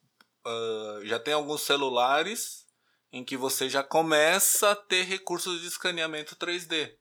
uh, 0.45 1.07
já 1.07 1.18
tem 1.18 1.32
alguns 1.32 1.62
celulares 1.62 2.66
em 3.12 3.24
que 3.24 3.37
você 3.37 3.68
já 3.68 3.82
começa 3.82 4.72
a 4.72 4.76
ter 4.76 5.05
recursos 5.05 5.61
de 5.61 5.68
escaneamento 5.68 6.37
3D. 6.37 6.95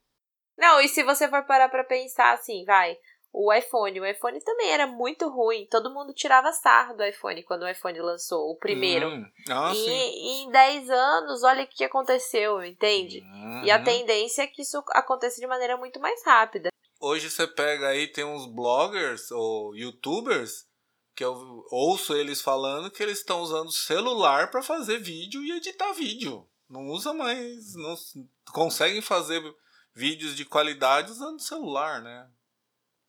Não, 0.58 0.80
e 0.80 0.88
se 0.88 1.04
você 1.04 1.28
for 1.28 1.44
parar 1.46 1.68
para 1.70 1.84
pensar 1.84 2.34
assim, 2.34 2.64
vai, 2.64 2.96
o 3.36 3.54
iPhone. 3.54 4.00
O 4.00 4.06
iPhone 4.06 4.40
também 4.42 4.72
era 4.72 4.88
muito 4.88 5.28
ruim. 5.28 5.68
Todo 5.70 5.94
mundo 5.94 6.14
tirava 6.14 6.54
sarro 6.54 6.96
do 6.96 7.04
iPhone 7.04 7.44
quando 7.44 7.64
o 7.64 7.68
iPhone 7.68 8.00
lançou, 8.00 8.52
o 8.52 8.58
primeiro. 8.58 9.10
Hum, 9.10 9.26
ah, 9.50 9.74
e, 9.76 9.80
e, 9.80 10.44
em 10.44 10.52
10 10.52 10.90
anos, 10.90 11.44
olha 11.44 11.66
o 11.66 11.68
que 11.68 11.84
aconteceu, 11.84 12.64
entende? 12.64 13.20
Uhum. 13.20 13.64
E 13.66 13.72
a 13.72 13.84
tendência 13.84 14.44
é 14.44 14.48
que 14.48 14.62
isso 14.62 14.82
aconteça 14.92 15.42
de 15.42 15.48
maneira 15.48 15.76
muito 15.76 16.00
mais 16.00 16.24
rápida. 16.26 16.70
Hoje 17.00 17.30
você 17.30 17.46
pega 17.46 17.90
aí, 17.90 18.08
tem 18.08 18.24
uns 18.24 18.46
bloggers 18.46 19.30
ou 19.32 19.76
youtubers 19.76 20.66
que 21.14 21.24
eu 21.24 21.66
ouço 21.72 22.14
eles 22.16 22.42
falando 22.42 22.92
que 22.92 23.02
eles 23.04 23.20
estão 23.20 23.42
usando 23.42 23.72
celular 23.72 24.50
para 24.50 24.62
fazer 24.62 25.00
vídeo 25.00 25.44
e 25.44 25.52
editar 25.52 25.94
vídeo. 25.94 26.48
Não 26.70 26.88
usa 26.88 27.14
mais, 27.14 27.76
não 27.76 27.96
conseguem 28.52 29.02
fazer 29.02 29.42
vídeos 29.94 30.36
de 30.36 30.44
qualidade 30.44 31.12
usando 31.12 31.40
celular, 31.40 32.02
né? 32.02 32.28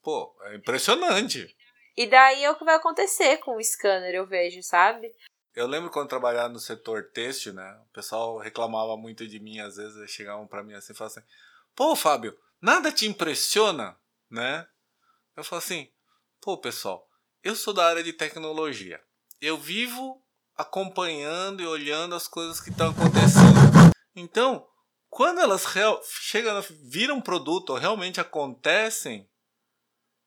Pô, 0.06 0.32
é 0.42 0.54
impressionante. 0.54 1.52
E 1.96 2.06
daí 2.06 2.44
é 2.44 2.48
o 2.48 2.54
que 2.54 2.64
vai 2.64 2.76
acontecer 2.76 3.38
com 3.38 3.56
o 3.56 3.60
scanner, 3.60 4.14
eu 4.14 4.24
vejo, 4.24 4.62
sabe? 4.62 5.12
Eu 5.52 5.66
lembro 5.66 5.90
quando 5.90 6.08
trabalhava 6.08 6.48
no 6.48 6.60
setor 6.60 7.10
têxtil, 7.12 7.52
né? 7.52 7.76
O 7.90 7.92
pessoal 7.92 8.38
reclamava 8.38 8.96
muito 8.96 9.26
de 9.26 9.40
mim, 9.40 9.58
às 9.58 9.74
vezes 9.74 10.08
chegavam 10.08 10.46
para 10.46 10.62
mim 10.62 10.74
assim 10.74 10.92
e 10.92 10.96
falavam 10.96 11.18
assim: 11.18 11.28
pô, 11.74 11.96
Fábio, 11.96 12.38
nada 12.62 12.92
te 12.92 13.04
impressiona, 13.08 13.98
né? 14.30 14.64
Eu 15.36 15.42
falo 15.42 15.58
assim: 15.58 15.90
pô, 16.40 16.56
pessoal, 16.56 17.10
eu 17.42 17.56
sou 17.56 17.74
da 17.74 17.84
área 17.84 18.04
de 18.04 18.12
tecnologia. 18.12 19.02
Eu 19.40 19.56
vivo 19.56 20.22
acompanhando 20.56 21.64
e 21.64 21.66
olhando 21.66 22.14
as 22.14 22.28
coisas 22.28 22.60
que 22.60 22.70
estão 22.70 22.90
acontecendo. 22.90 23.92
Então, 24.14 24.68
quando 25.10 25.40
elas 25.40 25.64
chegam, 26.20 26.62
viram 26.84 27.20
produto 27.20 27.70
ou 27.70 27.76
realmente 27.76 28.20
acontecem, 28.20 29.28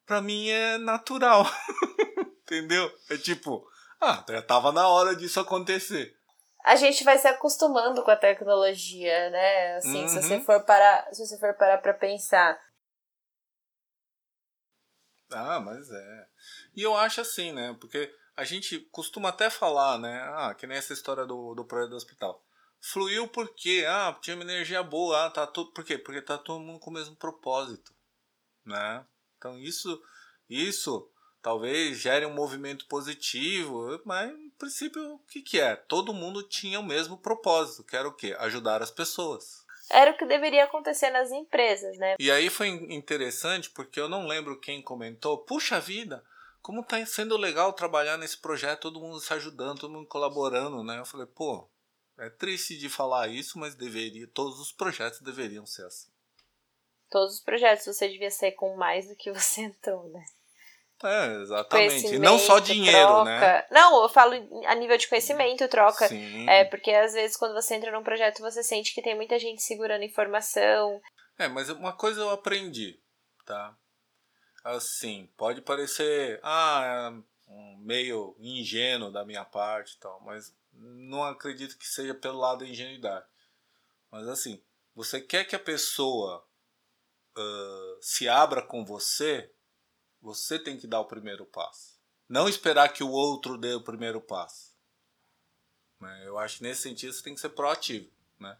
para 0.09 0.23
mim 0.23 0.49
é 0.49 0.79
natural. 0.79 1.45
Entendeu? 2.41 2.91
É 3.11 3.17
tipo, 3.17 3.63
ah, 4.01 4.25
já 4.27 4.41
tava 4.41 4.71
na 4.71 4.87
hora 4.87 5.15
disso 5.15 5.39
acontecer. 5.39 6.17
A 6.65 6.75
gente 6.75 7.03
vai 7.03 7.19
se 7.19 7.27
acostumando 7.27 8.03
com 8.03 8.09
a 8.09 8.15
tecnologia, 8.15 9.29
né? 9.29 9.75
Assim, 9.75 10.01
uhum. 10.01 10.07
se 10.07 10.21
você 10.23 10.35
uhum. 10.37 10.43
for 10.43 10.65
parar, 10.65 11.07
se 11.13 11.23
você 11.23 11.37
for 11.37 11.53
parar 11.53 11.77
para 11.77 11.93
pensar. 11.93 12.59
Ah, 15.31 15.59
mas 15.59 15.91
é. 15.91 16.27
E 16.75 16.81
eu 16.81 16.95
acho 16.95 17.21
assim, 17.21 17.51
né? 17.51 17.77
Porque 17.79 18.11
a 18.35 18.43
gente 18.43 18.79
costuma 18.91 19.29
até 19.29 19.47
falar, 19.47 19.99
né? 19.99 20.23
Ah, 20.33 20.55
que 20.55 20.65
nem 20.65 20.75
essa 20.75 20.91
história 20.91 21.23
do, 21.23 21.53
do 21.53 21.65
projeto 21.65 21.91
do 21.91 21.95
hospital. 21.95 22.43
Fluiu 22.81 23.27
porque, 23.27 23.85
ah, 23.87 24.17
tinha 24.19 24.35
uma 24.35 24.43
energia 24.43 24.81
boa, 24.81 25.27
ah, 25.27 25.29
tá 25.29 25.45
tudo. 25.45 25.71
Por 25.71 25.85
quê? 25.85 25.99
Porque 25.99 26.19
tá 26.19 26.35
todo 26.35 26.59
mundo 26.59 26.79
com 26.79 26.89
o 26.89 26.93
mesmo 26.93 27.15
propósito, 27.15 27.93
né? 28.65 29.05
Então 29.39 29.57
isso, 29.57 30.01
isso 30.49 31.09
talvez 31.41 31.97
gere 31.97 32.25
um 32.25 32.33
movimento 32.33 32.85
positivo, 32.87 33.99
mas 34.05 34.29
no 34.31 34.51
princípio 34.51 35.13
o 35.13 35.19
que, 35.19 35.41
que 35.41 35.59
é? 35.59 35.77
Todo 35.77 36.13
mundo 36.13 36.43
tinha 36.43 36.79
o 36.79 36.85
mesmo 36.85 37.17
propósito, 37.17 37.83
que 37.85 37.95
era 37.95 38.07
o 38.07 38.13
quê? 38.13 38.35
Ajudar 38.37 38.83
as 38.83 38.91
pessoas. 38.91 39.65
Era 39.89 40.11
o 40.11 40.17
que 40.17 40.25
deveria 40.25 40.65
acontecer 40.65 41.09
nas 41.09 41.31
empresas, 41.31 41.97
né? 41.97 42.15
E 42.19 42.29
aí 42.29 42.49
foi 42.49 42.67
interessante 42.67 43.69
porque 43.69 43.99
eu 43.99 44.09
não 44.09 44.27
lembro 44.27 44.59
quem 44.59 44.83
comentou, 44.83 45.37
puxa 45.37 45.79
vida, 45.79 46.23
como 46.61 46.83
tá 46.83 47.03
sendo 47.05 47.37
legal 47.37 47.71
trabalhar 47.73 48.17
nesse 48.17 48.37
projeto, 48.37 48.81
todo 48.81 48.99
mundo 48.99 49.19
se 49.19 49.33
ajudando, 49.33 49.79
todo 49.79 49.93
mundo 49.93 50.07
colaborando, 50.07 50.83
né? 50.83 50.99
Eu 50.99 51.05
falei, 51.05 51.25
pô, 51.25 51.67
é 52.19 52.29
triste 52.29 52.77
de 52.77 52.89
falar 52.89 53.29
isso, 53.29 53.57
mas 53.57 53.73
deveria, 53.73 54.27
todos 54.27 54.59
os 54.59 54.73
projetos 54.73 55.21
deveriam 55.21 55.65
ser 55.65 55.85
assim 55.85 56.18
todos 57.09 57.35
os 57.35 57.41
projetos 57.41 57.85
você 57.85 58.07
devia 58.07 58.31
ser 58.31 58.51
com 58.51 58.75
mais 58.75 59.07
do 59.07 59.15
que 59.15 59.31
você 59.31 59.61
entrou, 59.63 60.09
né? 60.09 60.23
É, 61.01 61.41
exatamente. 61.41 62.15
E 62.15 62.19
não 62.19 62.37
só 62.37 62.59
dinheiro, 62.59 63.07
troca. 63.07 63.23
né? 63.23 63.65
Não, 63.71 64.03
eu 64.03 64.09
falo 64.09 64.33
a 64.65 64.75
nível 64.75 64.97
de 64.97 65.07
conhecimento, 65.07 65.67
troca. 65.69 66.09
Sim. 66.09 66.47
É, 66.49 66.65
porque 66.65 66.91
às 66.91 67.13
vezes 67.13 67.37
quando 67.37 67.53
você 67.53 67.75
entra 67.75 67.91
num 67.91 68.03
projeto, 68.03 68.41
você 68.41 68.61
sente 68.61 68.93
que 68.93 69.01
tem 69.01 69.15
muita 69.15 69.39
gente 69.39 69.61
segurando 69.61 70.03
informação. 70.03 71.01
É, 71.37 71.47
mas 71.47 71.69
uma 71.69 71.93
coisa 71.93 72.19
eu 72.19 72.29
aprendi, 72.29 72.99
tá? 73.45 73.73
Assim, 74.61 75.29
pode 75.37 75.61
parecer, 75.61 76.37
ah, 76.43 76.81
é 76.83 77.49
um 77.49 77.77
meio 77.77 78.35
ingênuo 78.37 79.09
da 79.09 79.25
minha 79.25 79.45
parte 79.45 79.93
e 79.93 79.99
tal, 79.99 80.19
mas 80.25 80.53
não 80.73 81.23
acredito 81.23 81.77
que 81.77 81.87
seja 81.87 82.13
pelo 82.13 82.39
lado 82.39 82.59
da 82.59 82.67
ingenuidade. 82.67 83.25
Mas 84.11 84.27
assim, 84.27 84.61
você 84.93 85.21
quer 85.21 85.45
que 85.45 85.55
a 85.55 85.59
pessoa 85.59 86.45
uh, 87.39 87.97
se 88.01 88.27
abra 88.27 88.61
com 88.61 88.83
você, 88.83 89.51
você 90.21 90.59
tem 90.59 90.77
que 90.77 90.87
dar 90.87 90.99
o 90.99 91.07
primeiro 91.07 91.45
passo. 91.45 91.97
Não 92.27 92.47
esperar 92.47 92.89
que 92.89 93.03
o 93.03 93.09
outro 93.09 93.57
dê 93.57 93.73
o 93.73 93.83
primeiro 93.83 94.21
passo. 94.21 94.77
Né? 95.99 96.23
Eu 96.25 96.37
acho 96.37 96.57
que 96.57 96.63
nesse 96.63 96.81
sentido 96.81 97.13
você 97.13 97.23
tem 97.23 97.33
que 97.33 97.41
ser 97.41 97.49
proativo. 97.49 98.09
Né? 98.39 98.57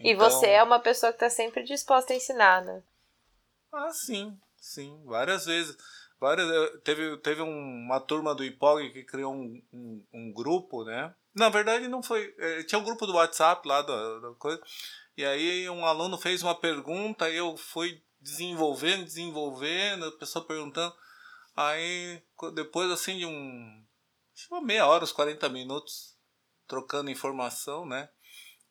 Então, 0.00 0.10
e 0.10 0.14
você 0.14 0.48
é 0.48 0.62
uma 0.62 0.80
pessoa 0.80 1.12
que 1.12 1.16
está 1.16 1.30
sempre 1.30 1.62
disposta 1.62 2.12
a 2.12 2.16
ensinar, 2.16 2.64
né? 2.64 2.82
Ah, 3.72 3.90
sim, 3.90 4.38
sim, 4.56 5.02
várias 5.04 5.46
vezes. 5.46 5.76
Várias, 6.20 6.48
teve, 6.82 7.16
teve 7.18 7.42
uma 7.42 8.00
turma 8.00 8.34
do 8.34 8.44
IPOG 8.44 8.90
que 8.90 9.04
criou 9.04 9.34
um, 9.34 9.62
um, 9.72 10.06
um 10.12 10.32
grupo, 10.32 10.84
né? 10.84 11.14
Na 11.34 11.48
verdade, 11.48 11.88
não 11.88 12.02
foi. 12.02 12.34
É, 12.38 12.62
tinha 12.62 12.78
um 12.78 12.84
grupo 12.84 13.06
do 13.06 13.14
WhatsApp 13.14 13.66
lá 13.66 13.82
da, 13.82 14.20
da 14.20 14.34
coisa. 14.34 14.62
E 15.16 15.24
aí 15.24 15.68
um 15.68 15.84
aluno 15.84 16.16
fez 16.16 16.42
uma 16.42 16.54
pergunta, 16.54 17.28
eu 17.30 17.56
fui 17.56 18.02
desenvolvendo, 18.24 19.04
desenvolvendo, 19.04 20.06
a 20.06 20.12
pessoa 20.12 20.44
perguntando. 20.44 20.94
Aí 21.54 22.22
depois 22.54 22.90
assim 22.90 23.18
de 23.18 23.26
um. 23.26 23.84
Uma 24.50 24.60
meia 24.60 24.86
hora, 24.86 25.04
uns 25.04 25.12
40 25.12 25.48
minutos, 25.48 26.16
trocando 26.66 27.10
informação, 27.10 27.86
né? 27.86 28.08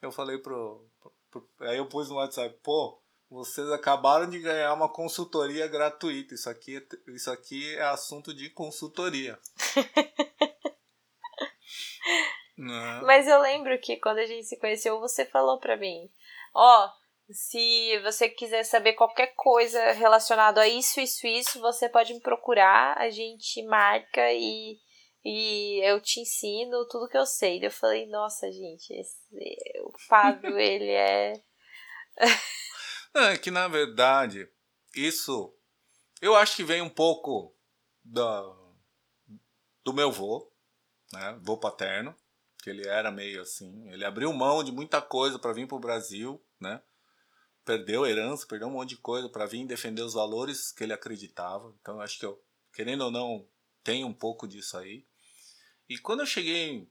Eu 0.01 0.12
falei 0.12 0.38
pro, 0.38 0.86
pro. 1.32 1.47
Aí 1.62 1.78
eu 1.78 1.88
pus 1.88 2.10
no 2.10 2.16
WhatsApp, 2.16 2.54
pô, 2.62 3.01
vocês 3.30 3.70
acabaram 3.72 4.30
de 4.30 4.39
ganhar 4.39 4.74
uma 4.74 4.89
consultoria 4.89 5.68
gratuita. 5.68 6.34
Isso 6.34 6.49
aqui, 6.49 6.78
é, 6.78 7.12
isso 7.14 7.32
aqui 7.32 7.74
é 7.76 7.84
assunto 7.84 8.34
de 8.34 8.49
consultoria. 8.49 9.39
Mas 12.56 13.28
eu 13.28 13.41
lembro 13.41 13.80
que 13.80 13.97
quando 13.97 14.20
a 14.20 14.26
gente 14.26 14.45
se 14.45 14.60
conheceu, 14.60 14.99
você 14.99 15.26
falou 15.26 15.60
pra 15.60 15.78
mim: 15.78 16.12
Ó, 16.54 16.86
oh, 16.86 16.89
se 17.34 17.99
você 18.03 18.29
quiser 18.29 18.63
saber 18.63 18.93
qualquer 18.93 19.34
coisa 19.36 19.91
relacionada 19.91 20.61
a 20.61 20.67
isso, 20.67 20.99
isso, 20.99 21.25
isso, 21.27 21.59
você 21.59 21.89
pode 21.89 22.13
me 22.13 22.21
procurar, 22.21 22.97
a 22.97 23.09
gente 23.09 23.63
marca 23.63 24.31
e, 24.31 24.79
e 25.25 25.81
eu 25.84 25.99
te 25.99 26.19
ensino 26.19 26.88
tudo 26.88 27.09
que 27.09 27.17
eu 27.17 27.25
sei. 27.25 27.65
Eu 27.65 27.71
falei, 27.71 28.05
nossa, 28.07 28.51
gente, 28.51 28.93
esse, 28.93 29.17
o 29.84 29.93
Fábio, 30.07 30.57
ele 30.59 30.91
é. 30.91 31.34
é 33.15 33.38
que 33.38 33.49
na 33.49 33.67
verdade, 33.67 34.47
isso 34.95 35.53
eu 36.21 36.36
acho 36.36 36.55
que 36.55 36.63
vem 36.63 36.81
um 36.81 36.89
pouco 36.89 37.53
da, 38.03 38.41
do 39.84 39.93
meu 39.93 40.11
vô, 40.11 40.49
né? 41.11 41.38
Vô 41.41 41.57
paterno, 41.57 42.15
que 42.61 42.69
ele 42.69 42.88
era 42.88 43.11
meio 43.11 43.41
assim. 43.41 43.89
Ele 43.91 44.05
abriu 44.05 44.31
mão 44.31 44.63
de 44.63 44.71
muita 44.71 45.01
coisa 45.01 45.38
para 45.38 45.51
vir 45.51 45.67
para 45.67 45.75
o 45.75 45.81
Brasil, 45.81 46.41
né? 46.59 46.81
Perdeu 47.66 48.05
herança, 48.05 48.47
perdeu 48.47 48.68
um 48.68 48.72
monte 48.72 48.89
de 48.89 48.97
coisa 48.97 49.30
para 49.30 49.45
vir 49.45 49.66
defender 49.66 50.01
os 50.01 50.14
valores 50.14 50.72
que 50.72 50.84
ele 50.84 50.93
acreditava. 50.93 51.74
Então 51.82 51.99
acho 52.01 52.20
que 52.20 52.26
eu, 52.26 52.41
querendo 52.74 53.05
ou 53.05 53.11
não, 53.11 53.47
tenho 53.84 54.07
um 54.07 54.14
pouco 54.14 54.47
disso 54.47 54.78
aí. 54.78 55.05
E 55.89 55.97
quando 55.97 56.22
eu 56.22 56.26
cheguei, 56.26 56.88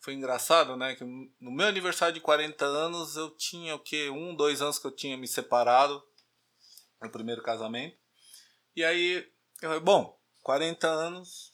foi 0.00 0.14
engraçado, 0.14 0.76
né? 0.76 0.94
Que 0.94 1.04
no 1.04 1.50
meu 1.50 1.66
aniversário 1.66 2.14
de 2.14 2.20
40 2.20 2.64
anos 2.64 3.16
eu 3.16 3.30
tinha 3.30 3.74
o 3.74 3.78
que? 3.78 4.08
Um, 4.10 4.34
dois 4.34 4.62
anos 4.62 4.78
que 4.78 4.86
eu 4.86 4.92
tinha 4.92 5.16
me 5.16 5.26
separado 5.26 6.02
no 7.02 7.10
primeiro 7.10 7.42
casamento. 7.42 7.96
E 8.74 8.84
aí 8.84 9.28
eu 9.62 9.68
falei, 9.68 9.80
bom, 9.80 10.18
40 10.42 10.86
anos, 10.86 11.50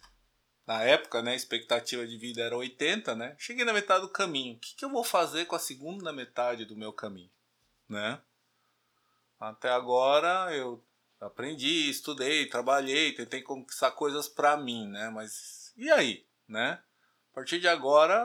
na 0.66 0.82
época, 0.82 1.22
né, 1.22 1.32
a 1.32 1.36
expectativa 1.36 2.06
de 2.06 2.18
vida 2.18 2.42
era 2.42 2.56
80, 2.56 3.14
né? 3.14 3.34
Cheguei 3.38 3.64
na 3.64 3.72
metade 3.72 4.02
do 4.02 4.12
caminho. 4.12 4.56
O 4.56 4.58
que, 4.58 4.74
que 4.74 4.84
eu 4.84 4.90
vou 4.90 5.04
fazer 5.04 5.46
com 5.46 5.56
a 5.56 5.60
segunda 5.60 6.12
metade 6.12 6.64
do 6.64 6.76
meu 6.76 6.92
caminho, 6.92 7.30
né? 7.88 8.20
Até 9.42 9.70
agora 9.70 10.54
eu 10.54 10.80
aprendi, 11.20 11.90
estudei, 11.90 12.48
trabalhei, 12.48 13.12
tentei 13.12 13.42
conquistar 13.42 13.90
coisas 13.90 14.28
para 14.28 14.56
mim, 14.56 14.86
né? 14.86 15.10
Mas 15.10 15.72
e 15.76 15.90
aí, 15.90 16.24
né? 16.46 16.80
A 17.32 17.34
partir 17.34 17.58
de 17.58 17.66
agora, 17.66 18.24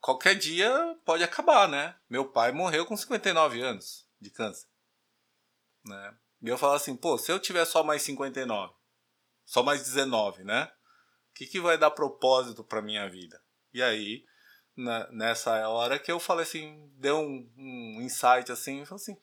qualquer 0.00 0.34
dia 0.34 0.98
pode 1.04 1.22
acabar, 1.22 1.68
né? 1.68 1.94
Meu 2.10 2.28
pai 2.28 2.50
morreu 2.50 2.84
com 2.84 2.96
59 2.96 3.60
anos 3.60 4.04
de 4.20 4.30
câncer, 4.30 4.66
né? 5.84 6.16
E 6.42 6.48
eu 6.48 6.58
falo 6.58 6.74
assim, 6.74 6.96
pô, 6.96 7.16
se 7.16 7.30
eu 7.30 7.38
tiver 7.38 7.64
só 7.64 7.84
mais 7.84 8.02
59, 8.02 8.74
só 9.44 9.62
mais 9.62 9.84
19, 9.84 10.42
né? 10.42 10.72
O 11.30 11.34
que, 11.34 11.46
que 11.46 11.60
vai 11.60 11.78
dar 11.78 11.92
propósito 11.92 12.64
para 12.64 12.82
minha 12.82 13.08
vida? 13.08 13.40
E 13.72 13.80
aí, 13.80 14.24
na, 14.76 15.08
nessa 15.12 15.68
hora 15.68 16.00
que 16.00 16.10
eu 16.10 16.18
falei 16.18 16.42
assim, 16.42 16.92
deu 16.96 17.20
um, 17.20 17.48
um 17.56 18.02
insight 18.02 18.50
assim, 18.50 18.84
falei 18.84 19.00
assim, 19.00 19.16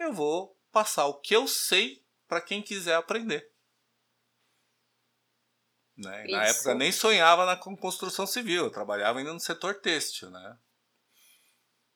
eu 0.00 0.12
vou 0.12 0.58
passar 0.72 1.06
o 1.06 1.20
que 1.20 1.34
eu 1.34 1.46
sei 1.46 2.04
para 2.26 2.40
quem 2.40 2.62
quiser 2.62 2.94
aprender. 2.94 3.50
Né? 5.96 6.24
Na 6.28 6.46
época 6.46 6.74
nem 6.74 6.90
sonhava 6.90 7.44
na 7.44 7.56
construção 7.56 8.26
civil, 8.26 8.64
eu 8.64 8.70
trabalhava 8.70 9.18
ainda 9.18 9.34
no 9.34 9.40
setor 9.40 9.80
têxtil, 9.80 10.30
né? 10.30 10.58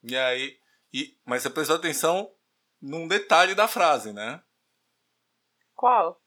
E 0.03 0.15
aí, 0.17 0.61
e, 0.93 1.19
mas 1.25 1.43
você 1.43 1.49
prestou 1.49 1.77
atenção 1.77 2.35
num 2.81 3.09
detalhe 3.09 3.55
da 3.55 3.67
frase, 3.67 4.13
né? 4.13 4.45
Qual? 5.75 6.23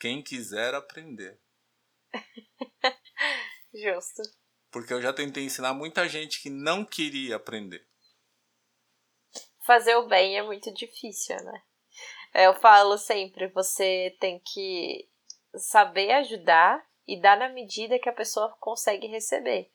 Quem 0.00 0.20
quiser 0.20 0.74
aprender. 0.74 1.40
Justo. 3.72 4.22
Porque 4.72 4.92
eu 4.92 5.00
já 5.00 5.12
tentei 5.12 5.44
ensinar 5.44 5.72
muita 5.72 6.08
gente 6.08 6.42
que 6.42 6.50
não 6.50 6.84
queria 6.84 7.36
aprender 7.36 7.86
fazer 9.64 9.96
o 9.96 10.06
bem 10.06 10.36
é 10.36 10.42
muito 10.42 10.72
difícil, 10.72 11.36
né? 11.36 11.62
Eu 12.34 12.54
falo 12.54 12.98
sempre, 12.98 13.48
você 13.48 14.16
tem 14.20 14.40
que 14.40 15.08
saber 15.56 16.10
ajudar 16.12 16.84
e 17.06 17.20
dar 17.20 17.36
na 17.36 17.48
medida 17.48 17.98
que 17.98 18.08
a 18.08 18.14
pessoa 18.14 18.54
consegue 18.58 19.06
receber. 19.06 19.70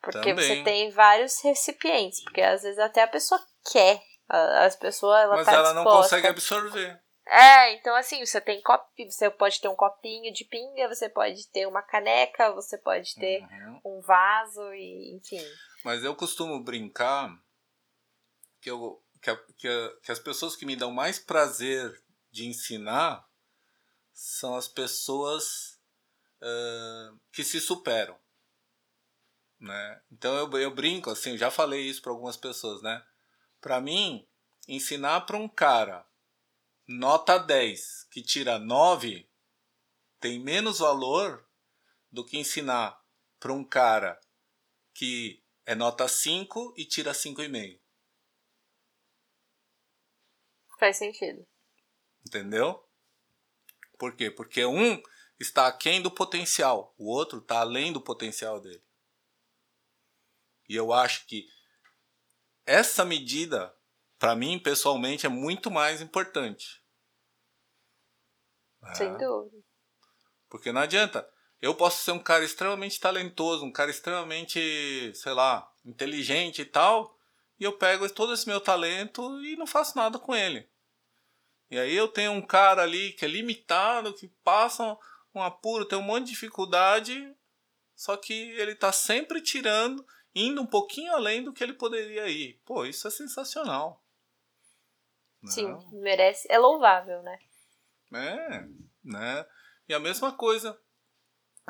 Porque 0.00 0.30
Também. 0.30 0.46
você 0.46 0.62
tem 0.62 0.90
vários 0.90 1.42
recipientes, 1.42 2.22
porque 2.22 2.40
às 2.40 2.62
vezes 2.62 2.78
até 2.78 3.02
a 3.02 3.08
pessoa 3.08 3.40
quer, 3.70 4.00
as 4.28 4.76
pessoas 4.76 5.22
ela 5.22 5.36
Mas 5.36 5.46
tá 5.46 5.52
ela 5.52 5.62
disposta. 5.64 5.90
não 5.90 6.02
consegue 6.02 6.26
absorver. 6.28 7.00
É, 7.26 7.74
então 7.74 7.94
assim, 7.94 8.24
você 8.24 8.40
tem 8.40 8.62
copo, 8.62 8.86
você 8.96 9.28
pode 9.28 9.60
ter 9.60 9.68
um 9.68 9.76
copinho 9.76 10.32
de 10.32 10.44
pinga, 10.46 10.88
você 10.88 11.10
pode 11.10 11.46
ter 11.50 11.66
uma 11.66 11.82
caneca, 11.82 12.52
você 12.52 12.78
pode 12.78 13.14
ter 13.16 13.42
uhum. 13.42 13.80
um 13.84 14.00
vaso 14.00 14.72
e 14.72 15.16
enfim. 15.16 15.44
Mas 15.84 16.04
eu 16.04 16.14
costumo 16.14 16.62
brincar 16.62 17.28
que 18.62 18.70
eu 18.70 19.02
que, 19.20 19.30
a, 19.30 19.36
que, 19.56 19.68
a, 19.68 19.96
que 20.02 20.12
as 20.12 20.18
pessoas 20.18 20.56
que 20.56 20.66
me 20.66 20.76
dão 20.76 20.90
mais 20.90 21.18
prazer 21.18 22.02
de 22.30 22.46
ensinar 22.46 23.26
são 24.12 24.56
as 24.56 24.66
pessoas 24.66 25.78
uh, 26.42 27.18
que 27.32 27.44
se 27.44 27.60
superam. 27.60 28.18
Né? 29.60 30.02
Então 30.10 30.36
eu, 30.36 30.50
eu 30.58 30.74
brinco 30.74 31.10
assim, 31.10 31.30
eu 31.30 31.38
já 31.38 31.50
falei 31.50 31.82
isso 31.82 32.02
para 32.02 32.12
algumas 32.12 32.36
pessoas, 32.36 32.80
né? 32.82 33.04
Para 33.60 33.80
mim, 33.80 34.26
ensinar 34.68 35.22
para 35.22 35.36
um 35.36 35.48
cara 35.48 36.06
nota 36.86 37.38
10 37.38 38.06
que 38.10 38.22
tira 38.22 38.58
9 38.58 39.28
tem 40.20 40.38
menos 40.38 40.78
valor 40.78 41.44
do 42.10 42.24
que 42.24 42.38
ensinar 42.38 43.00
para 43.38 43.52
um 43.52 43.64
cara 43.64 44.20
que 44.94 45.42
é 45.66 45.74
nota 45.74 46.08
5 46.08 46.74
e 46.76 46.84
tira 46.84 47.12
5,5. 47.12 47.78
Faz 50.78 50.96
sentido. 50.96 51.46
Entendeu? 52.26 52.84
Por 53.98 54.14
quê? 54.14 54.30
Porque 54.30 54.64
um 54.64 55.02
está 55.38 55.66
aquém 55.66 56.00
do 56.00 56.10
potencial, 56.10 56.94
o 56.96 57.10
outro 57.10 57.38
está 57.38 57.60
além 57.60 57.92
do 57.92 58.00
potencial 58.00 58.60
dele. 58.60 58.82
E 60.68 60.76
eu 60.76 60.92
acho 60.92 61.26
que 61.26 61.46
essa 62.66 63.04
medida, 63.04 63.74
para 64.18 64.36
mim, 64.36 64.58
pessoalmente, 64.58 65.26
é 65.26 65.28
muito 65.28 65.70
mais 65.70 66.00
importante. 66.02 66.82
Sem 68.94 69.08
é. 69.08 69.16
dúvida. 69.16 69.56
Porque 70.48 70.70
não 70.70 70.82
adianta. 70.82 71.28
Eu 71.60 71.74
posso 71.74 72.04
ser 72.04 72.12
um 72.12 72.22
cara 72.22 72.44
extremamente 72.44 73.00
talentoso, 73.00 73.64
um 73.64 73.72
cara 73.72 73.90
extremamente, 73.90 75.12
sei 75.14 75.32
lá, 75.32 75.68
inteligente 75.84 76.62
e 76.62 76.64
tal, 76.64 77.17
e 77.58 77.64
eu 77.64 77.72
pego 77.72 78.08
todo 78.10 78.32
esse 78.32 78.46
meu 78.46 78.60
talento 78.60 79.40
e 79.42 79.56
não 79.56 79.66
faço 79.66 79.96
nada 79.96 80.18
com 80.18 80.34
ele. 80.34 80.68
E 81.70 81.78
aí 81.78 81.94
eu 81.94 82.08
tenho 82.08 82.32
um 82.32 82.42
cara 82.42 82.82
ali 82.82 83.12
que 83.12 83.24
é 83.24 83.28
limitado, 83.28 84.14
que 84.14 84.28
passa 84.42 84.96
um 85.34 85.42
apuro, 85.42 85.84
tem 85.84 85.98
um 85.98 86.02
monte 86.02 86.24
de 86.24 86.30
dificuldade, 86.30 87.34
só 87.94 88.16
que 88.16 88.32
ele 88.32 88.72
está 88.72 88.92
sempre 88.92 89.40
tirando, 89.42 90.06
indo 90.34 90.62
um 90.62 90.66
pouquinho 90.66 91.12
além 91.12 91.42
do 91.42 91.52
que 91.52 91.62
ele 91.62 91.74
poderia 91.74 92.28
ir. 92.28 92.60
Pô, 92.64 92.86
isso 92.86 93.06
é 93.06 93.10
sensacional. 93.10 94.02
Sim, 95.44 95.68
não? 95.68 95.90
merece. 95.92 96.46
É 96.50 96.58
louvável, 96.58 97.22
né? 97.22 97.38
É, 98.12 98.66
né? 99.04 99.46
E 99.88 99.94
a 99.94 99.98
mesma 99.98 100.32
coisa 100.32 100.78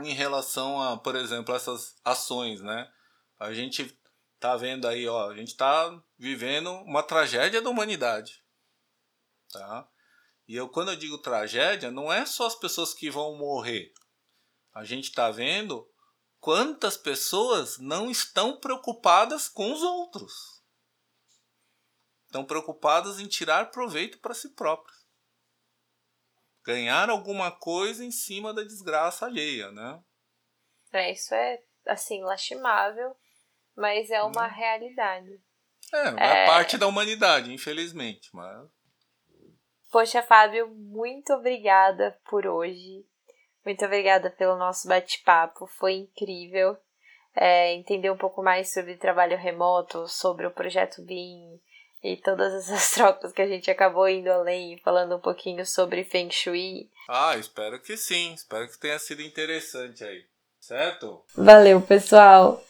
em 0.01 0.13
relação 0.13 0.81
a, 0.81 0.97
por 0.97 1.17
exemplo, 1.17 1.55
essas 1.55 1.97
ações, 2.05 2.61
né? 2.61 2.91
A 3.39 3.53
gente 3.53 3.99
tá 4.39 4.57
vendo 4.57 4.87
aí, 4.87 5.07
ó, 5.09 5.31
a 5.31 5.37
gente 5.37 5.57
tá 5.57 6.01
vivendo 6.17 6.71
uma 6.83 7.03
tragédia 7.03 7.61
da 7.61 7.71
humanidade. 7.71 8.43
Tá? 9.53 9.89
E 10.47 10.55
eu, 10.55 10.69
quando 10.69 10.91
eu 10.91 10.97
digo 10.97 11.19
tragédia, 11.19 11.91
não 11.91 12.13
é 12.13 12.25
só 12.25 12.47
as 12.47 12.55
pessoas 12.55 12.95
que 12.95 13.11
vão 13.11 13.37
morrer. 13.37 13.93
A 14.73 14.85
gente 14.85 15.09
está 15.09 15.31
vendo 15.31 15.91
quantas 16.41 16.97
pessoas 16.97 17.79
não 17.79 18.11
estão 18.11 18.59
preocupadas 18.59 19.49
com 19.49 19.73
os 19.73 19.83
outros. 19.83 20.63
Estão 22.27 22.45
preocupadas 22.45 23.19
em 23.19 23.27
tirar 23.27 23.71
proveito 23.71 24.19
para 24.19 24.35
si 24.35 24.51
próprios. 24.51 24.97
Ganhar 26.63 27.09
alguma 27.09 27.51
coisa 27.51 28.05
em 28.05 28.11
cima 28.11 28.53
da 28.53 28.63
desgraça 28.63 29.27
alheia, 29.27 29.73
né? 29.73 30.03
É, 30.93 31.13
isso 31.13 31.35
é, 31.35 31.63
assim, 31.87 32.23
lastimável 32.23 33.17
mas 33.79 34.11
é 34.11 34.23
uma 34.23 34.47
realidade. 34.47 35.41
É, 35.95 36.09
é, 36.09 36.43
é 36.43 36.47
parte 36.47 36.77
da 36.77 36.87
humanidade, 36.87 37.53
infelizmente. 37.53 38.29
Mas... 38.35 38.69
Poxa, 39.91 40.23
Fábio, 40.23 40.69
muito 40.69 41.33
obrigada 41.33 42.19
por 42.29 42.47
hoje. 42.47 43.07
Muito 43.65 43.85
obrigada 43.85 44.31
pelo 44.31 44.57
nosso 44.57 44.89
bate-papo, 44.89 45.67
foi 45.79 45.95
incrível. 45.95 46.77
É, 47.35 47.73
entender 47.75 48.11
um 48.11 48.17
pouco 48.17 48.43
mais 48.43 48.73
sobre 48.73 48.97
trabalho 48.97 49.39
remoto, 49.39 50.09
sobre 50.09 50.47
o 50.47 50.51
projeto 50.51 51.01
BIM, 51.03 51.61
e 52.03 52.17
todas 52.17 52.53
essas 52.53 52.91
trocas 52.93 53.33
que 53.33 53.43
a 53.43 53.47
gente 53.47 53.71
acabou 53.71 54.09
indo 54.09 54.31
além, 54.31 54.79
falando 54.79 55.17
um 55.17 55.21
pouquinho 55.21 55.65
sobre 55.65 56.05
Feng 56.05 56.31
Shui. 56.31 56.91
Ah, 57.09 57.37
espero 57.37 57.81
que 57.81 57.97
sim. 57.97 58.35
Espero 58.35 58.69
que 58.69 58.79
tenha 58.79 58.99
sido 58.99 59.23
interessante 59.23 60.03
aí. 60.03 60.25
Certo? 60.61 61.25
Valeu, 61.37 61.81
pessoal. 61.81 62.63